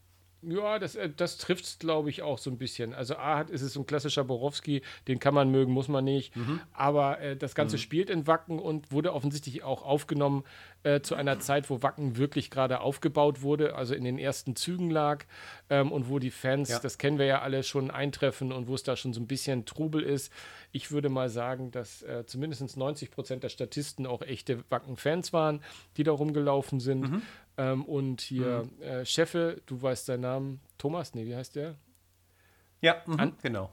Ja, 0.46 0.80
das, 0.80 0.96
äh, 0.96 1.10
das 1.16 1.38
trifft 1.38 1.66
es, 1.66 1.80
glaube 1.80 2.10
ich, 2.10 2.22
auch 2.22 2.38
so 2.38 2.50
ein 2.50 2.58
bisschen. 2.58 2.94
Also 2.94 3.16
A 3.16 3.38
hat, 3.38 3.50
ist 3.50 3.62
es 3.62 3.74
so 3.74 3.82
ein 3.82 3.86
klassischer 3.86 4.24
Borowski, 4.24 4.82
den 5.08 5.20
kann 5.20 5.34
man 5.34 5.50
mögen, 5.50 5.72
muss 5.72 5.88
man 5.88 6.04
nicht. 6.04 6.36
Mhm. 6.36 6.60
Aber 6.74 7.20
äh, 7.20 7.36
das 7.36 7.56
Ganze 7.56 7.78
mhm. 7.78 7.82
spielt 7.82 8.10
in 8.10 8.28
Wacken 8.28 8.60
und 8.60 8.92
wurde 8.92 9.14
offensichtlich 9.14 9.64
auch 9.64 9.84
aufgenommen 9.84 10.44
äh, 10.84 11.02
zu 11.02 11.16
einer 11.16 11.40
Zeit, 11.40 11.70
wo 11.70 11.82
Wacken 11.82 12.18
wirklich 12.18 12.52
gerade 12.52 12.82
aufgebaut 12.82 13.42
wurde, 13.42 13.76
also 13.76 13.96
in 13.96 14.04
den 14.04 14.18
ersten 14.18 14.56
Zügen 14.56 14.90
lag 14.90 15.26
ähm, 15.70 15.92
und 15.92 16.10
wo 16.10 16.20
die 16.20 16.32
Fans, 16.32 16.70
ja. 16.70 16.80
das 16.80 16.98
kennen 16.98 17.18
wir 17.18 17.26
ja 17.26 17.42
alle, 17.42 17.64
schon 17.64 17.90
eintreffen 17.90 18.52
und 18.52 18.68
wo 18.68 18.76
es 18.76 18.84
da 18.84 18.96
schon 18.96 19.14
so 19.14 19.22
ein 19.22 19.28
bisschen 19.28 19.66
Trubel 19.66 20.04
ist. 20.04 20.32
Ich 20.72 20.92
würde 20.92 21.10
mal 21.10 21.30
sagen, 21.30 21.72
dass 21.72 22.02
äh, 22.04 22.26
zumindest 22.26 22.76
90 22.76 23.12
Prozent 23.12 23.44
der 23.44 23.50
Statisten 23.50 24.06
auch 24.06 24.22
echte 24.22 24.64
Wacken-Fans 24.70 25.32
waren, 25.32 25.62
die 25.98 26.04
da 26.04 26.12
rumgelaufen 26.12 26.80
sind. 26.80 27.02
Mhm. 27.02 27.22
Ähm, 27.58 27.86
und 27.86 28.22
hier 28.22 28.68
mhm. 28.78 28.84
äh, 28.84 29.06
Chefe, 29.06 29.62
du 29.66 29.82
weißt 29.82 30.10
deinen 30.10 30.22
Namen, 30.22 30.62
Thomas, 30.78 31.14
nee, 31.14 31.26
wie 31.26 31.36
heißt 31.36 31.56
der? 31.56 31.76
Ja, 32.82 33.02
An 33.06 33.38
genau. 33.42 33.72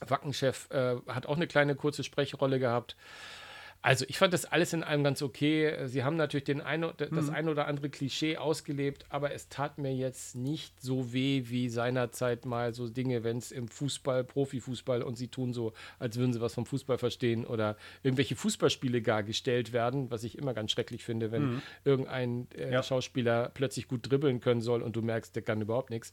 Wackenchef 0.00 0.68
äh, 0.70 0.96
hat 1.08 1.26
auch 1.26 1.36
eine 1.36 1.46
kleine 1.46 1.74
kurze 1.74 2.02
Sprechrolle 2.02 2.58
gehabt. 2.58 2.96
Also 3.82 4.04
ich 4.08 4.18
fand 4.18 4.34
das 4.34 4.44
alles 4.44 4.74
in 4.74 4.82
allem 4.82 5.02
ganz 5.02 5.22
okay. 5.22 5.86
Sie 5.86 6.04
haben 6.04 6.16
natürlich 6.16 6.44
den 6.44 6.60
ein, 6.60 6.82
das 6.98 7.10
Mhm. 7.10 7.30
ein 7.30 7.48
oder 7.48 7.66
andere 7.66 7.88
Klischee 7.88 8.36
ausgelebt, 8.36 9.06
aber 9.08 9.32
es 9.32 9.48
tat 9.48 9.78
mir 9.78 9.94
jetzt 9.94 10.36
nicht 10.36 10.78
so 10.82 11.14
weh 11.14 11.44
wie 11.46 11.70
seinerzeit 11.70 12.44
mal 12.44 12.74
so 12.74 12.90
Dinge, 12.90 13.24
wenn 13.24 13.38
es 13.38 13.50
im 13.50 13.68
Fußball, 13.68 14.22
Profifußball 14.24 15.02
und 15.02 15.16
sie 15.16 15.28
tun 15.28 15.54
so, 15.54 15.72
als 15.98 16.18
würden 16.18 16.34
sie 16.34 16.42
was 16.42 16.52
vom 16.52 16.66
Fußball 16.66 16.98
verstehen 16.98 17.46
oder 17.46 17.76
irgendwelche 18.02 18.36
Fußballspiele 18.36 19.00
gar 19.00 19.22
gestellt 19.22 19.72
werden, 19.72 20.10
was 20.10 20.24
ich 20.24 20.36
immer 20.36 20.52
ganz 20.52 20.72
schrecklich 20.72 21.02
finde, 21.02 21.32
wenn 21.32 21.62
irgendein 21.84 22.48
äh, 22.54 22.66
Mhm. 22.66 22.72
Ja. 22.72 22.82
Schauspieler 22.82 23.50
plötzlich 23.54 23.88
gut 23.88 24.10
dribbeln 24.10 24.40
können 24.40 24.60
soll 24.60 24.82
und 24.82 24.94
du 24.94 25.00
merkst, 25.00 25.34
der 25.34 25.42
kann 25.42 25.60
überhaupt 25.62 25.88
nichts. 25.88 26.12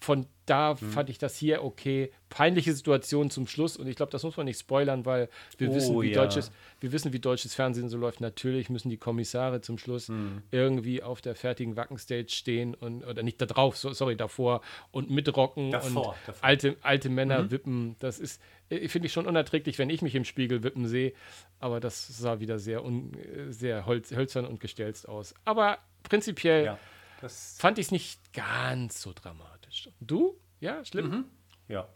Von 0.00 0.26
da 0.52 0.74
Mhm. 0.74 0.90
fand 0.92 1.08
ich 1.10 1.18
das 1.18 1.36
hier 1.36 1.64
okay. 1.64 2.12
Peinliche 2.28 2.72
Situation 2.74 3.30
zum 3.30 3.46
Schluss 3.46 3.76
und 3.76 3.86
ich 3.86 3.96
glaube, 3.96 4.10
das 4.12 4.22
muss 4.22 4.36
man 4.36 4.46
nicht 4.46 4.58
spoilern, 4.58 5.04
weil 5.04 5.28
wir 5.58 5.68
Oh, 5.70 5.74
wissen, 5.74 6.00
wie 6.00 6.08
ja. 6.12 6.14
deutsches, 6.22 6.50
wir 6.80 6.90
wissen, 6.92 7.12
wie 7.12 7.18
deutsches 7.20 7.54
Fernsehen 7.54 7.88
so 7.90 7.98
läuft. 7.98 8.20
Natürlich 8.20 8.70
müssen 8.70 8.88
die 8.90 8.96
Kommissare 8.96 9.60
zum 9.60 9.76
Schluss 9.78 10.08
Hm. 10.08 10.42
irgendwie 10.50 11.02
auf 11.02 11.20
der 11.20 11.34
fertigen 11.34 11.76
Wackenstage 11.76 12.28
stehen 12.30 12.74
und 12.74 13.04
oder 13.04 13.22
nicht 13.22 13.40
da 13.40 13.46
drauf, 13.46 13.76
so, 13.76 13.92
sorry, 13.92 14.16
davor 14.16 14.60
und 14.92 15.10
mitrocken 15.10 15.70
Davor, 15.70 15.88
und 15.88 16.16
davor. 16.26 16.34
Mhm. 16.34 16.38
alte 16.48 16.76
alte 16.82 17.08
Männer 17.10 17.50
wippen. 17.50 17.96
Das 17.98 18.18
ist 18.18 18.40
äh, 18.70 18.88
finde 18.88 19.06
ich 19.06 19.12
schon 19.12 19.26
unerträglich, 19.26 19.78
wenn 19.78 19.90
ich 19.90 20.00
mich 20.02 20.14
im 20.14 20.24
Spiegel 20.24 20.62
wippen 20.62 20.86
sehe, 20.88 21.12
aber 21.60 21.80
das 21.80 22.06
sah 22.08 22.40
wieder 22.40 22.58
sehr 22.58 22.84
un, 22.84 23.12
äh, 23.14 23.52
sehr 23.52 23.84
holz, 23.86 24.10
hölzern 24.10 24.46
und 24.46 24.60
gestelzt 24.60 25.08
aus. 25.08 25.34
Aber 25.44 25.78
prinzipiell 26.02 26.64
Ja. 26.64 26.78
Das, 27.20 27.56
fand 27.60 27.78
ich 27.78 27.86
es 27.86 27.92
nicht 27.92 28.32
ganz 28.32 29.00
so 29.00 29.12
dramatisch. 29.14 29.88
Du? 30.00 30.34
Ja, 30.62 30.84
schlimm. 30.84 31.08
Mhm. 31.10 31.24
ja. 31.68 31.88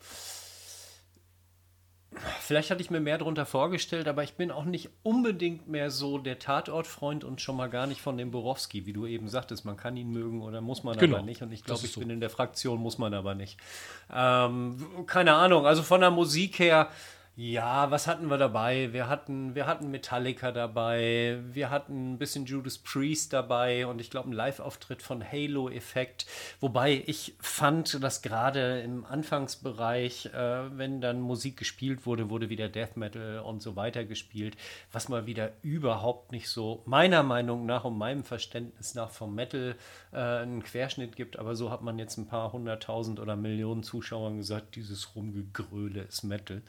Vielleicht 2.40 2.70
hatte 2.70 2.81
ich 2.81 2.90
mir 2.90 3.00
mehr 3.00 3.18
darunter 3.18 3.44
vorgestellt, 3.44 4.09
aber 4.09 4.22
ich 4.24 4.35
bin 4.35 4.50
auch 4.50 4.64
nicht 4.64 4.88
unbedingt 5.02 5.68
mehr 5.68 5.90
so 5.90 6.16
der 6.18 6.38
Tatortfreund 6.38 7.24
und 7.24 7.40
schon 7.42 7.57
mal 7.57 7.68
gar 7.68 7.87
nicht 7.87 8.00
von 8.00 8.16
dem 8.16 8.31
Borowski, 8.31 8.87
wie 8.87 8.92
du 8.94 9.07
eben 9.07 9.29
sagtest. 9.29 9.64
Man 9.66 9.76
kann 9.76 9.96
ihn 9.98 10.11
mögen 10.11 10.40
oder 10.42 10.61
muss 10.62 10.83
man 10.83 10.96
Genau. 10.96 11.18
aber 11.18 11.26
nicht. 11.26 11.42
Und 11.42 11.52
ich 11.52 11.62
glaube, 11.62 11.85
ich 11.85 11.92
so. 11.92 12.00
bin 12.00 12.09
in 12.11 12.20
der 12.20 12.31
Fraktion, 12.31 12.81
muss 12.81 12.96
man 12.98 13.12
aber 13.12 13.35
nicht. 13.35 13.59
Ähm, 14.11 15.05
keine 15.07 15.35
Ahnung, 15.35 15.66
also 15.66 15.83
von 15.83 16.00
der 16.00 16.11
Musik 16.11 16.59
her, 16.59 16.88
ja, 17.38 17.90
was 17.90 18.07
hatten 18.07 18.31
wir 18.31 18.38
dabei? 18.38 18.94
Wir 18.94 19.09
hatten, 19.09 19.55
wir 19.55 19.66
hatten 19.66 19.90
Metallica 19.90 20.53
dabei, 20.53 21.38
wir 21.51 21.68
hatten 21.68 22.14
ein 22.14 22.18
bisschen 22.18 22.46
Judas 22.46 22.79
Priest 22.79 23.35
dabei 23.35 23.87
und 23.87 24.01
ich 24.01 24.09
glaube 24.09 24.29
einen 24.29 24.33
Live-Auftritt 24.33 25.03
von 25.03 25.22
Halo 25.22 25.68
Effekt. 25.68 26.25
Wobei 26.61 27.05
ich 27.05 27.35
fand, 27.38 28.03
dass 28.03 28.22
gerade 28.22 28.81
im 28.81 29.05
Anfangsbereich, 29.05 30.31
äh, 30.33 30.79
wenn 30.79 31.03
dann 31.03 31.20
Musik 31.20 31.59
gespielt 31.59 32.07
wurde, 32.07 32.31
wurde 32.31 32.49
wieder 32.49 32.70
Death 32.70 32.96
Metal 32.96 33.40
und 33.40 33.61
so 33.61 33.77
weiter 33.77 34.07
gespielt, 34.07 34.57
was 34.90 35.11
mal 35.11 35.27
wieder 35.27 35.53
überhaupt 35.61 36.33
nicht 36.33 36.49
so 36.49 36.83
meiner 36.87 37.22
Meinung 37.22 37.66
nach 37.66 37.85
und 37.85 37.99
meinem 37.99 38.25
Verständnis 38.25 38.94
nach 38.94 39.11
vom 39.11 39.35
Metal 39.35 39.77
äh, 40.11 40.16
einen 40.16 40.62
Querschnitt 40.62 41.16
gibt. 41.16 41.38
Aber 41.38 41.55
so 41.55 41.70
hat 41.70 41.83
man 41.83 41.99
jetzt 41.99 42.16
ein 42.16 42.29
paar 42.29 42.55
hunderttausend 42.55 43.20
oder 43.20 43.37
Millionen 43.37 43.83
Zuschauern 43.83 44.38
gesagt, 44.38 44.75
dieses 44.75 45.14
Rumgegröle 45.14 46.01
ist 46.01 46.25
Metal. 46.25 46.62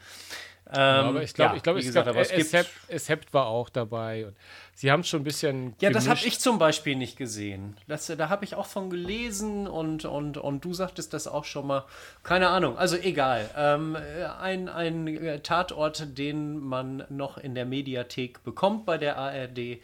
Ähm, 0.70 1.06
aber 1.06 1.22
ich 1.22 1.32
glaube, 1.32 1.52
ja, 1.52 1.56
ich 1.56 1.62
glaube, 1.62 1.78
es, 1.78 1.96
aber 1.96 2.20
es 2.20 2.30
es. 2.30 2.50
Sept, 2.50 2.70
es 2.88 3.06
Sept 3.06 3.32
war 3.32 3.46
auch 3.46 3.70
dabei. 3.70 4.26
Und 4.26 4.36
sie 4.74 4.90
haben 4.90 5.02
schon 5.02 5.22
ein 5.22 5.24
bisschen. 5.24 5.74
Ja, 5.80 5.90
das 5.90 6.08
habe 6.08 6.18
gemischt. 6.18 6.26
ich 6.26 6.40
zum 6.40 6.58
Beispiel 6.58 6.94
nicht 6.94 7.16
gesehen. 7.16 7.76
Das, 7.86 8.06
da 8.06 8.28
habe 8.28 8.44
ich 8.44 8.54
auch 8.54 8.66
von 8.66 8.90
gelesen 8.90 9.66
und, 9.66 10.04
und, 10.04 10.36
und 10.36 10.64
du 10.64 10.74
sagtest 10.74 11.14
das 11.14 11.26
auch 11.26 11.44
schon 11.44 11.66
mal. 11.66 11.84
Keine 12.22 12.48
Ahnung, 12.48 12.76
also 12.76 12.96
egal. 12.96 13.48
Ähm, 13.56 13.96
äh, 13.96 14.24
ein, 14.24 14.68
ein 14.68 15.40
Tatort, 15.42 16.18
den 16.18 16.58
man 16.58 17.04
noch 17.08 17.38
in 17.38 17.54
der 17.54 17.64
Mediathek 17.64 18.44
bekommt 18.44 18.84
bei 18.84 18.98
der 18.98 19.16
ARD. 19.16 19.80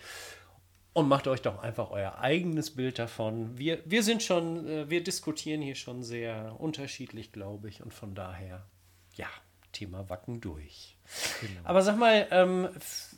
Und 0.93 1.09
macht 1.09 1.27
euch 1.27 1.43
doch 1.43 1.61
einfach 1.61 1.91
euer 1.91 2.19
eigenes 2.21 2.77
Bild 2.77 3.01
davon. 3.01 3.59
Wir, 3.59 3.81
wir 3.85 4.05
sind 4.05 4.23
schon, 4.23 4.69
äh, 4.69 4.91
wir 4.91 5.03
diskutieren 5.03 5.61
hier 5.61 5.75
schon 5.75 6.05
sehr 6.05 6.55
unterschiedlich, 6.59 7.33
glaube 7.33 7.69
ich. 7.69 7.83
Und 7.83 7.93
von 7.93 8.15
daher, 8.15 8.65
ja, 9.17 9.27
Thema 9.75 10.09
Wacken 10.09 10.41
durch. 10.41 10.97
Aber 11.65 11.83
sag 11.83 11.99
mal, 11.99 12.27
ähm, 12.31 12.69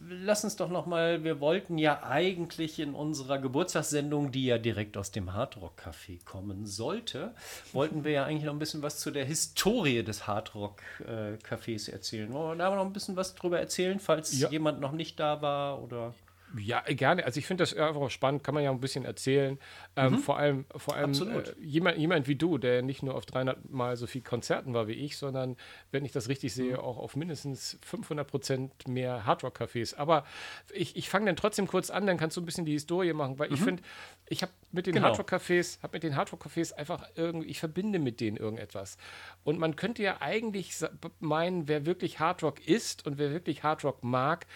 lass 0.09 0.43
uns 0.43 0.57
doch 0.57 0.69
noch 0.69 0.87
mal, 0.87 1.23
wir 1.23 1.39
wollten 1.39 1.79
ja 1.79 2.03
eigentlich 2.03 2.81
in 2.81 2.95
unserer 2.95 3.39
Geburtstagssendung, 3.39 4.33
die 4.33 4.47
ja 4.47 4.59
direkt 4.59 4.97
aus 4.97 5.13
dem 5.13 5.33
Hardrock 5.35 5.79
Café 5.81 6.19
kommen 6.25 6.67
sollte, 6.67 7.33
wollten 7.73 8.03
wir 8.03 8.11
ja 8.11 8.25
eigentlich 8.27 8.43
noch 8.45 8.55
ein 8.55 8.59
bisschen 8.59 8.83
was 8.83 8.99
zu 8.99 9.13
der 9.13 9.25
Historie 9.25 10.03
des 10.03 10.27
Hardrock 10.27 10.83
äh, 11.07 11.35
Cafés 11.47 11.89
erzählen. 11.91 12.33
Wollen 12.33 12.59
wir 12.59 12.65
da 12.65 12.75
noch 12.75 12.85
ein 12.85 12.93
bisschen 12.93 13.15
was 13.15 13.37
drüber 13.37 13.61
erzählen, 13.61 14.01
falls 14.01 14.37
Ja. 14.37 14.49
jemand 14.51 14.81
noch 14.81 14.93
nicht 14.93 15.21
da 15.21 15.41
war 15.41 15.81
oder 15.81 16.13
Ja, 16.57 16.81
gerne. 16.87 17.25
Also 17.25 17.39
ich 17.39 17.47
finde 17.47 17.63
das 17.63 17.75
einfach 17.75 18.01
auch 18.01 18.11
spannend, 18.11 18.45
kann 18.45 18.55
man 18.55 18.63
ja 18.63 18.71
ein 18.71 18.81
bisschen 18.81 19.05
erzählen. 19.05 19.59
Ähm, 19.97 20.19
Vor 20.19 20.39
allem, 20.39 20.65
vor 20.77 20.95
allem 20.95 21.11
Mhm. 21.11 21.31
Äh, 21.31 21.43
jemand, 21.61 21.99
jemand 21.99 22.29
wie 22.29 22.37
du, 22.37 22.57
der 22.59 22.83
nicht 22.83 23.03
nur 23.03 23.15
auf 23.15 23.27
300 23.27 23.69
Mal 23.71 23.97
so 23.97 24.07
viel 24.07 24.23
Konzerten 24.23 24.73
war 24.73 24.87
wie 24.87 24.93
ich, 24.93 25.17
sondern, 25.17 25.57
wenn 25.91 26.05
ich 26.05 26.13
das 26.13 26.29
richtig 26.29 26.53
Mhm. 26.53 26.57
sehe, 26.57 26.83
auch 26.83 26.99
auf 26.99 27.17
mindestens 27.17 27.79
500 27.83 28.27
Prozent 28.29 28.87
mehr 28.89 29.27
Hardrock-Cafés. 29.27 29.97
Aber 29.97 30.25
ich, 30.73 30.97
ich 30.97 31.09
fange 31.11 31.27
dann 31.27 31.37
trotzdem 31.37 31.67
kurz 31.67 31.91
an, 31.91 32.07
dann 32.07 32.17
kannst 32.17 32.37
du 32.37 32.41
ein 32.41 32.47
bisschen 32.47 32.65
die 32.65 32.73
Historie 32.73 33.13
machen, 33.13 33.39
weil 33.39 33.53
ich 33.53 33.61
finde, 33.61 33.83
ich 34.29 34.43
habe 34.43 34.53
mit 34.73 34.87
den 34.87 34.93
Mhm. 34.93 34.97
Genau. 34.97 35.09
Hardrock-Cafés, 35.09 35.83
habe 35.83 35.97
mit 35.97 36.03
den 36.05 36.15
Hardrock-Cafés 36.17 36.73
einfach 36.75 37.09
irgendwie, 37.17 37.49
ich 37.49 37.59
verbinde 37.59 37.99
mit 37.99 38.21
denen 38.21 38.37
irgendetwas. 38.37 38.97
Und 39.45 39.59
man 39.59 39.77
könnte 39.77 40.03
ja 40.03 40.21
eigentlich 40.21 40.73
meinen, 41.21 41.67
wer 41.69 41.87
wirklich 41.87 42.21
Hardrock 42.21 42.67
ist 42.67 43.05
und 43.07 43.19
wer 43.19 43.31
wirklich 43.33 43.63
Hardrock 43.63 44.03
mag, 44.05 44.47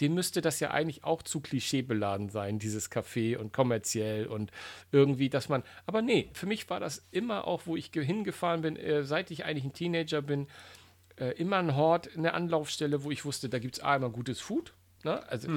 dem 0.00 0.14
müsste 0.14 0.40
das 0.40 0.60
ja 0.60 0.70
eigentlich 0.70 1.04
auch 1.04 1.22
zu 1.22 1.40
klischeebeladen 1.40 2.28
sein, 2.30 2.58
dieses 2.58 2.90
Café 2.90 3.36
und 3.36 3.52
kommerziell 3.52 4.26
und 4.26 4.50
irgendwie, 4.92 5.28
dass 5.28 5.48
man. 5.48 5.62
Aber 5.86 6.02
nee, 6.02 6.30
für 6.32 6.46
mich 6.46 6.68
war 6.70 6.80
das 6.80 7.06
immer 7.10 7.46
auch, 7.46 7.62
wo 7.66 7.76
ich 7.76 7.92
ge- 7.92 8.04
hingefahren 8.04 8.62
bin, 8.62 8.76
äh, 8.76 9.04
seit 9.04 9.30
ich 9.30 9.44
eigentlich 9.44 9.64
ein 9.64 9.72
Teenager 9.72 10.22
bin, 10.22 10.46
äh, 11.16 11.32
immer 11.36 11.58
ein 11.58 11.76
Hort, 11.76 12.16
eine 12.16 12.34
Anlaufstelle, 12.34 13.04
wo 13.04 13.10
ich 13.10 13.24
wusste, 13.24 13.48
da 13.48 13.58
gibt 13.58 13.76
es 13.76 13.82
einmal 13.82 14.10
gutes 14.10 14.40
Food. 14.40 14.72
Ne? 15.04 15.26
Also 15.28 15.48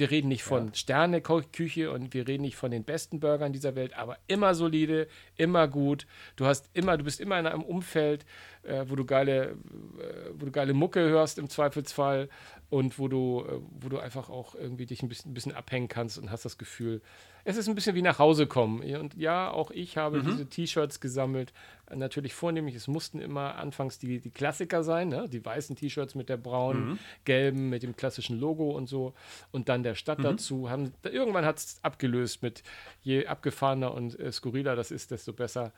wir 0.00 0.10
reden 0.10 0.28
nicht 0.28 0.42
von 0.42 0.74
Sterne-Küche 0.74 1.92
und 1.92 2.14
wir 2.14 2.26
reden 2.26 2.42
nicht 2.42 2.56
von 2.56 2.70
den 2.70 2.84
besten 2.84 3.20
Burgern 3.20 3.52
dieser 3.52 3.76
Welt, 3.76 3.96
aber 3.96 4.16
immer 4.26 4.54
solide, 4.54 5.06
immer 5.36 5.68
gut. 5.68 6.06
Du 6.36 6.46
hast 6.46 6.70
immer, 6.72 6.96
du 6.96 7.04
bist 7.04 7.20
immer 7.20 7.38
in 7.38 7.46
einem 7.46 7.62
Umfeld, 7.62 8.24
äh, 8.62 8.84
wo 8.88 8.96
du 8.96 9.04
geile, 9.04 9.50
äh, 9.50 10.30
wo 10.32 10.46
du 10.46 10.50
geile 10.50 10.72
Mucke 10.72 11.00
hörst 11.00 11.38
im 11.38 11.48
Zweifelsfall 11.48 12.28
und 12.70 12.98
wo 12.98 13.08
du, 13.08 13.44
äh, 13.46 13.60
wo 13.80 13.88
du 13.90 13.98
einfach 13.98 14.30
auch 14.30 14.54
irgendwie 14.54 14.86
dich 14.86 15.02
ein 15.02 15.08
bisschen, 15.08 15.30
ein 15.30 15.34
bisschen 15.34 15.54
abhängen 15.54 15.88
kannst 15.88 16.18
und 16.18 16.30
hast 16.30 16.44
das 16.44 16.56
Gefühl, 16.56 17.02
es 17.50 17.56
ist 17.56 17.68
ein 17.68 17.74
bisschen 17.74 17.94
wie 17.94 18.02
nach 18.02 18.18
Hause 18.18 18.46
kommen. 18.46 18.82
Und 18.94 19.14
ja, 19.16 19.50
auch 19.50 19.70
ich 19.70 19.96
habe 19.96 20.22
diese 20.22 20.46
T-Shirts 20.48 21.00
gesammelt. 21.00 21.52
Natürlich 21.92 22.34
vornehmlich, 22.34 22.76
es 22.76 22.86
mussten 22.86 23.20
immer 23.20 23.56
anfangs 23.56 23.98
die, 23.98 24.20
die 24.20 24.30
Klassiker 24.30 24.84
sein, 24.84 25.08
ne? 25.08 25.28
die 25.28 25.44
weißen 25.44 25.74
T-Shirts 25.74 26.14
mit 26.14 26.28
der 26.28 26.36
braunen, 26.36 26.98
gelben, 27.24 27.68
mit 27.68 27.82
dem 27.82 27.96
klassischen 27.96 28.38
Logo 28.38 28.70
und 28.70 28.88
so. 28.88 29.14
Und 29.50 29.68
dann 29.68 29.82
der 29.82 29.96
Stadt 29.96 30.24
dazu. 30.24 30.70
Haben, 30.70 30.92
irgendwann 31.02 31.44
hat 31.44 31.58
es 31.58 31.78
abgelöst 31.82 32.42
mit 32.42 32.62
je 33.02 33.26
abgefahrener 33.26 33.92
und 33.92 34.18
äh, 34.18 34.30
skurriler 34.30 34.76
das 34.76 34.90
ist, 34.90 35.10
desto 35.10 35.32
besser. 35.32 35.72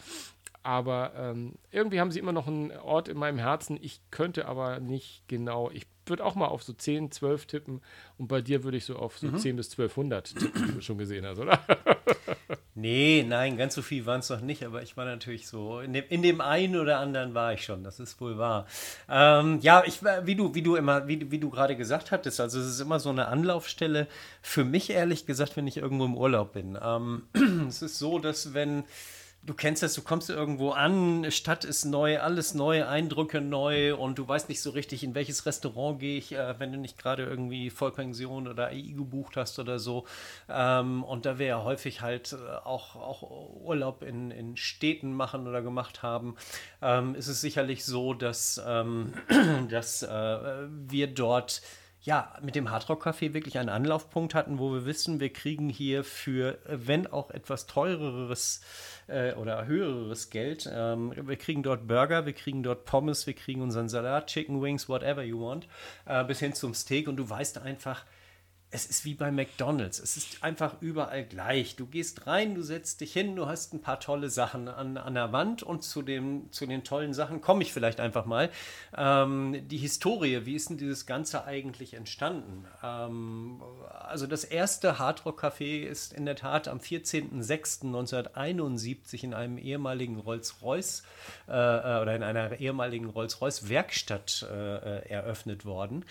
Aber 0.63 1.13
ähm, 1.17 1.55
irgendwie 1.71 2.01
haben 2.01 2.11
sie 2.11 2.19
immer 2.19 2.33
noch 2.33 2.47
einen 2.47 2.71
Ort 2.71 3.09
in 3.09 3.19
meinem 3.19 3.39
Herzen. 3.39 3.79
Ich 3.81 4.01
könnte 4.11 4.47
aber 4.47 4.79
nicht 4.79 5.25
genau. 5.27 5.71
Ich 5.71 5.87
würde 6.07 6.25
auch 6.25 6.35
mal 6.35 6.47
auf 6.47 6.63
so 6.63 6.73
10, 6.73 7.11
12 7.11 7.47
tippen. 7.47 7.81
Und 8.19 8.29
bei 8.29 8.41
dir 8.41 8.65
würde 8.65 8.77
ich 8.77 8.85
so 8.85 8.97
auf 8.97 9.19
so 9.19 9.31
10 9.31 9.57
bis 9.57 9.71
1200 9.71 10.35
tippen, 10.37 10.69
wie 10.69 10.73
du 10.73 10.83
schon 10.83 10.99
gesehen 10.99 11.27
hast, 11.27 11.39
oder? 11.39 11.61
Nee, 12.75 13.25
nein, 13.29 13.59
ganz 13.59 13.75
so 13.75 13.83
viel 13.83 14.07
waren 14.07 14.21
es 14.21 14.31
noch 14.31 14.41
nicht, 14.41 14.65
aber 14.65 14.83
ich 14.83 14.97
war 14.97 15.05
natürlich 15.05 15.47
so, 15.47 15.81
in 15.81 15.93
dem, 15.93 16.05
in 16.09 16.23
dem 16.23 16.41
einen 16.41 16.77
oder 16.77 17.01
anderen 17.01 17.35
war 17.35 17.53
ich 17.53 17.65
schon, 17.65 17.85
das 17.85 18.01
ist 18.01 18.19
wohl 18.19 18.39
wahr. 18.39 18.67
Ähm, 19.11 19.59
ja, 19.61 19.83
ich 19.87 20.03
war, 20.03 20.27
wie 20.27 20.35
du, 20.35 20.55
wie 20.55 20.63
du 20.63 20.77
immer, 20.77 21.07
wie, 21.07 21.31
wie 21.31 21.39
du 21.39 21.51
gerade 21.51 21.77
gesagt 21.77 22.11
hattest, 22.11 22.41
also 22.41 22.59
es 22.59 22.67
ist 22.67 22.81
immer 22.81 22.99
so 22.99 23.11
eine 23.11 23.29
Anlaufstelle 23.29 24.09
für 24.41 24.65
mich, 24.65 24.89
ehrlich 24.89 25.27
gesagt, 25.27 25.55
wenn 25.57 25.67
ich 25.67 25.77
irgendwo 25.77 26.07
im 26.07 26.17
Urlaub 26.17 26.55
bin. 26.55 26.79
Ähm, 26.83 27.25
es 27.69 27.83
ist 27.83 27.99
so, 27.99 28.19
dass 28.19 28.55
wenn 28.55 28.85
Du 29.45 29.55
kennst 29.55 29.83
das, 29.83 29.95
du 29.95 30.03
kommst 30.03 30.31
irgendwo 30.31 30.71
an, 30.71 31.29
Stadt 31.33 31.65
ist 31.65 31.85
neu, 31.85 32.21
alles 32.21 32.55
neu, 32.55 32.87
Eindrücke 32.87 33.41
neu 33.41 33.97
und 33.97 34.17
du 34.17 34.29
weißt 34.29 34.49
nicht 34.49 34.63
so 34.63 34.71
richtig, 34.71 35.03
in 35.03 35.17
welches 35.17 35.47
Restaurant 35.47 35.99
gehe 35.99 36.17
ich, 36.17 36.31
äh, 36.31 36.61
wenn 36.61 36.71
du 36.71 36.79
nicht 36.79 36.97
gerade 36.97 37.25
irgendwie 37.25 37.69
Vollpension 37.69 38.47
oder 38.47 38.69
AI 38.69 38.93
gebucht 38.97 39.37
hast 39.37 39.59
oder 39.59 39.81
so. 39.81 40.07
Ähm, 40.49 41.03
und 41.03 41.27
da 41.27 41.41
wir 41.41 41.47
ja 41.47 41.65
häufig 41.65 42.03
halt 42.03 42.35
äh, 42.35 42.37
auch, 42.65 42.95
auch 42.95 43.23
Urlaub 43.65 44.05
in, 44.05 44.31
in 44.31 44.57
Städten 44.57 45.13
machen 45.13 45.49
oder 45.49 45.61
gemacht 45.61 46.05
haben, 46.05 46.37
ähm, 46.81 47.17
ist 47.17 47.27
es 47.27 47.41
sicherlich 47.41 47.85
so, 47.85 48.15
dass, 48.15 48.63
ähm, 48.65 49.13
dass 49.71 50.05
äh, 50.05 50.69
wir 50.69 51.09
dort 51.09 51.63
ja, 52.05 52.35
mit 52.43 52.57
dem 52.57 52.71
Hardrock 52.71 53.07
Café 53.07 53.33
wirklich 53.33 53.59
einen 53.59 53.69
Anlaufpunkt 53.69 54.35
hatten, 54.35 54.59
wo 54.59 54.73
wir 54.73 54.85
wissen, 54.85 55.21
wir 55.21 55.33
kriegen 55.33 55.69
hier 55.69 56.03
für, 56.03 56.59
wenn 56.67 57.07
auch 57.07 57.31
etwas 57.31 57.67
teureres 57.67 58.61
äh, 59.07 59.35
oder 59.35 59.67
höheres 59.67 60.29
Geld, 60.31 60.69
ähm, 60.73 61.13
wir 61.17 61.37
kriegen 61.37 61.63
dort 61.63 61.87
Burger, 61.87 62.27
wir 62.27 62.33
kriegen 62.33 62.65
dort 62.65 62.87
Pommes, 62.87 63.29
wir 63.29 63.35
kriegen 63.35 63.63
unseren 63.63 63.89
Salat, 63.89 64.27
Chicken 64.27 64.61
Wings, 64.61 64.89
whatever 64.89 65.23
you 65.23 65.41
want, 65.41 65.69
äh, 66.07 66.25
bis 66.25 66.41
hin 66.41 66.55
zum 66.55 66.75
Steak. 66.75 67.07
Und 67.07 67.17
du 67.17 67.31
weißt 67.31 67.59
einfach, 67.59 68.05
es 68.73 68.87
ist 68.87 69.05
wie 69.05 69.13
bei 69.13 69.31
McDonalds. 69.31 70.01
Es 70.01 70.17
ist 70.17 70.43
einfach 70.43 70.81
überall 70.81 71.25
gleich. 71.25 71.77
Du 71.77 71.85
gehst 71.87 72.27
rein, 72.27 72.55
du 72.55 72.63
setzt 72.63 73.03
dich 73.03 73.13
hin, 73.13 73.37
du 73.37 73.45
hast 73.47 73.75
ein 73.75 73.83
paar 73.83 74.01
tolle 74.01 74.31
Sachen 74.31 74.69
an, 74.69 74.97
an 74.97 75.13
der 75.13 75.31
Wand 75.31 75.63
und 75.63 75.83
zu, 75.83 76.01
dem, 76.01 76.51
zu 76.53 76.65
den 76.65 76.83
tollen 76.83 77.13
Sachen 77.13 77.43
komme 77.43 77.61
ich 77.63 77.75
vielleicht 77.75 78.01
einfach 78.01 78.25
mal. 78.25 78.49
Ähm, 78.97 79.69
die 79.69 79.77
Historie, 79.77 80.47
wie 80.47 80.55
ist 80.55 80.71
denn 80.71 80.79
dieses 80.79 81.05
Ganze 81.05 81.45
eigentlich 81.45 81.93
entstanden? 81.93 82.65
Ähm, 82.83 83.61
also 83.91 84.27
das 84.27 84.45
erste 84.45 84.99
Hardrock-Café 84.99 85.83
ist 85.83 86.15
in 86.15 86.25
der 86.25 86.37
Tat 86.37 86.67
am 86.67 86.79
14.06.1971 86.79 89.23
in 89.23 89.35
einem 89.35 89.59
ehemaligen 89.59 90.19
Rolls-Royce 90.19 91.03
äh, 91.47 91.53
äh, 91.53 92.01
oder 92.01 92.17
in 92.17 92.23
einer 92.23 92.59
ehemaligen 92.59 93.11
Rolls-Royce-Werkstatt 93.11 94.47
äh, 94.51 95.11
eröffnet 95.11 95.67
worden. 95.67 96.07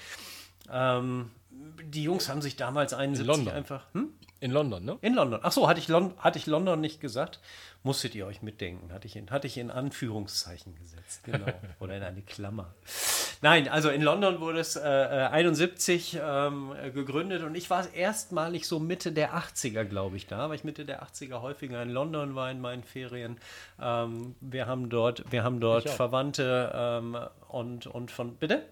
Ähm, 0.71 1.31
die 1.83 2.03
Jungs 2.03 2.29
haben 2.29 2.41
sich 2.41 2.55
damals 2.55 2.93
71 2.93 3.27
London. 3.27 3.53
einfach. 3.53 3.85
Hm? 3.93 4.13
In 4.39 4.49
London, 4.49 4.83
ne? 4.83 4.97
In 5.01 5.13
London. 5.13 5.39
Ach 5.43 5.51
so, 5.51 5.69
hatte 5.69 5.79
ich, 5.79 5.87
Lon 5.87 6.15
hatte 6.17 6.39
ich 6.39 6.47
London 6.47 6.81
nicht 6.81 6.99
gesagt? 6.99 7.39
Musstet 7.83 8.15
ihr 8.15 8.25
euch 8.25 8.41
mitdenken. 8.41 8.91
Hatte 8.91 9.05
ich 9.05 9.15
in, 9.15 9.29
hatte 9.29 9.45
ich 9.45 9.57
in 9.59 9.69
Anführungszeichen 9.69 10.75
gesetzt. 10.75 11.23
Genau. 11.23 11.45
Oder 11.79 11.97
in 11.97 12.03
eine 12.03 12.23
Klammer. 12.23 12.73
Nein, 13.43 13.67
also 13.67 13.89
in 13.89 14.01
London 14.01 14.39
wurde 14.39 14.59
es 14.59 14.75
äh, 14.75 14.79
71 14.79 16.19
ähm, 16.19 16.73
gegründet 16.93 17.43
und 17.43 17.53
ich 17.53 17.69
war 17.69 17.93
erstmalig 17.93 18.67
so 18.67 18.79
Mitte 18.79 19.11
der 19.11 19.35
80er, 19.35 19.83
glaube 19.83 20.17
ich, 20.17 20.25
da, 20.25 20.49
weil 20.49 20.55
ich 20.55 20.63
Mitte 20.63 20.85
der 20.85 21.03
80er 21.03 21.41
häufiger 21.41 21.81
in 21.83 21.89
London 21.89 22.33
war 22.33 22.49
in 22.49 22.61
meinen 22.61 22.83
Ferien. 22.83 23.37
Ähm, 23.79 24.35
wir 24.41 24.65
haben 24.65 24.89
dort, 24.89 25.31
wir 25.31 25.43
haben 25.43 25.59
dort 25.59 25.87
Verwandte 25.87 26.71
ähm, 26.73 27.17
und, 27.47 27.85
und 27.85 28.09
von. 28.09 28.35
Bitte? 28.37 28.63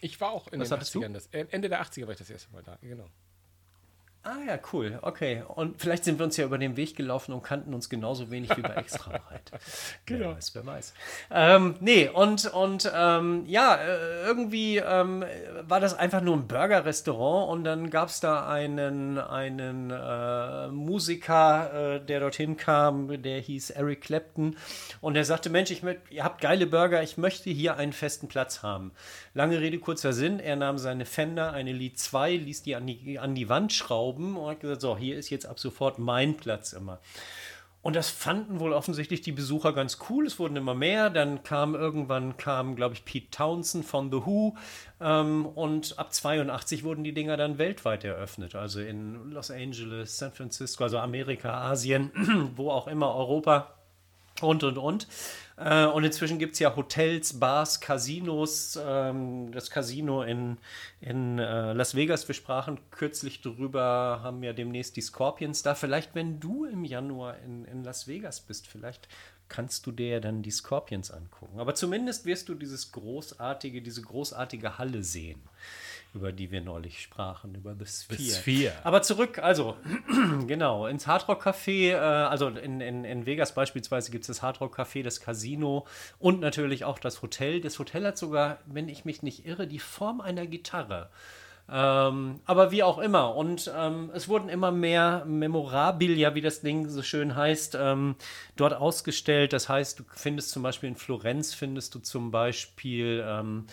Ich 0.00 0.20
war 0.20 0.30
auch 0.30 0.48
in 0.48 0.60
Was 0.60 0.68
den 0.68 0.76
hattest 0.76 0.94
du? 0.94 1.00
80ern. 1.00 1.12
Das, 1.12 1.26
äh, 1.28 1.46
Ende 1.50 1.68
der 1.68 1.82
80er 1.82 2.04
war 2.04 2.12
ich 2.12 2.18
das 2.18 2.30
erste 2.30 2.52
Mal 2.52 2.62
da, 2.62 2.78
genau. 2.80 3.08
Ah 4.28 4.36
ja, 4.46 4.58
cool. 4.74 4.98
Okay. 5.00 5.42
Und 5.54 5.80
vielleicht 5.80 6.04
sind 6.04 6.18
wir 6.18 6.26
uns 6.26 6.36
ja 6.36 6.44
über 6.44 6.58
den 6.58 6.76
Weg 6.76 6.94
gelaufen 6.96 7.32
und 7.32 7.42
kannten 7.42 7.72
uns 7.72 7.88
genauso 7.88 8.30
wenig 8.30 8.54
wie 8.58 8.60
bei 8.60 8.74
Extrabreit. 8.76 9.50
Genau. 10.04 10.28
Wer 10.28 10.36
weiß, 10.36 10.54
wer 10.54 10.66
weiß. 10.66 10.94
Ähm, 11.30 11.76
nee, 11.80 12.10
und, 12.10 12.44
und 12.52 12.92
ähm, 12.94 13.44
ja, 13.46 13.76
äh, 13.76 14.26
irgendwie 14.26 14.76
ähm, 14.76 15.24
war 15.66 15.80
das 15.80 15.94
einfach 15.94 16.20
nur 16.20 16.36
ein 16.36 16.46
Burger-Restaurant 16.46 17.50
und 17.50 17.64
dann 17.64 17.88
gab 17.88 18.10
es 18.10 18.20
da 18.20 18.46
einen, 18.46 19.16
einen 19.16 19.90
äh, 19.90 20.68
Musiker, 20.68 21.94
äh, 21.94 22.00
der 22.04 22.20
dorthin 22.20 22.58
kam, 22.58 23.22
der 23.22 23.40
hieß 23.40 23.70
Eric 23.70 24.02
Clapton 24.02 24.58
und 25.00 25.14
der 25.14 25.24
sagte, 25.24 25.48
Mensch, 25.48 25.70
ich 25.70 25.82
ihr 26.10 26.24
habt 26.24 26.42
geile 26.42 26.66
Burger, 26.66 27.02
ich 27.02 27.16
möchte 27.16 27.48
hier 27.48 27.78
einen 27.78 27.94
festen 27.94 28.28
Platz 28.28 28.62
haben. 28.62 28.92
Lange 29.32 29.58
Rede, 29.58 29.78
kurzer 29.78 30.12
Sinn, 30.12 30.38
er 30.38 30.56
nahm 30.56 30.76
seine 30.76 31.06
Fender, 31.06 31.52
eine 31.52 31.72
Lead 31.72 31.98
2, 31.98 32.36
ließ 32.36 32.62
die 32.62 32.76
an 32.76 32.86
die, 32.86 33.18
an 33.18 33.34
die 33.34 33.48
Wand 33.48 33.72
schrauben 33.72 34.17
und 34.18 34.48
hat 34.48 34.60
gesagt, 34.60 34.80
so, 34.80 34.96
hier 34.96 35.16
ist 35.16 35.30
jetzt 35.30 35.46
ab 35.46 35.58
sofort 35.58 35.98
mein 35.98 36.36
Platz 36.36 36.72
immer. 36.72 37.00
Und 37.80 37.94
das 37.94 38.10
fanden 38.10 38.58
wohl 38.58 38.72
offensichtlich 38.72 39.20
die 39.20 39.32
Besucher 39.32 39.72
ganz 39.72 39.98
cool. 40.10 40.26
Es 40.26 40.38
wurden 40.38 40.56
immer 40.56 40.74
mehr. 40.74 41.10
Dann 41.10 41.44
kam 41.44 41.74
irgendwann, 41.74 42.36
kam, 42.36 42.74
glaube 42.74 42.94
ich, 42.94 43.04
Pete 43.04 43.30
Townsend 43.30 43.84
von 43.84 44.10
The 44.10 44.26
Who. 44.26 44.56
Ähm, 45.00 45.46
und 45.46 45.98
ab 45.98 46.12
82 46.12 46.82
wurden 46.82 47.04
die 47.04 47.14
Dinger 47.14 47.36
dann 47.36 47.58
weltweit 47.58 48.04
eröffnet. 48.04 48.56
Also 48.56 48.80
in 48.80 49.30
Los 49.30 49.50
Angeles, 49.50 50.18
San 50.18 50.32
Francisco, 50.32 50.84
also 50.84 50.98
Amerika, 50.98 51.70
Asien, 51.70 52.10
wo 52.56 52.70
auch 52.70 52.88
immer, 52.88 53.14
Europa 53.14 53.77
und 54.42 54.62
und 54.64 54.78
und. 54.78 55.06
Äh, 55.56 55.86
und 55.86 56.04
inzwischen 56.04 56.38
gibt 56.38 56.54
es 56.54 56.60
ja 56.60 56.74
Hotels, 56.76 57.38
Bars, 57.38 57.80
Casinos. 57.80 58.78
Ähm, 58.82 59.50
das 59.52 59.70
Casino 59.70 60.22
in, 60.22 60.58
in 61.00 61.38
äh, 61.38 61.72
Las 61.72 61.94
Vegas, 61.94 62.28
wir 62.28 62.34
sprachen 62.34 62.78
kürzlich 62.90 63.42
drüber, 63.42 64.20
haben 64.22 64.42
ja 64.42 64.52
demnächst 64.52 64.96
die 64.96 65.00
Scorpions 65.00 65.62
da. 65.62 65.74
Vielleicht, 65.74 66.14
wenn 66.14 66.40
du 66.40 66.64
im 66.64 66.84
Januar 66.84 67.38
in, 67.44 67.64
in 67.64 67.82
Las 67.84 68.06
Vegas 68.06 68.40
bist, 68.40 68.66
vielleicht 68.66 69.08
kannst 69.48 69.86
du 69.86 69.92
dir 69.92 70.20
dann 70.20 70.42
die 70.42 70.50
Scorpions 70.50 71.10
angucken. 71.10 71.58
Aber 71.58 71.74
zumindest 71.74 72.26
wirst 72.26 72.48
du 72.48 72.54
dieses 72.54 72.92
großartige, 72.92 73.82
diese 73.82 74.02
großartige 74.02 74.78
Halle 74.78 75.02
sehen, 75.02 75.40
über 76.14 76.32
die 76.32 76.50
wir 76.50 76.60
neulich 76.60 77.02
sprachen, 77.02 77.54
über 77.54 77.74
The 77.78 77.86
Sphere. 77.86 78.40
Sphere. 78.40 78.72
Aber 78.84 79.02
zurück, 79.02 79.38
also, 79.38 79.76
genau, 80.46 80.86
ins 80.86 81.06
Hardrock 81.06 81.46
Café, 81.46 81.92
äh, 81.92 81.94
also 81.94 82.48
in, 82.48 82.80
in, 82.80 83.04
in 83.04 83.26
Vegas 83.26 83.54
beispielsweise 83.54 84.10
gibt 84.10 84.22
es 84.22 84.28
das 84.28 84.42
Hardrock 84.42 84.78
Café, 84.78 85.02
das 85.02 85.20
Casino 85.20 85.86
und 86.18 86.40
natürlich 86.40 86.84
auch 86.84 86.98
das 86.98 87.22
Hotel. 87.22 87.60
Das 87.60 87.78
Hotel 87.78 88.06
hat 88.06 88.18
sogar, 88.18 88.58
wenn 88.66 88.88
ich 88.88 89.04
mich 89.04 89.22
nicht 89.22 89.46
irre, 89.46 89.66
die 89.66 89.78
Form 89.78 90.20
einer 90.20 90.46
Gitarre. 90.46 91.10
Ähm, 91.70 92.40
aber 92.46 92.70
wie 92.70 92.82
auch 92.82 92.98
immer. 92.98 93.36
Und 93.36 93.70
ähm, 93.76 94.10
es 94.14 94.28
wurden 94.28 94.48
immer 94.48 94.70
mehr 94.72 95.24
Memorabilia, 95.26 96.34
wie 96.34 96.40
das 96.40 96.62
Ding 96.62 96.88
so 96.88 97.02
schön 97.02 97.36
heißt, 97.36 97.76
ähm, 97.78 98.16
dort 98.56 98.72
ausgestellt. 98.72 99.52
Das 99.52 99.68
heißt, 99.68 99.98
du 99.98 100.04
findest 100.14 100.50
zum 100.50 100.62
Beispiel 100.62 100.88
in 100.88 100.96
Florenz, 100.96 101.52
findest 101.52 101.94
du 101.94 101.98
zum 101.98 102.30
Beispiel 102.30 103.22
ähm, 103.26 103.66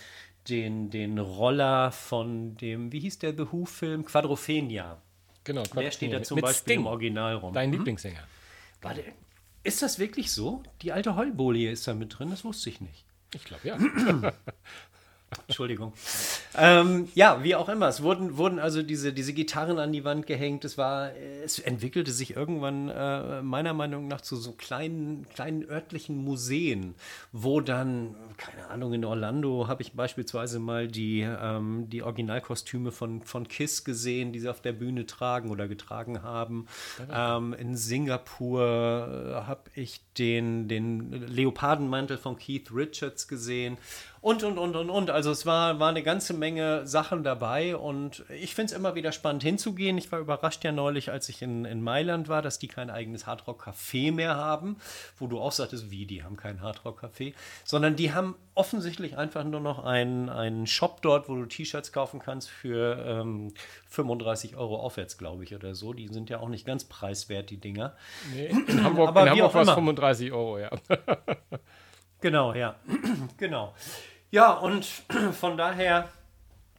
den, 0.50 0.90
den 0.90 1.18
Roller 1.20 1.92
von 1.92 2.56
dem, 2.58 2.92
wie 2.92 3.00
hieß 3.00 3.20
der 3.20 3.32
The 3.34 3.52
Who-Film? 3.52 4.06
Quadrophenia. 4.06 5.02
Genau. 5.44 5.64
Der 5.64 5.92
steht 5.92 6.14
da 6.14 6.24
zum 6.24 6.36
Mit 6.36 6.46
Beispiel 6.46 6.62
Sting, 6.62 6.80
im 6.82 6.88
Original 6.88 7.36
rum. 7.36 7.54
dein 7.54 7.72
Lieblingssänger. 7.72 8.24
Warte, 8.82 9.04
ist 9.64 9.82
das 9.82 10.00
wirklich 10.00 10.32
so? 10.32 10.64
Die 10.82 10.92
alte 10.92 11.16
Heulbolie 11.16 11.72
ist 11.72 11.88
da 11.88 11.94
mit 11.94 12.18
drin? 12.18 12.30
Das 12.30 12.44
wusste 12.44 12.70
ich 12.70 12.82
nicht. 12.82 13.06
Ich 13.34 13.44
glaube, 13.44 13.68
ja. 13.68 13.78
Entschuldigung. 15.48 15.94
ähm, 16.58 17.10
ja, 17.16 17.44
wie 17.44 17.56
auch 17.56 17.68
immer. 17.68 17.88
Es 17.88 18.02
wurden, 18.02 18.38
wurden 18.38 18.60
also 18.60 18.82
diese, 18.82 19.12
diese 19.12 19.34
Gitarren 19.34 19.80
an 19.80 19.92
die 19.92 20.04
Wand 20.04 20.28
gehängt. 20.28 20.66
Es 20.66 20.78
war, 20.78 21.12
es 21.44 21.60
entwickelte 21.60 22.12
sich 22.12 22.36
irgendwann 22.36 22.90
äh, 22.90 23.42
meiner 23.42 23.74
Meinung 23.74 24.08
nach 24.08 24.22
zu 24.22 24.36
so 24.36 24.54
kleinen, 24.54 25.28
kleinen 25.30 25.68
örtlichen 25.68 26.18
Museen, 26.18 26.96
wo 27.32 27.60
dann, 27.60 28.16
keine 28.38 28.68
Ahnung, 28.70 28.94
in 28.94 29.04
Orlando 29.04 29.68
habe 29.68 29.82
ich 29.82 29.94
beispielsweise 29.94 30.60
mal 30.60 30.88
die, 30.88 31.22
ähm, 31.22 31.90
die 31.90 32.04
Originalkostüme 32.04 32.92
von, 32.92 33.22
von 33.22 33.48
Kiss 33.48 33.84
gesehen, 33.84 34.32
die 34.32 34.40
sie 34.40 34.50
auf 34.50 34.62
der 34.62 34.74
Bühne 34.74 35.06
tragen 35.06 35.50
oder 35.50 35.68
getragen 35.68 36.24
haben. 36.24 36.68
Ähm, 37.12 37.54
in 37.54 37.76
Singapur 37.76 38.62
äh, 38.62 39.34
habe 39.48 39.70
ich 39.74 40.02
den, 40.18 40.68
den 40.68 41.12
Leopardenmantel 41.12 42.18
von 42.18 42.38
Keith 42.38 42.70
Richards 42.74 43.28
gesehen. 43.28 43.78
Und, 44.26 44.44
und, 44.44 44.58
und, 44.58 44.76
und, 44.76 44.90
und. 44.90 45.12
Also 45.12 45.30
es 45.30 45.46
war, 45.46 45.80
war 45.80 45.90
eine 45.90 46.02
ganze 46.02 46.34
Menge 46.34 46.88
Sachen 46.88 47.24
dabei 47.24 47.76
und 47.76 48.26
ich 48.30 48.56
finde 48.56 48.72
es 48.72 48.76
immer 48.76 48.96
wieder 48.96 49.12
spannend 49.12 49.44
hinzugehen. 49.44 50.00
Ich 50.00 50.12
war 50.12 50.18
überrascht 50.18 50.64
ja 50.64 50.72
neulich, 50.72 51.12
als 51.12 51.30
ich 51.30 51.44
in, 51.44 51.64
in 51.64 51.84
Mailand 51.84 52.28
war, 52.28 52.42
dass 52.42 52.58
die 52.58 52.68
kein 52.68 52.90
eigenes 52.90 53.28
Hardrock-Café 53.28 54.12
mehr 54.12 54.36
haben, 54.36 54.78
wo 55.20 55.28
du 55.28 55.40
auch 55.40 55.52
sagtest, 55.52 55.92
wie, 55.92 56.08
die 56.08 56.24
haben 56.24 56.38
kein 56.38 56.60
Hardrock-Café, 56.64 57.36
sondern 57.66 57.96
die 57.96 58.14
haben 58.14 58.34
offensichtlich 58.56 59.16
einfach 59.16 59.44
nur 59.44 59.60
noch 59.60 59.86
einen, 59.86 60.30
einen 60.30 60.66
Shop 60.66 61.04
dort, 61.04 61.30
wo 61.30 61.36
du 61.36 61.46
T-Shirts 61.46 61.92
kaufen 61.92 62.20
kannst 62.20 62.50
für 62.50 62.98
ähm, 63.06 63.54
35 63.90 64.56
Euro 64.56 64.78
aufwärts, 64.78 65.20
glaube 65.20 65.44
ich, 65.44 65.54
oder 65.54 65.76
so. 65.76 65.94
Die 65.94 66.08
sind 66.08 66.32
ja 66.32 66.40
auch 66.40 66.50
nicht 66.50 66.66
ganz 66.66 66.86
preiswert, 66.86 67.52
die 67.52 67.58
Dinger. 67.58 67.96
Nee, 68.34 68.48
in 68.68 68.84
Hamburg, 68.84 69.10
Aber 69.10 69.22
in 69.22 69.30
Hamburg 69.30 69.54
war 69.54 69.62
es 69.62 69.68
immer. 69.68 69.76
35 69.76 70.32
Euro, 70.32 70.58
ja. 70.58 70.72
Genau, 72.22 72.56
ja. 72.56 72.76
genau. 73.38 73.76
Ja, 74.32 74.52
und 74.52 74.86
von 75.40 75.58
daher, 75.58 76.10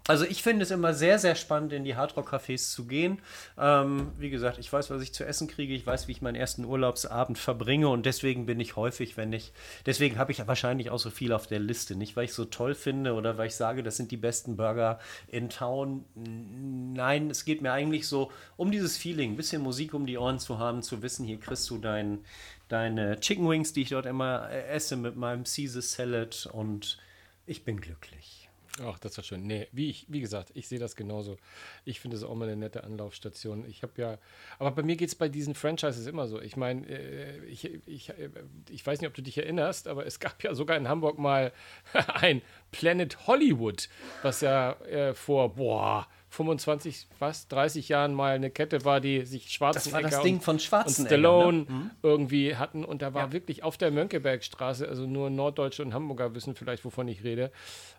also 0.09 0.25
ich 0.25 0.43
finde 0.43 0.63
es 0.63 0.71
immer 0.71 0.95
sehr, 0.95 1.19
sehr 1.19 1.35
spannend, 1.35 1.73
in 1.73 1.85
die 1.85 1.97
Hardrock-Cafés 1.97 2.71
zu 2.71 2.87
gehen. 2.87 3.19
Ähm, 3.59 4.13
wie 4.19 4.31
gesagt, 4.31 4.59
ich 4.59 4.73
weiß, 4.73 4.91
was 4.91 5.03
ich 5.03 5.13
zu 5.13 5.25
essen 5.25 5.49
kriege, 5.49 5.75
ich 5.75 5.85
weiß, 5.85 6.07
wie 6.07 6.13
ich 6.13 6.23
meinen 6.23 6.37
ersten 6.37 6.65
Urlaubsabend 6.65 7.39
verbringe 7.39 7.89
und 7.89 8.07
deswegen 8.07 8.47
bin 8.47 8.61
ich 8.61 8.77
häufig, 8.77 9.17
wenn 9.17 9.33
ich, 9.33 9.53
deswegen 9.85 10.19
habe 10.19 10.31
ich 10.31 10.47
wahrscheinlich 10.47 10.91
auch 10.91 11.01
so 11.01 11.11
viel 11.11 11.33
auf 11.33 11.49
der 11.49 11.59
Liste. 11.59 11.97
Nicht, 11.97 12.15
weil 12.15 12.27
ich 12.27 12.35
so 12.35 12.45
toll 12.45 12.75
finde 12.75 13.15
oder 13.15 13.37
weil 13.37 13.49
ich 13.49 13.57
sage, 13.57 13.83
das 13.83 13.97
sind 13.97 14.13
die 14.13 14.17
besten 14.17 14.57
Burger 14.57 15.01
in 15.27 15.49
Town. 15.49 16.05
Nein, 16.15 17.31
es 17.31 17.45
geht 17.45 17.61
mir 17.61 17.73
eigentlich 17.73 18.07
so 18.07 18.31
um 18.57 18.71
dieses 18.71 18.97
Feeling, 18.97 19.33
ein 19.33 19.37
bisschen 19.37 19.63
Musik 19.63 19.93
um 19.93 20.07
die 20.07 20.19
Ohren 20.19 20.39
zu 20.39 20.59
haben, 20.59 20.83
zu 20.83 21.03
wissen, 21.03 21.27
hier 21.27 21.41
kriegst 21.41 21.69
du 21.69 21.79
dein, 21.79 22.21
deine 22.69 23.19
Chicken 23.19 23.49
Wings, 23.49 23.73
die 23.73 23.83
ich 23.83 23.89
dort 23.89 24.07
immer 24.07 24.49
äh, 24.51 24.69
esse 24.69 24.97
mit 24.97 25.17
meinem 25.17 25.43
Caesar 25.43 25.83
Salad 25.83 26.49
und 26.53 26.99
ich 27.47 27.65
bin 27.65 27.81
glücklich. 27.81 28.47
Ach, 28.85 28.99
das 28.99 29.17
war 29.17 29.25
schön. 29.25 29.47
Nee, 29.47 29.69
wie, 29.73 29.89
ich, 29.89 30.05
wie 30.09 30.21
gesagt, 30.21 30.51
ich 30.55 30.69
sehe 30.69 30.79
das 30.79 30.97
genauso. 30.97 31.39
Ich 31.87 31.99
finde 32.01 32.17
es 32.17 32.23
auch 32.23 32.35
mal 32.35 32.47
eine 32.47 32.57
nette 32.57 32.85
Anlaufstation. 32.85 33.65
Ich 33.67 33.83
habe 33.83 33.93
ja, 33.97 34.19
aber 34.59 34.71
bei 34.71 34.83
mir 34.83 34.97
geht 34.97 35.09
es 35.09 35.15
bei 35.15 35.31
diesen 35.31 35.55
Franchises 35.55 36.07
immer 36.07 36.27
so. 36.27 36.43
Ich 36.43 36.57
meine, 36.57 36.87
äh, 36.87 37.45
ich, 37.47 37.65
ich, 37.87 38.11
äh, 38.11 38.29
ich 38.69 38.87
weiß 38.87 39.01
nicht, 39.01 39.09
ob 39.09 39.15
du 39.15 39.23
dich 39.23 39.39
erinnerst, 39.39 39.89
aber 39.89 40.05
es 40.05 40.21
gab 40.21 40.43
ja 40.43 40.55
sogar 40.55 40.77
in 40.77 40.89
Hamburg 40.89 41.19
mal 41.19 41.53
ein 41.93 42.43
Planet 42.71 43.27
Hollywood, 43.27 43.89
was 44.23 44.43
ja 44.43 44.73
äh, 44.83 45.15
vor, 45.15 45.55
boah, 45.55 46.07
25, 46.37 47.09
was, 47.19 47.49
30 47.49 47.89
Jahren 47.89 48.13
mal 48.13 48.35
eine 48.35 48.51
Kette 48.51 48.85
war, 48.85 49.01
die 49.01 49.25
sich 49.25 49.51
Schwarzenegger 49.51 50.03
das 50.03 50.13
war 50.13 50.19
das 50.19 50.23
Ding 50.23 50.41
von 50.43 50.59
Schwarzenegger, 50.59 51.17
und 51.17 51.23
Stallone 51.23 51.59
ne? 51.59 51.67
mhm. 51.69 51.91
irgendwie 52.03 52.57
hatten. 52.57 52.85
Und 52.85 53.01
da 53.01 53.15
war 53.15 53.27
ja. 53.27 53.33
wirklich 53.33 53.63
auf 53.63 53.79
der 53.79 53.91
Mönckebergstraße, 53.91 54.87
also 54.87 55.07
nur 55.07 55.31
Norddeutsche 55.31 55.83
und 55.83 55.95
Hamburger 55.95 56.35
wissen 56.35 56.55
vielleicht, 56.55 56.85
wovon 56.85 57.09
ich 57.09 57.25
rede, 57.25 57.51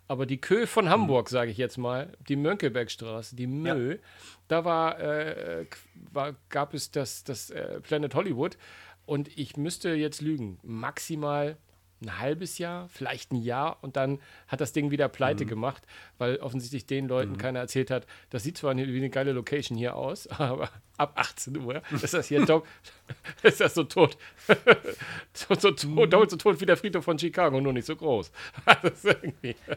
aber 0.06 0.24
die 0.24 0.40
Kö 0.40 0.66
von 0.66 0.88
Hamburg, 0.88 1.26
mhm. 1.30 1.32
sage 1.32 1.50
ich 1.50 1.58
jetzt 1.58 1.78
mal, 1.78 2.12
die 2.28 2.36
Mönckebergstraße, 2.36 3.34
die 3.34 3.48
Mö, 3.48 3.94
ja. 3.94 3.98
da 4.46 4.64
war, 4.64 5.00
äh, 5.00 5.66
war, 6.12 6.36
gab 6.48 6.74
es 6.74 6.92
das, 6.92 7.24
das 7.24 7.50
äh, 7.50 7.80
Planet 7.80 8.14
Hollywood. 8.14 8.56
Und 9.04 9.36
ich 9.38 9.56
müsste 9.56 9.90
jetzt 9.94 10.20
lügen, 10.20 10.58
maximal 10.62 11.56
ein 12.00 12.18
halbes 12.18 12.58
Jahr, 12.58 12.88
vielleicht 12.88 13.32
ein 13.32 13.42
Jahr 13.42 13.78
und 13.82 13.96
dann 13.96 14.20
hat 14.46 14.60
das 14.60 14.72
Ding 14.72 14.90
wieder 14.90 15.08
pleite 15.08 15.44
mhm. 15.44 15.48
gemacht, 15.48 15.82
weil 16.18 16.36
offensichtlich 16.36 16.86
den 16.86 17.08
Leuten 17.08 17.32
mhm. 17.32 17.38
keiner 17.38 17.58
erzählt 17.58 17.90
hat, 17.90 18.06
das 18.30 18.42
sieht 18.42 18.56
zwar 18.56 18.76
wie 18.76 18.96
eine 18.96 19.10
geile 19.10 19.32
Location 19.32 19.76
hier 19.76 19.96
aus, 19.96 20.26
aber 20.38 20.70
ab 20.96 21.12
18 21.16 21.56
Uhr 21.56 21.82
ist 21.90 22.14
das 22.14 22.28
hier 22.28 22.44
top, 22.46 22.66
ist 23.42 23.60
das 23.60 23.74
so 23.74 23.84
tot, 23.84 24.16
so, 25.32 25.54
so, 25.54 25.76
so, 25.76 25.88
mhm. 25.88 26.10
doppelt 26.10 26.30
so 26.30 26.36
tot 26.36 26.60
wie 26.60 26.66
der 26.66 26.76
Friedhof 26.76 27.04
von 27.04 27.18
Chicago, 27.18 27.60
nur 27.60 27.72
nicht 27.72 27.86
so 27.86 27.96
groß. 27.96 28.30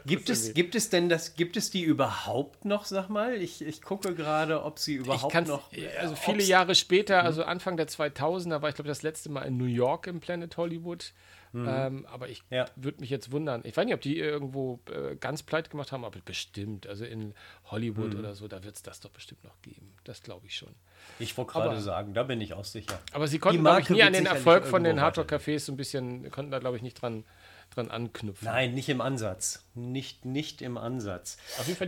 gibt, 0.06 0.30
es, 0.30 0.54
gibt 0.54 0.76
es 0.76 0.90
denn 0.90 1.10
das, 1.10 1.36
gibt 1.36 1.58
es 1.58 1.72
die 1.72 1.84
überhaupt 1.84 2.66
noch, 2.66 2.86
sag 2.86 3.10
mal? 3.10 3.42
Ich, 3.42 3.64
ich 3.64 3.82
gucke 3.82 4.14
gerade, 4.14 4.64
ob 4.64 4.78
sie 4.80 4.96
überhaupt 4.96 5.48
noch. 5.48 5.70
Also 6.00 6.16
viele 6.16 6.44
Jahre 6.44 6.76
später, 6.76 7.22
mhm. 7.22 7.26
also 7.26 7.44
Anfang 7.44 7.78
der 7.78 7.88
2000er 7.88 8.62
war 8.62 8.70
ich 8.70 8.76
glaube 8.76 8.90
das 8.90 9.02
letzte 9.02 9.30
Mal 9.30 9.44
in 9.44 9.58
New 9.58 9.66
York 9.66 10.08
im 10.08 10.20
Planet 10.20 10.56
Hollywood. 10.58 11.14
Mhm. 11.54 11.68
Ähm, 11.70 12.06
aber 12.06 12.30
ich 12.30 12.44
ja. 12.50 12.66
würde 12.76 13.02
mich 13.02 13.10
jetzt 13.10 13.32
wundern. 13.32 13.62
Ich 13.66 13.76
weiß 13.76 13.86
nicht, 13.86 13.94
ob 13.94 14.02
die 14.02 14.18
irgendwo 14.18 14.80
äh, 14.90 15.16
ganz 15.16 15.44
pleite 15.44 15.70
gemacht 15.70 15.92
haben, 15.92 16.06
aber 16.06 16.20
bestimmt. 16.24 16.88
Also 16.88 17.06
in 17.06 17.34
Hollywood 17.66 18.14
mhm. 18.14 18.20
oder 18.20 18.36
so, 18.36 18.48
da 18.48 18.64
wird 18.64 18.76
es 18.76 18.84
das 18.84 19.00
doch 19.02 19.10
bestimmt 19.10 19.44
noch 19.44 19.62
geben. 19.62 19.94
Das 20.04 20.24
glaube 20.24 20.48
ich 20.48 20.56
schon. 20.56 20.74
Ich 21.20 21.38
wollte 21.38 21.54
gerade 21.54 21.82
sagen, 21.82 22.14
da 22.14 22.24
bin 22.24 22.40
ich 22.42 22.54
auch 22.54 22.66
sicher. 22.66 23.00
Aber 23.12 23.28
sie 23.28 23.40
konnten, 23.40 23.62
glaube 23.62 23.82
ich, 23.82 23.90
nie 23.90 24.04
an 24.04 24.14
den 24.14 24.26
Erfolg 24.26 24.66
von 24.66 24.84
den 24.84 25.02
Hardrock-Cafés 25.02 25.60
so 25.60 25.74
ein 25.74 25.78
bisschen, 25.78 26.30
konnten 26.32 26.52
da, 26.52 26.60
glaube 26.60 26.78
ich, 26.78 26.84
nicht 26.84 27.02
dran 27.02 27.26
dran 27.72 27.90
anknüpfen. 27.90 28.46
Nein, 28.46 28.74
nicht 28.74 28.90
im 28.90 29.02
Ansatz. 29.02 29.64
Nicht, 29.74 30.26
nicht 30.26 30.62
im 30.62 30.78
Ansatz. 30.78 31.38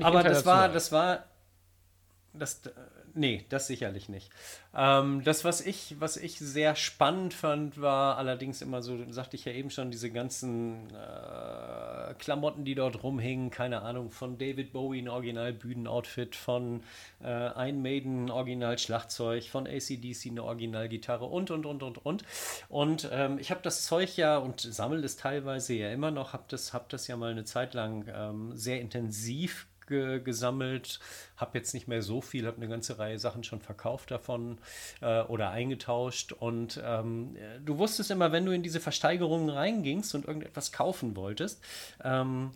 Aber 0.01 0.23
das 0.23 0.45
war, 0.45 0.69
das 0.69 0.91
war, 0.91 1.25
das, 2.33 2.61
Nee, 3.15 3.45
das 3.49 3.67
sicherlich 3.67 4.09
nicht. 4.09 4.31
Ähm, 4.75 5.23
das, 5.23 5.45
was 5.45 5.61
ich, 5.61 5.95
was 5.99 6.17
ich 6.17 6.39
sehr 6.39 6.75
spannend 6.75 7.35
fand, 7.35 7.79
war 7.79 8.17
allerdings 8.17 8.63
immer 8.63 8.81
so, 8.81 8.97
sagte 9.11 9.35
ich 9.35 9.45
ja 9.45 9.51
eben 9.51 9.69
schon, 9.69 9.91
diese 9.91 10.09
ganzen 10.09 10.89
äh, 10.89 12.15
Klamotten, 12.15 12.65
die 12.65 12.73
dort 12.73 13.03
rumhingen, 13.03 13.51
keine 13.51 13.83
Ahnung, 13.83 14.09
von 14.09 14.39
David 14.39 14.73
Bowie 14.73 15.03
ein 15.03 15.09
Original-Bühnenoutfit, 15.09 16.35
von 16.35 16.81
äh, 17.23 17.67
Iron 17.67 17.83
Maiden 17.83 18.25
ein 18.25 18.31
Original-Schlagzeug, 18.31 19.43
von 19.43 19.67
ACDC 19.67 20.31
eine 20.31 20.43
Original-Gitarre 20.43 21.25
und, 21.25 21.51
und, 21.51 21.67
und, 21.67 21.83
und, 21.83 22.03
und. 22.03 22.23
Und 22.67 23.09
ähm, 23.11 23.37
ich 23.37 23.51
habe 23.51 23.61
das 23.61 23.85
Zeug 23.85 24.17
ja 24.17 24.37
und 24.37 24.61
sammle 24.61 25.05
es 25.05 25.17
teilweise 25.17 25.75
ja 25.75 25.91
immer 25.91 26.09
noch, 26.09 26.33
habe 26.33 26.45
das, 26.47 26.73
hab 26.73 26.89
das 26.89 27.05
ja 27.05 27.15
mal 27.15 27.29
eine 27.29 27.45
Zeit 27.45 27.75
lang 27.75 28.07
ähm, 28.11 28.57
sehr 28.57 28.81
intensiv 28.81 29.67
gesammelt, 29.87 30.99
habe 31.37 31.57
jetzt 31.57 31.73
nicht 31.73 31.87
mehr 31.87 32.01
so 32.01 32.21
viel, 32.21 32.47
habe 32.47 32.57
eine 32.57 32.67
ganze 32.67 32.99
Reihe 32.99 33.19
Sachen 33.19 33.43
schon 33.43 33.61
verkauft 33.61 34.11
davon 34.11 34.57
äh, 35.01 35.21
oder 35.21 35.51
eingetauscht. 35.51 36.31
Und 36.31 36.81
ähm, 36.83 37.35
du 37.63 37.77
wusstest 37.77 38.11
immer, 38.11 38.31
wenn 38.31 38.45
du 38.45 38.51
in 38.51 38.63
diese 38.63 38.79
Versteigerungen 38.79 39.49
reingingst 39.49 40.15
und 40.15 40.25
irgendetwas 40.25 40.71
kaufen 40.71 41.15
wolltest, 41.15 41.63
ähm, 42.03 42.51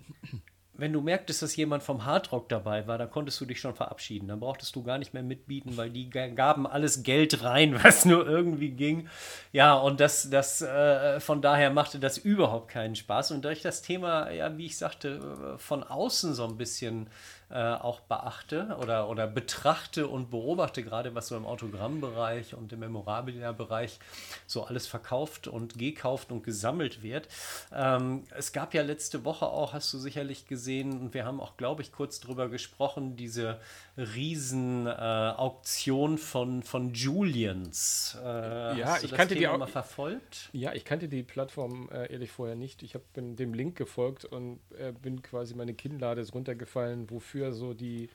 wenn 0.78 0.94
du 0.94 1.02
merktest, 1.02 1.42
dass 1.42 1.56
jemand 1.56 1.84
vom 1.84 2.06
Hardrock 2.06 2.50
dabei 2.50 2.88
war, 2.88 2.98
dann 2.98 3.10
konntest 3.10 3.42
du 3.42 3.46
dich 3.46 3.60
schon 3.60 3.76
verabschieden. 3.76 4.28
Dann 4.28 4.40
brauchtest 4.40 4.76
du 4.76 4.84
gar 4.84 4.98
nicht 4.98 5.14
mehr 5.14 5.24
mitbieten, 5.24 5.76
weil 5.76 5.90
die 5.90 6.10
gaben 6.10 6.68
alles 6.68 7.04
Geld 7.04 7.44
rein, 7.44 7.76
was 7.84 8.06
nur 8.06 8.28
irgendwie 8.28 8.70
ging. 8.70 9.10
Ja, 9.52 9.74
und 9.76 10.00
das, 10.00 10.30
das 10.30 10.62
äh, 10.62 11.20
von 11.20 11.42
daher 11.42 11.72
machte 11.72 12.00
das 12.00 12.18
überhaupt 12.18 12.70
keinen 12.70 12.96
Spaß. 12.96 13.32
Und 13.32 13.44
durch 13.46 13.62
das 13.62 13.82
Thema, 13.82 14.30
ja, 14.32 14.56
wie 14.58 14.68
ich 14.68 14.78
sagte, 14.78 15.56
äh, 15.56 15.58
von 15.58 15.84
außen 15.84 16.34
so 16.34 16.46
ein 16.46 16.58
bisschen 16.58 17.10
äh, 17.50 17.76
auch 17.76 18.02
beachte 18.02 18.78
oder, 18.82 19.10
oder 19.10 19.26
betrachte 19.26 20.08
und 20.08 20.30
beobachte, 20.30 20.84
gerade 20.84 21.16
was 21.16 21.28
so 21.28 21.38
im 21.38 21.46
Autogrammbereich 21.46 22.56
und 22.56 22.74
im 22.74 22.80
Memorabilia-Bereich 22.80 24.00
so 24.46 24.66
alles 24.66 24.88
verkauft 24.88 25.48
und 25.48 25.78
gekauft 25.78 26.32
und 26.32 26.44
gesammelt 26.44 27.04
wird. 27.04 27.30
Ähm, 27.74 28.24
es 28.36 28.52
gab 28.52 28.74
ja 28.74 28.82
letzte 28.82 29.24
Woche 29.24 29.46
auch, 29.46 29.74
hast 29.74 29.94
du 29.94 29.98
sicherlich 29.98 30.48
gesehen, 30.48 31.00
und 31.00 31.14
wir 31.14 31.26
haben 31.26 31.40
auch, 31.40 31.58
glaube 31.58 31.82
ich, 31.82 31.92
kurz 31.92 32.20
drüber 32.20 32.50
gesprochen, 32.50 33.16
diese 33.16 33.60
Riesen-Auktion 33.98 36.16
äh, 36.16 36.18
von, 36.18 36.64
von 36.64 36.94
Julians. 36.94 38.18
Äh, 38.24 38.78
ja, 38.78 38.98
ich 39.02 39.12
kannte 39.12 39.36
Thema 39.36 39.58
die 39.58 39.64
auch. 39.64 39.70
verfolgt? 39.70 40.50
Ja, 40.52 40.74
ich 40.74 40.86
kannte 40.86 41.08
die 41.08 41.24
Plattform 41.24 41.90
äh, 41.92 42.12
ehrlich 42.12 42.32
vorher 42.32 42.56
nicht. 42.56 42.84
Ich 42.84 42.94
habe 42.94 43.06
dem 43.16 43.54
Link 43.54 43.78
gefolgt 43.78 44.26
und 44.26 44.60
äh, 44.78 44.92
bin 44.92 45.22
quasi 45.22 45.56
meine 45.56 45.74
Kinnlade 45.74 46.22
ist 46.22 46.34
runtergefallen, 46.34 47.10
wofür 47.10 47.37
für 47.38 47.54
so 47.54 47.74
die, 47.74 48.10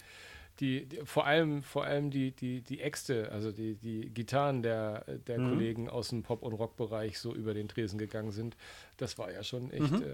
die, 0.61 0.87
die, 0.87 1.01
vor 1.05 1.27
allem, 1.27 1.63
vor 1.63 1.85
allem 1.85 2.11
die, 2.11 2.33
die, 2.33 2.61
die 2.61 2.81
Äxte, 2.81 3.31
also 3.33 3.53
die, 3.53 3.75
die 3.75 4.11
Gitarren 4.11 4.63
der, 4.63 5.05
der 5.27 5.39
mhm. 5.39 5.51
Kollegen 5.51 5.89
aus 5.89 6.09
dem 6.09 6.23
Pop- 6.23 6.43
und 6.43 6.53
Rockbereich 6.53 7.19
so 7.19 7.35
über 7.35 7.55
den 7.55 7.69
Tresen 7.69 7.99
gegangen 7.99 8.33
sind. 8.33 8.57
Das 8.97 9.19
war 9.19 9.31
ja 9.33 9.43
schon 9.43 9.71
echt 9.71 9.93
mhm. 9.93 10.05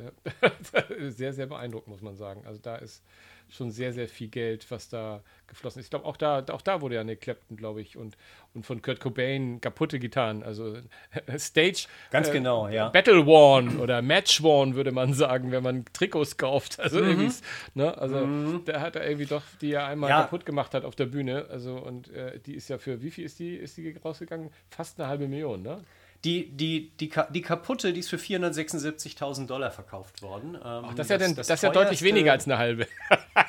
äh, 0.40 1.10
sehr, 1.10 1.32
sehr 1.32 1.46
beeindruckend, 1.46 1.88
muss 1.88 2.02
man 2.02 2.16
sagen. 2.16 2.42
Also 2.46 2.60
da 2.62 2.76
ist 2.76 3.02
schon 3.50 3.70
sehr, 3.70 3.92
sehr 3.92 4.08
viel 4.08 4.28
Geld, 4.28 4.70
was 4.70 4.88
da 4.88 5.22
geflossen 5.46 5.80
ist. 5.80 5.86
Ich 5.86 5.90
glaube, 5.90 6.04
auch 6.04 6.16
da, 6.16 6.44
auch 6.50 6.62
da 6.62 6.80
wurde 6.80 6.96
ja 6.96 7.00
eine 7.00 7.16
Clapton, 7.16 7.56
glaube 7.56 7.80
ich, 7.80 7.96
und, 7.96 8.16
und 8.54 8.66
von 8.66 8.82
Kurt 8.82 9.00
Cobain 9.00 9.60
kaputte 9.60 9.98
Gitarren. 9.98 10.42
Also 10.42 10.76
Stage. 11.38 11.86
Ganz 12.10 12.28
äh, 12.28 12.32
genau, 12.32 12.68
ja. 12.68 12.90
Battle 12.90 13.26
Worn 13.26 13.78
oder 13.78 14.02
Match 14.02 14.42
Worn, 14.42 14.74
würde 14.74 14.92
man 14.92 15.14
sagen, 15.14 15.50
wenn 15.50 15.62
man 15.62 15.84
Trikots 15.92 16.36
kauft. 16.36 16.78
Also 16.88 17.00
mhm. 17.00 17.08
irgendwie, 17.08 17.34
ne, 17.74 17.98
also 17.98 18.24
mhm. 18.24 18.64
der 18.64 18.80
hat 18.80 18.96
er 18.96 19.04
irgendwie 19.04 19.26
doch, 19.26 19.42
die 19.60 19.72
er 19.72 19.86
einmal 19.86 20.08
ja. 20.08 20.22
kaputt 20.22 20.46
gemacht 20.46 20.72
hat 20.72 20.84
auf 20.84 20.94
der 20.94 21.04
Bühne. 21.06 21.46
Also 21.50 21.76
und 21.76 22.10
äh, 22.12 22.38
die 22.40 22.54
ist 22.54 22.68
ja 22.68 22.78
für, 22.78 23.02
wie 23.02 23.10
viel 23.10 23.24
ist 23.24 23.38
die, 23.38 23.56
ist 23.56 23.76
die 23.76 23.94
rausgegangen? 24.02 24.50
Fast 24.70 24.98
eine 24.98 25.08
halbe 25.08 25.28
Million, 25.28 25.60
ne? 25.60 25.82
Die, 26.24 26.50
die, 26.50 26.90
die, 26.98 27.12
die 27.30 27.42
kaputte, 27.42 27.92
die 27.92 28.00
ist 28.00 28.10
für 28.10 28.16
476.000 28.16 29.46
Dollar 29.46 29.70
verkauft 29.70 30.20
worden. 30.20 30.56
Ähm, 30.56 30.60
Ach, 30.64 30.94
das 30.94 31.06
ist 31.06 31.10
ja, 31.10 31.18
denn, 31.18 31.36
das, 31.36 31.46
das, 31.46 31.60
das 31.60 31.62
ja 31.62 31.70
deutlich 31.70 32.02
weniger 32.02 32.32
als 32.32 32.46
eine 32.46 32.58
halbe. 32.58 32.88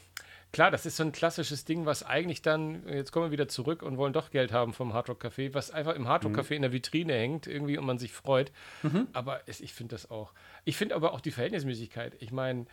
klar, 0.52 0.72
das 0.72 0.86
ist 0.86 0.96
so 0.96 1.04
ein 1.04 1.12
klassisches 1.12 1.66
Ding, 1.66 1.86
was 1.86 2.04
eigentlich 2.04 2.42
dann, 2.42 2.88
jetzt 2.88 3.12
kommen 3.12 3.28
wir 3.28 3.32
wieder 3.32 3.48
zurück 3.48 3.82
und 3.82 3.98
wollen 3.98 4.14
doch 4.14 4.32
Geld 4.32 4.52
haben 4.52 4.74
vom 4.74 4.94
Hardrock 4.94 5.26
Café, 5.26 5.54
was 5.54 5.72
einfach 5.72 5.96
im 5.96 6.08
Hardrock 6.08 6.34
Café 6.34 6.52
mhm. 6.52 6.56
in 6.56 6.62
der 6.62 6.74
Vitrine 6.74 7.14
hängt, 7.14 7.48
irgendwie 7.48 7.78
und 7.78 7.86
man 7.86 7.98
sich 7.98 8.14
freut. 8.14 8.52
Mhm. 8.84 9.08
Aber 9.14 9.42
es, 9.48 9.60
ich 9.60 9.74
finde 9.74 9.96
das 9.96 10.10
auch. 10.10 10.32
Ich 10.64 10.78
finde 10.78 10.96
aber 10.96 11.14
auch 11.14 11.22
die 11.22 11.32
Verhältnismäßigkeit. 11.32 12.16
Ich 12.20 12.32
meine, 12.32 12.68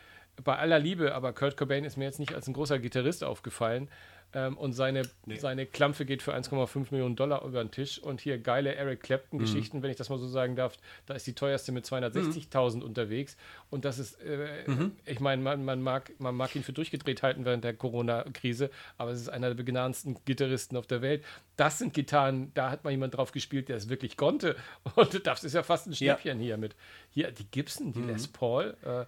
bei 0.44 0.56
aller 0.56 0.78
Liebe, 0.78 1.14
aber 1.14 1.32
Kurt 1.32 1.56
Cobain 1.56 1.84
ist 1.84 1.96
mir 1.96 2.04
jetzt 2.04 2.20
nicht 2.20 2.34
als 2.34 2.46
ein 2.46 2.52
großer 2.52 2.78
Gitarrist 2.78 3.24
aufgefallen. 3.24 3.88
Ähm, 4.32 4.56
und 4.56 4.72
seine, 4.72 5.02
nee. 5.26 5.36
seine 5.36 5.66
Klampfe 5.66 6.04
geht 6.04 6.22
für 6.22 6.34
1,5 6.34 6.88
Millionen 6.90 7.16
Dollar 7.16 7.44
über 7.44 7.62
den 7.62 7.70
Tisch. 7.70 7.98
Und 7.98 8.20
hier 8.20 8.38
geile 8.38 8.74
Eric 8.74 9.02
Clapton-Geschichten, 9.02 9.78
mhm. 9.78 9.82
wenn 9.82 9.90
ich 9.90 9.96
das 9.96 10.08
mal 10.08 10.18
so 10.18 10.28
sagen 10.28 10.56
darf. 10.56 10.76
Da 11.06 11.14
ist 11.14 11.26
die 11.26 11.34
teuerste 11.34 11.72
mit 11.72 11.84
260.000 11.84 12.76
mhm. 12.76 12.82
unterwegs. 12.82 13.36
Und 13.70 13.84
das 13.84 13.98
ist, 13.98 14.20
äh, 14.22 14.64
mhm. 14.66 14.92
ich 15.04 15.20
meine, 15.20 15.42
man, 15.42 15.64
man, 15.64 15.82
mag, 15.82 16.12
man 16.18 16.34
mag 16.34 16.54
ihn 16.54 16.62
für 16.62 16.72
durchgedreht 16.72 17.22
halten 17.22 17.44
während 17.44 17.64
der 17.64 17.74
Corona-Krise, 17.74 18.70
aber 18.98 19.10
es 19.10 19.20
ist 19.20 19.28
einer 19.28 19.48
der 19.48 19.54
begnadendsten 19.54 20.18
Gitarristen 20.24 20.76
auf 20.76 20.86
der 20.86 21.02
Welt. 21.02 21.24
Das 21.56 21.78
sind 21.78 21.92
Gitarren, 21.92 22.52
da 22.54 22.70
hat 22.70 22.84
mal 22.84 22.90
jemand 22.90 23.16
drauf 23.16 23.32
gespielt, 23.32 23.68
der 23.68 23.76
es 23.76 23.88
wirklich 23.88 24.16
konnte. 24.16 24.56
Und 24.94 25.26
das 25.26 25.44
ist 25.44 25.54
ja 25.54 25.62
fast 25.62 25.88
ein 25.88 25.94
Schnäppchen 25.94 26.38
ja. 26.38 26.44
hier 26.44 26.56
mit. 26.56 26.76
Hier, 27.10 27.32
die 27.32 27.46
Gibson, 27.50 27.92
die 27.92 28.00
mhm. 28.00 28.08
Les 28.08 28.28
Paul. 28.28 28.76
Äh, 28.84 29.06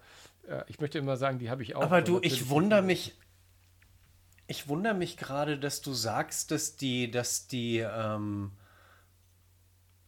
äh, 0.48 0.64
ich 0.66 0.80
möchte 0.80 0.98
immer 0.98 1.16
sagen, 1.16 1.38
die 1.38 1.50
habe 1.50 1.62
ich 1.62 1.76
auch. 1.76 1.82
Aber 1.82 2.02
du, 2.02 2.18
ich 2.22 2.48
wundere 2.48 2.82
mich, 2.82 3.14
ich 4.52 4.68
wundere 4.68 4.92
mich 4.92 5.16
gerade, 5.16 5.58
dass 5.58 5.80
du 5.80 5.94
sagst, 5.94 6.50
dass 6.50 6.76
die, 6.76 7.10
dass 7.10 7.46
die, 7.46 7.78
ähm, 7.78 8.52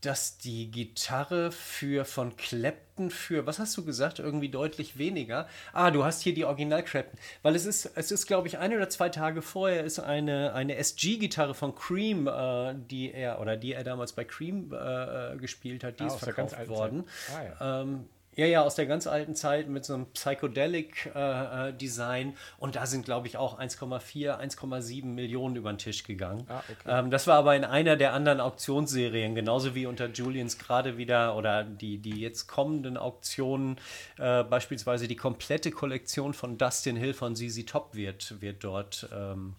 dass 0.03 0.37
die 0.37 0.71
Gitarre 0.71 1.51
für 1.51 2.05
von 2.05 2.37
Clapton 2.37 3.11
für, 3.11 3.47
was 3.47 3.59
hast 3.59 3.75
du 3.79 3.87
gesagt, 3.87 4.19
irgendwie 4.19 4.51
deutlich 4.51 4.99
weniger. 4.99 5.49
Ah, 5.73 5.91
du 5.91 6.05
hast 6.05 6.21
hier 6.21 6.35
die 6.35 6.45
Original 6.45 6.83
Clapton. 6.83 7.19
Weil 7.41 7.57
es 7.57 7.65
ist, 7.65 7.91
es 7.95 8.13
ist, 8.13 8.27
glaube 8.27 8.47
ich, 8.47 8.59
ein 8.59 8.75
oder 8.75 8.91
zwei 8.91 9.09
Tage 9.09 9.41
vorher 9.41 9.83
ist 9.83 9.99
eine, 9.99 10.53
eine 10.53 10.77
SG-Gitarre 10.77 11.55
von 11.55 11.75
Cream, 11.75 12.27
äh, 12.27 12.75
die 12.91 13.13
er, 13.13 13.41
oder 13.41 13.57
die 13.57 13.73
er 13.73 13.83
damals 13.83 14.13
bei 14.13 14.25
Cream 14.25 14.75
äh, 14.75 15.33
äh 15.33 15.37
gespielt 15.39 15.83
hat, 15.83 16.01
die 16.01 16.05
ah, 16.05 16.09
ist 16.09 16.19
verkauft 16.19 16.69
worden. 16.69 17.05
Ah, 17.35 17.43
ja. 17.43 17.81
ähm, 17.81 18.11
ja, 18.37 18.47
ja, 18.47 18.63
aus 18.63 18.75
der 18.75 18.87
ganz 18.87 19.07
alten 19.07 19.35
Zeit 19.35 19.69
mit 19.69 19.85
so 19.85 19.93
einem 19.95 20.07
Psychedelic-Design. 20.07 22.29
Äh, 22.29 22.31
äh 22.31 22.35
und 22.59 22.77
da 22.77 22.87
sind, 22.87 23.05
glaube 23.05 23.27
ich, 23.27 23.37
auch 23.37 23.61
1,4, 23.61 24.41
1,7 24.41 25.05
Millionen 25.07 25.57
über 25.57 25.73
den 25.73 25.79
Tisch 25.79 26.05
gegangen. 26.05 26.47
Ah, 26.49 26.63
okay. 26.71 26.89
ähm, 26.89 27.11
das 27.11 27.27
war 27.27 27.39
aber 27.39 27.57
in 27.57 27.65
einer 27.65 27.97
der 27.97 28.13
anderen 28.13 28.39
Auktionsserien, 28.41 29.35
genauso 29.35 29.75
wie 29.75 29.87
unter 29.87 30.07
Julians 30.09 30.59
gerade 30.59 30.97
wieder 30.97 31.37
oder 31.37 31.65
die, 31.65 31.99
die 31.99 32.21
jetzt 32.21 32.47
kommenden 32.47 32.97
Auktionen, 32.97 33.81
äh, 34.19 34.45
beispielsweise 34.45 35.09
die 35.09 35.17
komplette 35.17 35.71
Kollektion 35.71 36.35
von 36.35 36.59
Dustin 36.59 36.97
Hill 36.97 37.15
von 37.15 37.37
ZZ 37.37 37.65
Top 37.67 37.95
wird, 37.95 38.41
wird 38.41 38.65
dort 38.65 39.09
ähm, 39.15 39.55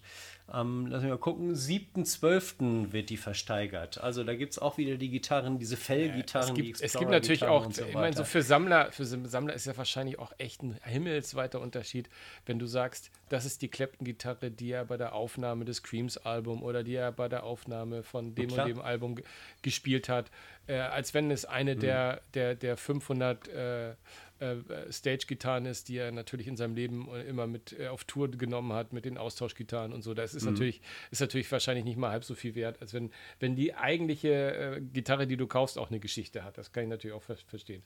am, 0.48 0.86
lass 0.86 1.02
mich 1.02 1.10
mal 1.10 1.18
gucken, 1.18 1.54
7.12. 1.54 2.92
wird 2.92 3.10
die 3.10 3.16
versteigert. 3.16 3.98
Also 3.98 4.22
da 4.22 4.34
gibt 4.34 4.52
es 4.52 4.58
auch 4.60 4.78
wieder 4.78 4.96
die 4.96 5.08
Gitarren, 5.08 5.58
diese 5.58 5.76
Fellgitarren. 5.76 6.50
Es 6.50 6.54
gibt, 6.54 6.80
es 6.80 6.92
gibt 6.92 7.10
natürlich 7.10 7.44
auch, 7.44 7.70
so 7.72 7.84
ich 7.84 7.94
meine, 7.94 8.14
so 8.14 8.22
für 8.22 8.42
Sammler, 8.42 8.92
für 8.92 9.04
Sammler 9.04 9.54
ist 9.54 9.66
ja 9.66 9.76
wahrscheinlich 9.76 10.20
auch 10.20 10.32
echt 10.38 10.62
ein 10.62 10.78
himmelsweiter 10.84 11.60
Unterschied, 11.60 12.08
wenn 12.46 12.60
du 12.60 12.66
sagst, 12.66 13.10
das 13.28 13.44
ist 13.44 13.60
die 13.62 13.68
Clapton-Gitarre, 13.68 14.52
die 14.52 14.70
er 14.70 14.84
bei 14.84 14.96
der 14.96 15.14
Aufnahme 15.14 15.64
des 15.64 15.82
Creams-Album 15.82 16.62
oder 16.62 16.84
die 16.84 16.94
er 16.94 17.10
bei 17.10 17.28
der 17.28 17.42
Aufnahme 17.42 18.04
von 18.04 18.36
dem 18.36 18.52
und 18.52 18.66
dem 18.66 18.80
Album 18.80 19.16
gespielt 19.62 20.08
hat, 20.08 20.30
äh, 20.68 20.76
als 20.76 21.12
wenn 21.12 21.32
es 21.32 21.44
eine 21.44 21.74
mhm. 21.74 21.80
der, 21.80 22.20
der, 22.34 22.54
der 22.54 22.76
500 22.76 23.48
äh, 23.48 23.94
äh, 24.40 24.56
Stage-Gitarren 24.90 25.66
ist, 25.66 25.88
die 25.88 25.96
er 25.96 26.12
natürlich 26.12 26.46
in 26.46 26.56
seinem 26.56 26.74
Leben 26.74 27.08
immer 27.28 27.46
mit 27.46 27.78
äh, 27.78 27.88
auf 27.88 28.04
Tour 28.04 28.30
genommen 28.30 28.72
hat, 28.72 28.92
mit 28.92 29.04
den 29.04 29.18
Austauschgitarren 29.18 29.92
und 29.92 30.02
so. 30.02 30.14
Das 30.14 30.34
ist, 30.34 30.44
mhm. 30.44 30.52
natürlich, 30.52 30.80
ist 31.10 31.20
natürlich 31.20 31.50
wahrscheinlich 31.50 31.84
nicht 31.84 31.96
mal 31.96 32.10
halb 32.10 32.24
so 32.24 32.34
viel 32.34 32.54
wert, 32.54 32.80
als 32.80 32.92
wenn, 32.92 33.10
wenn 33.40 33.56
die 33.56 33.74
eigentliche 33.74 34.76
äh, 34.76 34.80
Gitarre, 34.80 35.26
die 35.26 35.36
du 35.36 35.46
kaufst, 35.46 35.78
auch 35.78 35.90
eine 35.90 36.00
Geschichte 36.00 36.44
hat. 36.44 36.58
Das 36.58 36.72
kann 36.72 36.84
ich 36.84 36.90
natürlich 36.90 37.16
auch 37.16 37.22
ver 37.22 37.36
verstehen. 37.46 37.82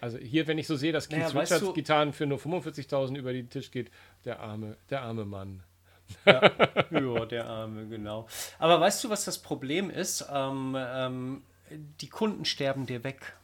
Also 0.00 0.18
hier, 0.18 0.46
wenn 0.46 0.58
ich 0.58 0.66
so 0.66 0.76
sehe, 0.76 0.92
dass 0.92 1.08
Keith 1.08 1.18
naja, 1.18 1.40
Richards 1.40 1.62
weißt 1.62 1.74
Gitarren 1.74 2.12
für 2.12 2.26
nur 2.26 2.38
45.000 2.38 3.16
über 3.16 3.32
den 3.32 3.50
Tisch 3.50 3.70
geht, 3.70 3.90
der 4.24 4.40
arme, 4.40 4.76
der 4.90 5.02
arme 5.02 5.24
Mann. 5.24 5.62
ja, 6.26 6.50
ja, 6.90 7.26
der 7.26 7.46
Arme, 7.46 7.88
genau. 7.88 8.26
Aber 8.58 8.80
weißt 8.80 9.02
du, 9.04 9.10
was 9.10 9.24
das 9.24 9.38
Problem 9.38 9.90
ist? 9.90 10.26
Ähm, 10.32 10.76
ähm, 10.78 11.42
die 12.00 12.08
Kunden 12.08 12.44
sterben 12.44 12.86
dir 12.86 13.04
weg. 13.04 13.34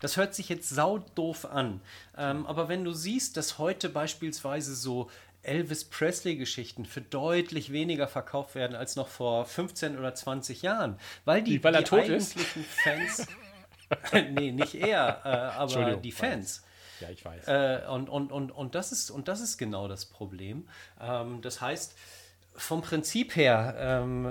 Das 0.00 0.16
hört 0.16 0.34
sich 0.34 0.48
jetzt 0.48 0.68
saudoof 0.68 1.46
an. 1.46 1.80
Ähm, 2.16 2.46
aber 2.46 2.68
wenn 2.68 2.84
du 2.84 2.92
siehst, 2.92 3.36
dass 3.36 3.58
heute 3.58 3.88
beispielsweise 3.88 4.74
so 4.74 5.10
Elvis 5.42 5.84
Presley-Geschichten 5.84 6.84
für 6.84 7.00
deutlich 7.00 7.72
weniger 7.72 8.06
verkauft 8.06 8.54
werden 8.54 8.76
als 8.76 8.96
noch 8.96 9.08
vor 9.08 9.46
15 9.46 9.98
oder 9.98 10.14
20 10.14 10.62
Jahren, 10.62 10.98
weil 11.24 11.42
die, 11.42 11.62
weil 11.64 11.72
die 11.72 11.92
eigentlichen 11.92 12.62
ist? 12.62 12.70
Fans. 12.82 13.26
nee, 14.12 14.52
nicht 14.52 14.74
er, 14.74 15.20
äh, 15.24 15.28
aber 15.28 15.96
die 15.96 16.12
Fans. 16.12 16.62
Ja, 17.00 17.08
ich 17.08 17.24
weiß. 17.24 17.48
Äh, 17.48 17.80
und, 17.88 18.08
und, 18.08 18.30
und, 18.30 18.50
und, 18.50 18.74
das 18.74 18.92
ist, 18.92 19.10
und 19.10 19.28
das 19.28 19.40
ist 19.40 19.56
genau 19.56 19.88
das 19.88 20.04
Problem. 20.04 20.68
Ähm, 21.00 21.40
das 21.42 21.60
heißt, 21.60 21.96
vom 22.54 22.82
Prinzip 22.82 23.36
her, 23.36 23.74
ähm, 23.78 24.28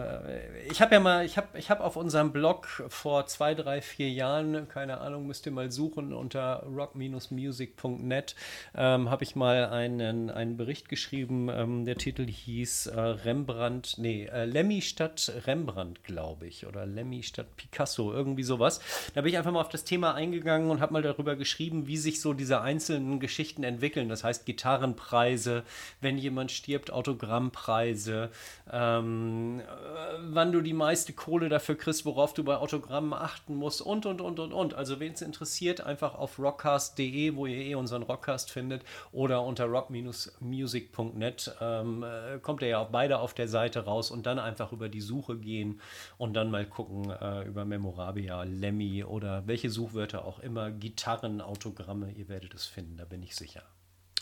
ich 0.70 0.82
habe 0.82 0.93
ja 0.93 0.99
mal, 0.99 1.26
ich 1.26 1.38
habe 1.38 1.57
ich 1.57 1.70
hab 1.72 1.80
auf 1.80 1.95
unserem 1.95 2.32
Blog 2.32 2.67
vor 2.89 3.26
zwei, 3.26 3.55
drei, 3.55 3.82
vier 3.82 4.09
Jahren, 4.09 4.67
keine 4.70 4.99
Ahnung, 4.99 5.26
müsst 5.26 5.45
ihr 5.45 5.51
mal 5.51 5.72
suchen, 5.72 6.13
unter 6.13 6.63
rock-music.net, 6.63 8.36
ähm, 8.76 9.09
habe 9.09 9.24
ich 9.24 9.36
mal 9.36 9.65
einen, 9.65 10.30
einen 10.30 10.57
Bericht 10.57 10.89
geschrieben, 10.89 11.49
ähm, 11.49 11.86
der 11.86 11.97
Titel 11.97 12.28
hieß 12.28 12.88
äh, 12.88 12.99
Rembrandt, 12.99 13.95
nee, 13.97 14.26
äh, 14.26 14.45
Lemmy 14.45 14.82
statt 14.82 15.32
Rembrandt, 15.47 16.03
glaube 16.03 16.45
ich, 16.45 16.67
oder 16.67 16.86
Lemmy 16.86 17.24
statt 17.24 17.47
Picasso, 17.55 18.11
irgendwie 18.11 18.43
sowas. 18.43 18.80
Da 19.15 19.22
bin 19.22 19.32
ich 19.32 19.38
einfach 19.38 19.51
mal 19.51 19.61
auf 19.61 19.70
das 19.70 19.86
Thema 19.86 20.13
eingegangen 20.13 20.70
und 20.70 20.82
habe 20.82 20.93
mal 20.93 21.01
darüber 21.01 21.36
geschrieben, 21.36 21.88
wie 21.88 21.97
sich 21.97 22.22
so 22.22 22.34
diese 22.34 22.61
einzelnen 22.61 23.20
Geschichten 23.20 23.63
entwickeln. 23.63 24.09
Das 24.09 24.24
heißt 24.24 24.45
Gitarrenpreise, 24.45 25.63
wenn 26.01 26.17
jemand 26.17 26.51
stirbt, 26.51 26.91
Autogrammpreise, 26.91 28.09
ähm, 28.72 29.62
wann 30.20 30.51
du 30.51 30.62
die 30.62 30.74
meiste 30.74 31.14
Kohle 31.14 31.49
dafür 31.49 31.76
kriegst, 31.76 32.05
worauf 32.05 32.34
du 32.34 32.43
bei 32.43 32.57
Autogrammen 32.57 33.14
achten 33.14 33.55
musst 33.55 33.82
und, 33.82 34.05
und, 34.05 34.22
und, 34.22 34.39
und, 34.39 34.53
und. 34.53 34.74
Also 34.74 34.99
wen 34.99 35.14
es 35.14 35.22
interessiert, 35.22 35.82
einfach 35.82 36.16
auf 36.16 36.39
rockcast.de, 36.39 37.36
wo 37.36 37.45
ihr 37.45 37.57
eh 37.57 37.76
unseren 37.76 38.03
Rockcast 38.03 38.51
findet, 38.51 38.84
oder 39.12 39.43
unter 39.43 39.66
rock-music.net 39.66 41.55
ähm, 41.62 42.03
äh, 42.03 42.39
kommt 42.39 42.62
ihr 42.62 42.70
ja 42.70 42.80
auch 42.80 42.89
beide 42.89 43.20
auf 43.20 43.34
der 43.34 43.47
Seite 43.47 43.86
raus 43.86 44.12
und 44.12 44.26
dann 44.26 44.39
einfach 44.39 44.72
über 44.72 44.89
die 44.89 45.01
Suche 45.01 45.38
gehen 45.38 45.82
und 46.18 46.34
dann 46.34 46.51
mal 46.51 46.66
gucken 46.66 47.10
äh, 47.10 47.43
über 47.43 47.66
Memorabia, 47.66 48.43
Lemmy 48.43 49.03
oder 49.03 49.47
welche 49.47 49.70
Suchwörter 49.70 50.26
auch 50.26 50.39
immer, 50.39 50.72
Gitarren, 50.72 51.41
Autogramme, 51.41 52.12
ihr 52.12 52.30
werdet 52.30 52.53
es 52.53 52.66
finden, 52.66 52.97
da 52.97 53.05
bin 53.05 53.24
ich 53.24 53.36
sicher. 53.36 53.64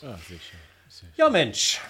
Ah, 0.02 0.16
sicher. 0.16 0.56
sicher. 0.88 1.12
Ja, 1.16 1.28
Mensch. 1.28 1.80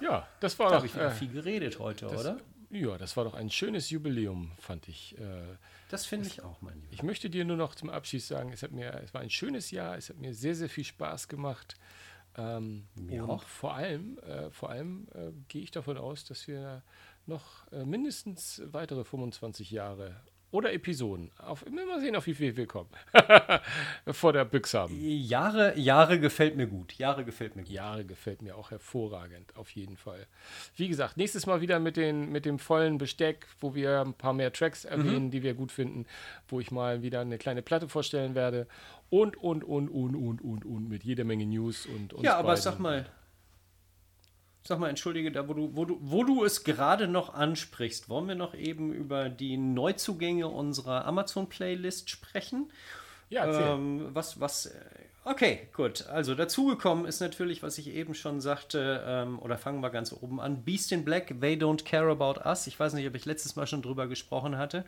Ja, 0.00 0.26
das 0.40 0.58
war 0.58 0.70
da 0.70 0.78
doch. 0.78 0.84
ich 0.84 0.96
äh, 0.96 1.10
viel 1.10 1.28
geredet 1.28 1.78
heute, 1.78 2.06
das, 2.06 2.20
oder? 2.20 2.38
Ja, 2.70 2.98
das 2.98 3.16
war 3.16 3.24
doch 3.24 3.34
ein 3.34 3.50
schönes 3.50 3.88
Jubiläum, 3.90 4.52
fand 4.58 4.88
ich. 4.88 5.16
Äh, 5.18 5.56
das 5.88 6.04
finde 6.04 6.26
ich 6.26 6.42
auch, 6.42 6.60
mein 6.60 6.74
Lieber. 6.74 6.92
Ich 6.92 7.02
möchte 7.02 7.30
dir 7.30 7.44
nur 7.44 7.56
noch 7.56 7.74
zum 7.74 7.88
Abschluss 7.88 8.28
sagen, 8.28 8.52
es, 8.52 8.62
hat 8.62 8.72
mir, 8.72 8.92
es 9.02 9.14
war 9.14 9.22
ein 9.22 9.30
schönes 9.30 9.70
Jahr, 9.70 9.96
es 9.96 10.10
hat 10.10 10.18
mir 10.18 10.34
sehr, 10.34 10.54
sehr 10.54 10.68
viel 10.68 10.84
Spaß 10.84 11.28
gemacht. 11.28 11.76
Ähm, 12.36 12.86
mir 12.94 13.24
und 13.24 13.30
auch. 13.30 13.42
Vor 13.44 13.74
allem, 13.74 14.18
äh, 14.18 14.50
vor 14.50 14.70
allem 14.70 15.08
äh, 15.14 15.32
gehe 15.48 15.62
ich 15.62 15.70
davon 15.70 15.96
aus, 15.96 16.24
dass 16.24 16.46
wir 16.46 16.82
noch 17.26 17.70
äh, 17.72 17.84
mindestens 17.84 18.62
weitere 18.66 19.04
25 19.04 19.70
Jahre 19.70 20.20
oder 20.50 20.72
Episoden. 20.72 21.30
Auf, 21.38 21.64
mal 21.70 22.00
sehen, 22.00 22.16
auf 22.16 22.26
wie 22.26 22.34
viel 22.34 22.56
wir 22.56 22.66
kommen. 22.66 22.88
Vor 24.10 24.32
der 24.32 24.44
Büchse 24.44 24.78
haben. 24.78 24.96
Jahre, 24.98 25.78
Jahre 25.78 26.18
gefällt 26.18 26.56
mir 26.56 26.66
gut. 26.66 26.94
Jahre 26.94 27.24
gefällt 27.24 27.54
mir 27.54 27.62
gut. 27.62 27.70
Jahre 27.70 28.04
gefällt 28.04 28.40
mir 28.40 28.56
auch 28.56 28.70
hervorragend, 28.70 29.54
auf 29.56 29.70
jeden 29.70 29.96
Fall. 29.96 30.26
Wie 30.76 30.88
gesagt, 30.88 31.16
nächstes 31.18 31.46
Mal 31.46 31.60
wieder 31.60 31.78
mit, 31.80 31.96
den, 31.96 32.32
mit 32.32 32.46
dem 32.46 32.58
vollen 32.58 32.96
Besteck, 32.96 33.46
wo 33.60 33.74
wir 33.74 34.00
ein 34.00 34.14
paar 34.14 34.32
mehr 34.32 34.52
Tracks 34.52 34.84
mhm. 34.84 34.90
erwähnen, 34.90 35.24
mhm. 35.26 35.30
die 35.30 35.42
wir 35.42 35.54
gut 35.54 35.70
finden, 35.70 36.06
wo 36.48 36.60
ich 36.60 36.70
mal 36.70 37.02
wieder 37.02 37.20
eine 37.20 37.36
kleine 37.36 37.62
Platte 37.62 37.88
vorstellen 37.88 38.34
werde. 38.34 38.66
Und, 39.10 39.36
und, 39.36 39.64
und, 39.64 39.88
und, 39.88 40.14
und, 40.14 40.42
und, 40.42 40.64
und, 40.64 40.88
mit 40.88 41.04
jeder 41.04 41.24
Menge 41.24 41.46
News 41.46 41.86
und. 41.86 42.14
Ja, 42.22 42.36
aber 42.36 42.48
beiden. 42.48 42.62
sag 42.62 42.78
mal, 42.78 43.06
Sag 44.68 44.80
mal, 44.80 44.90
entschuldige, 44.90 45.32
da 45.32 45.48
wo 45.48 45.54
du, 45.54 45.70
wo 45.72 45.86
du, 45.86 45.96
wo 45.98 46.24
du 46.24 46.44
es 46.44 46.62
gerade 46.62 47.08
noch 47.08 47.32
ansprichst, 47.32 48.10
wollen 48.10 48.28
wir 48.28 48.34
noch 48.34 48.52
eben 48.52 48.92
über 48.92 49.30
die 49.30 49.56
Neuzugänge 49.56 50.46
unserer 50.46 51.06
Amazon-Playlist 51.06 52.10
sprechen? 52.10 52.70
Ja, 53.30 53.46
erzähl. 53.46 53.66
Ähm, 53.66 54.08
was, 54.12 54.42
was, 54.42 54.66
äh, 54.66 54.72
okay, 55.24 55.68
gut. 55.72 56.06
Also 56.08 56.34
dazugekommen 56.34 57.06
ist 57.06 57.20
natürlich, 57.20 57.62
was 57.62 57.78
ich 57.78 57.88
eben 57.94 58.12
schon 58.12 58.42
sagte, 58.42 59.02
ähm, 59.06 59.38
oder 59.38 59.56
fangen 59.56 59.80
wir 59.80 59.88
ganz 59.88 60.12
oben 60.12 60.38
an, 60.38 60.64
Beast 60.64 60.92
in 60.92 61.02
Black, 61.02 61.34
They 61.40 61.54
Don't 61.54 61.86
Care 61.86 62.10
About 62.10 62.46
Us. 62.46 62.66
Ich 62.66 62.78
weiß 62.78 62.92
nicht, 62.92 63.08
ob 63.08 63.14
ich 63.14 63.24
letztes 63.24 63.56
Mal 63.56 63.66
schon 63.66 63.80
drüber 63.80 64.06
gesprochen 64.06 64.58
hatte. 64.58 64.84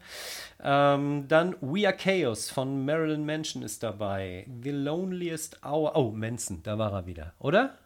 Ähm, 0.62 1.24
dann 1.26 1.56
We 1.62 1.86
Are 1.86 1.96
Chaos 1.96 2.50
von 2.50 2.84
Marilyn 2.84 3.24
Manson 3.24 3.62
ist 3.62 3.82
dabei. 3.82 4.46
The 4.62 4.72
Loneliest 4.72 5.64
Hour, 5.64 5.96
oh, 5.96 6.10
Manson, 6.10 6.62
da 6.64 6.76
war 6.76 6.92
er 6.92 7.06
wieder, 7.06 7.32
oder? 7.38 7.78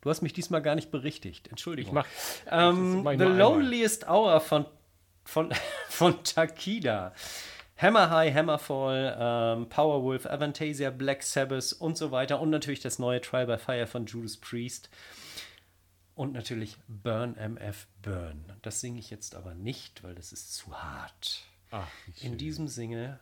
Du 0.00 0.10
hast 0.10 0.22
mich 0.22 0.32
diesmal 0.32 0.62
gar 0.62 0.74
nicht 0.74 0.90
berichtigt. 0.90 1.48
Entschuldigung. 1.48 1.94
Mach, 1.94 2.06
ähm, 2.50 3.02
mach 3.02 3.12
The 3.12 3.16
nur 3.18 3.26
einmal. 3.26 3.38
Loneliest 3.38 4.08
Hour 4.08 4.40
von, 4.40 4.64
von, 5.24 5.52
von 5.88 6.22
Takida. 6.24 7.12
Hammer 7.76 8.10
High, 8.10 8.34
Hammerfall, 8.34 9.16
ähm, 9.18 9.68
Powerwolf, 9.68 10.26
Avantasia, 10.26 10.90
Black 10.90 11.22
Sabbath 11.22 11.72
und 11.78 11.96
so 11.96 12.10
weiter. 12.10 12.40
Und 12.40 12.50
natürlich 12.50 12.80
das 12.80 12.98
neue 12.98 13.20
Trial 13.20 13.46
by 13.46 13.58
Fire 13.58 13.86
von 13.86 14.06
Judas 14.06 14.36
Priest. 14.36 14.90
Und 16.14 16.34
natürlich 16.34 16.76
Burn 16.88 17.36
MF 17.36 17.86
Burn. 18.02 18.44
Das 18.60 18.80
singe 18.80 18.98
ich 18.98 19.08
jetzt 19.08 19.34
aber 19.34 19.54
nicht, 19.54 20.02
weil 20.04 20.14
das 20.14 20.32
ist 20.32 20.54
zu 20.54 20.74
hart. 20.76 21.44
Ach. 21.70 21.88
In 22.20 22.36
diesem 22.36 22.68
Sinne, 22.68 23.18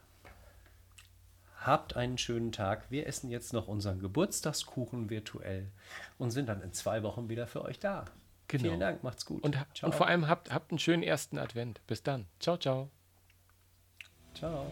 habt 1.60 1.96
einen 1.96 2.18
schönen 2.18 2.52
Tag. 2.52 2.90
Wir 2.90 3.06
essen 3.06 3.30
jetzt 3.30 3.52
noch 3.52 3.68
unseren 3.68 4.00
Geburtstagskuchen 4.00 5.10
virtuell 5.10 5.70
und 6.18 6.30
sind 6.30 6.48
dann 6.48 6.62
in 6.62 6.72
zwei 6.72 7.02
Wochen 7.02 7.28
wieder 7.28 7.46
für 7.46 7.64
euch 7.64 7.78
da. 7.78 8.04
Genau. 8.48 8.64
Vielen 8.64 8.80
Dank, 8.80 9.02
macht's 9.02 9.26
gut. 9.26 9.42
Und, 9.42 9.58
und 9.82 9.94
vor 9.94 10.06
allem 10.06 10.26
habt, 10.26 10.52
habt 10.52 10.70
einen 10.70 10.78
schönen 10.78 11.02
ersten 11.02 11.38
Advent. 11.38 11.80
Bis 11.86 12.02
dann. 12.02 12.26
Ciao, 12.40 12.56
ciao. 12.56 12.90
Ciao. 14.34 14.70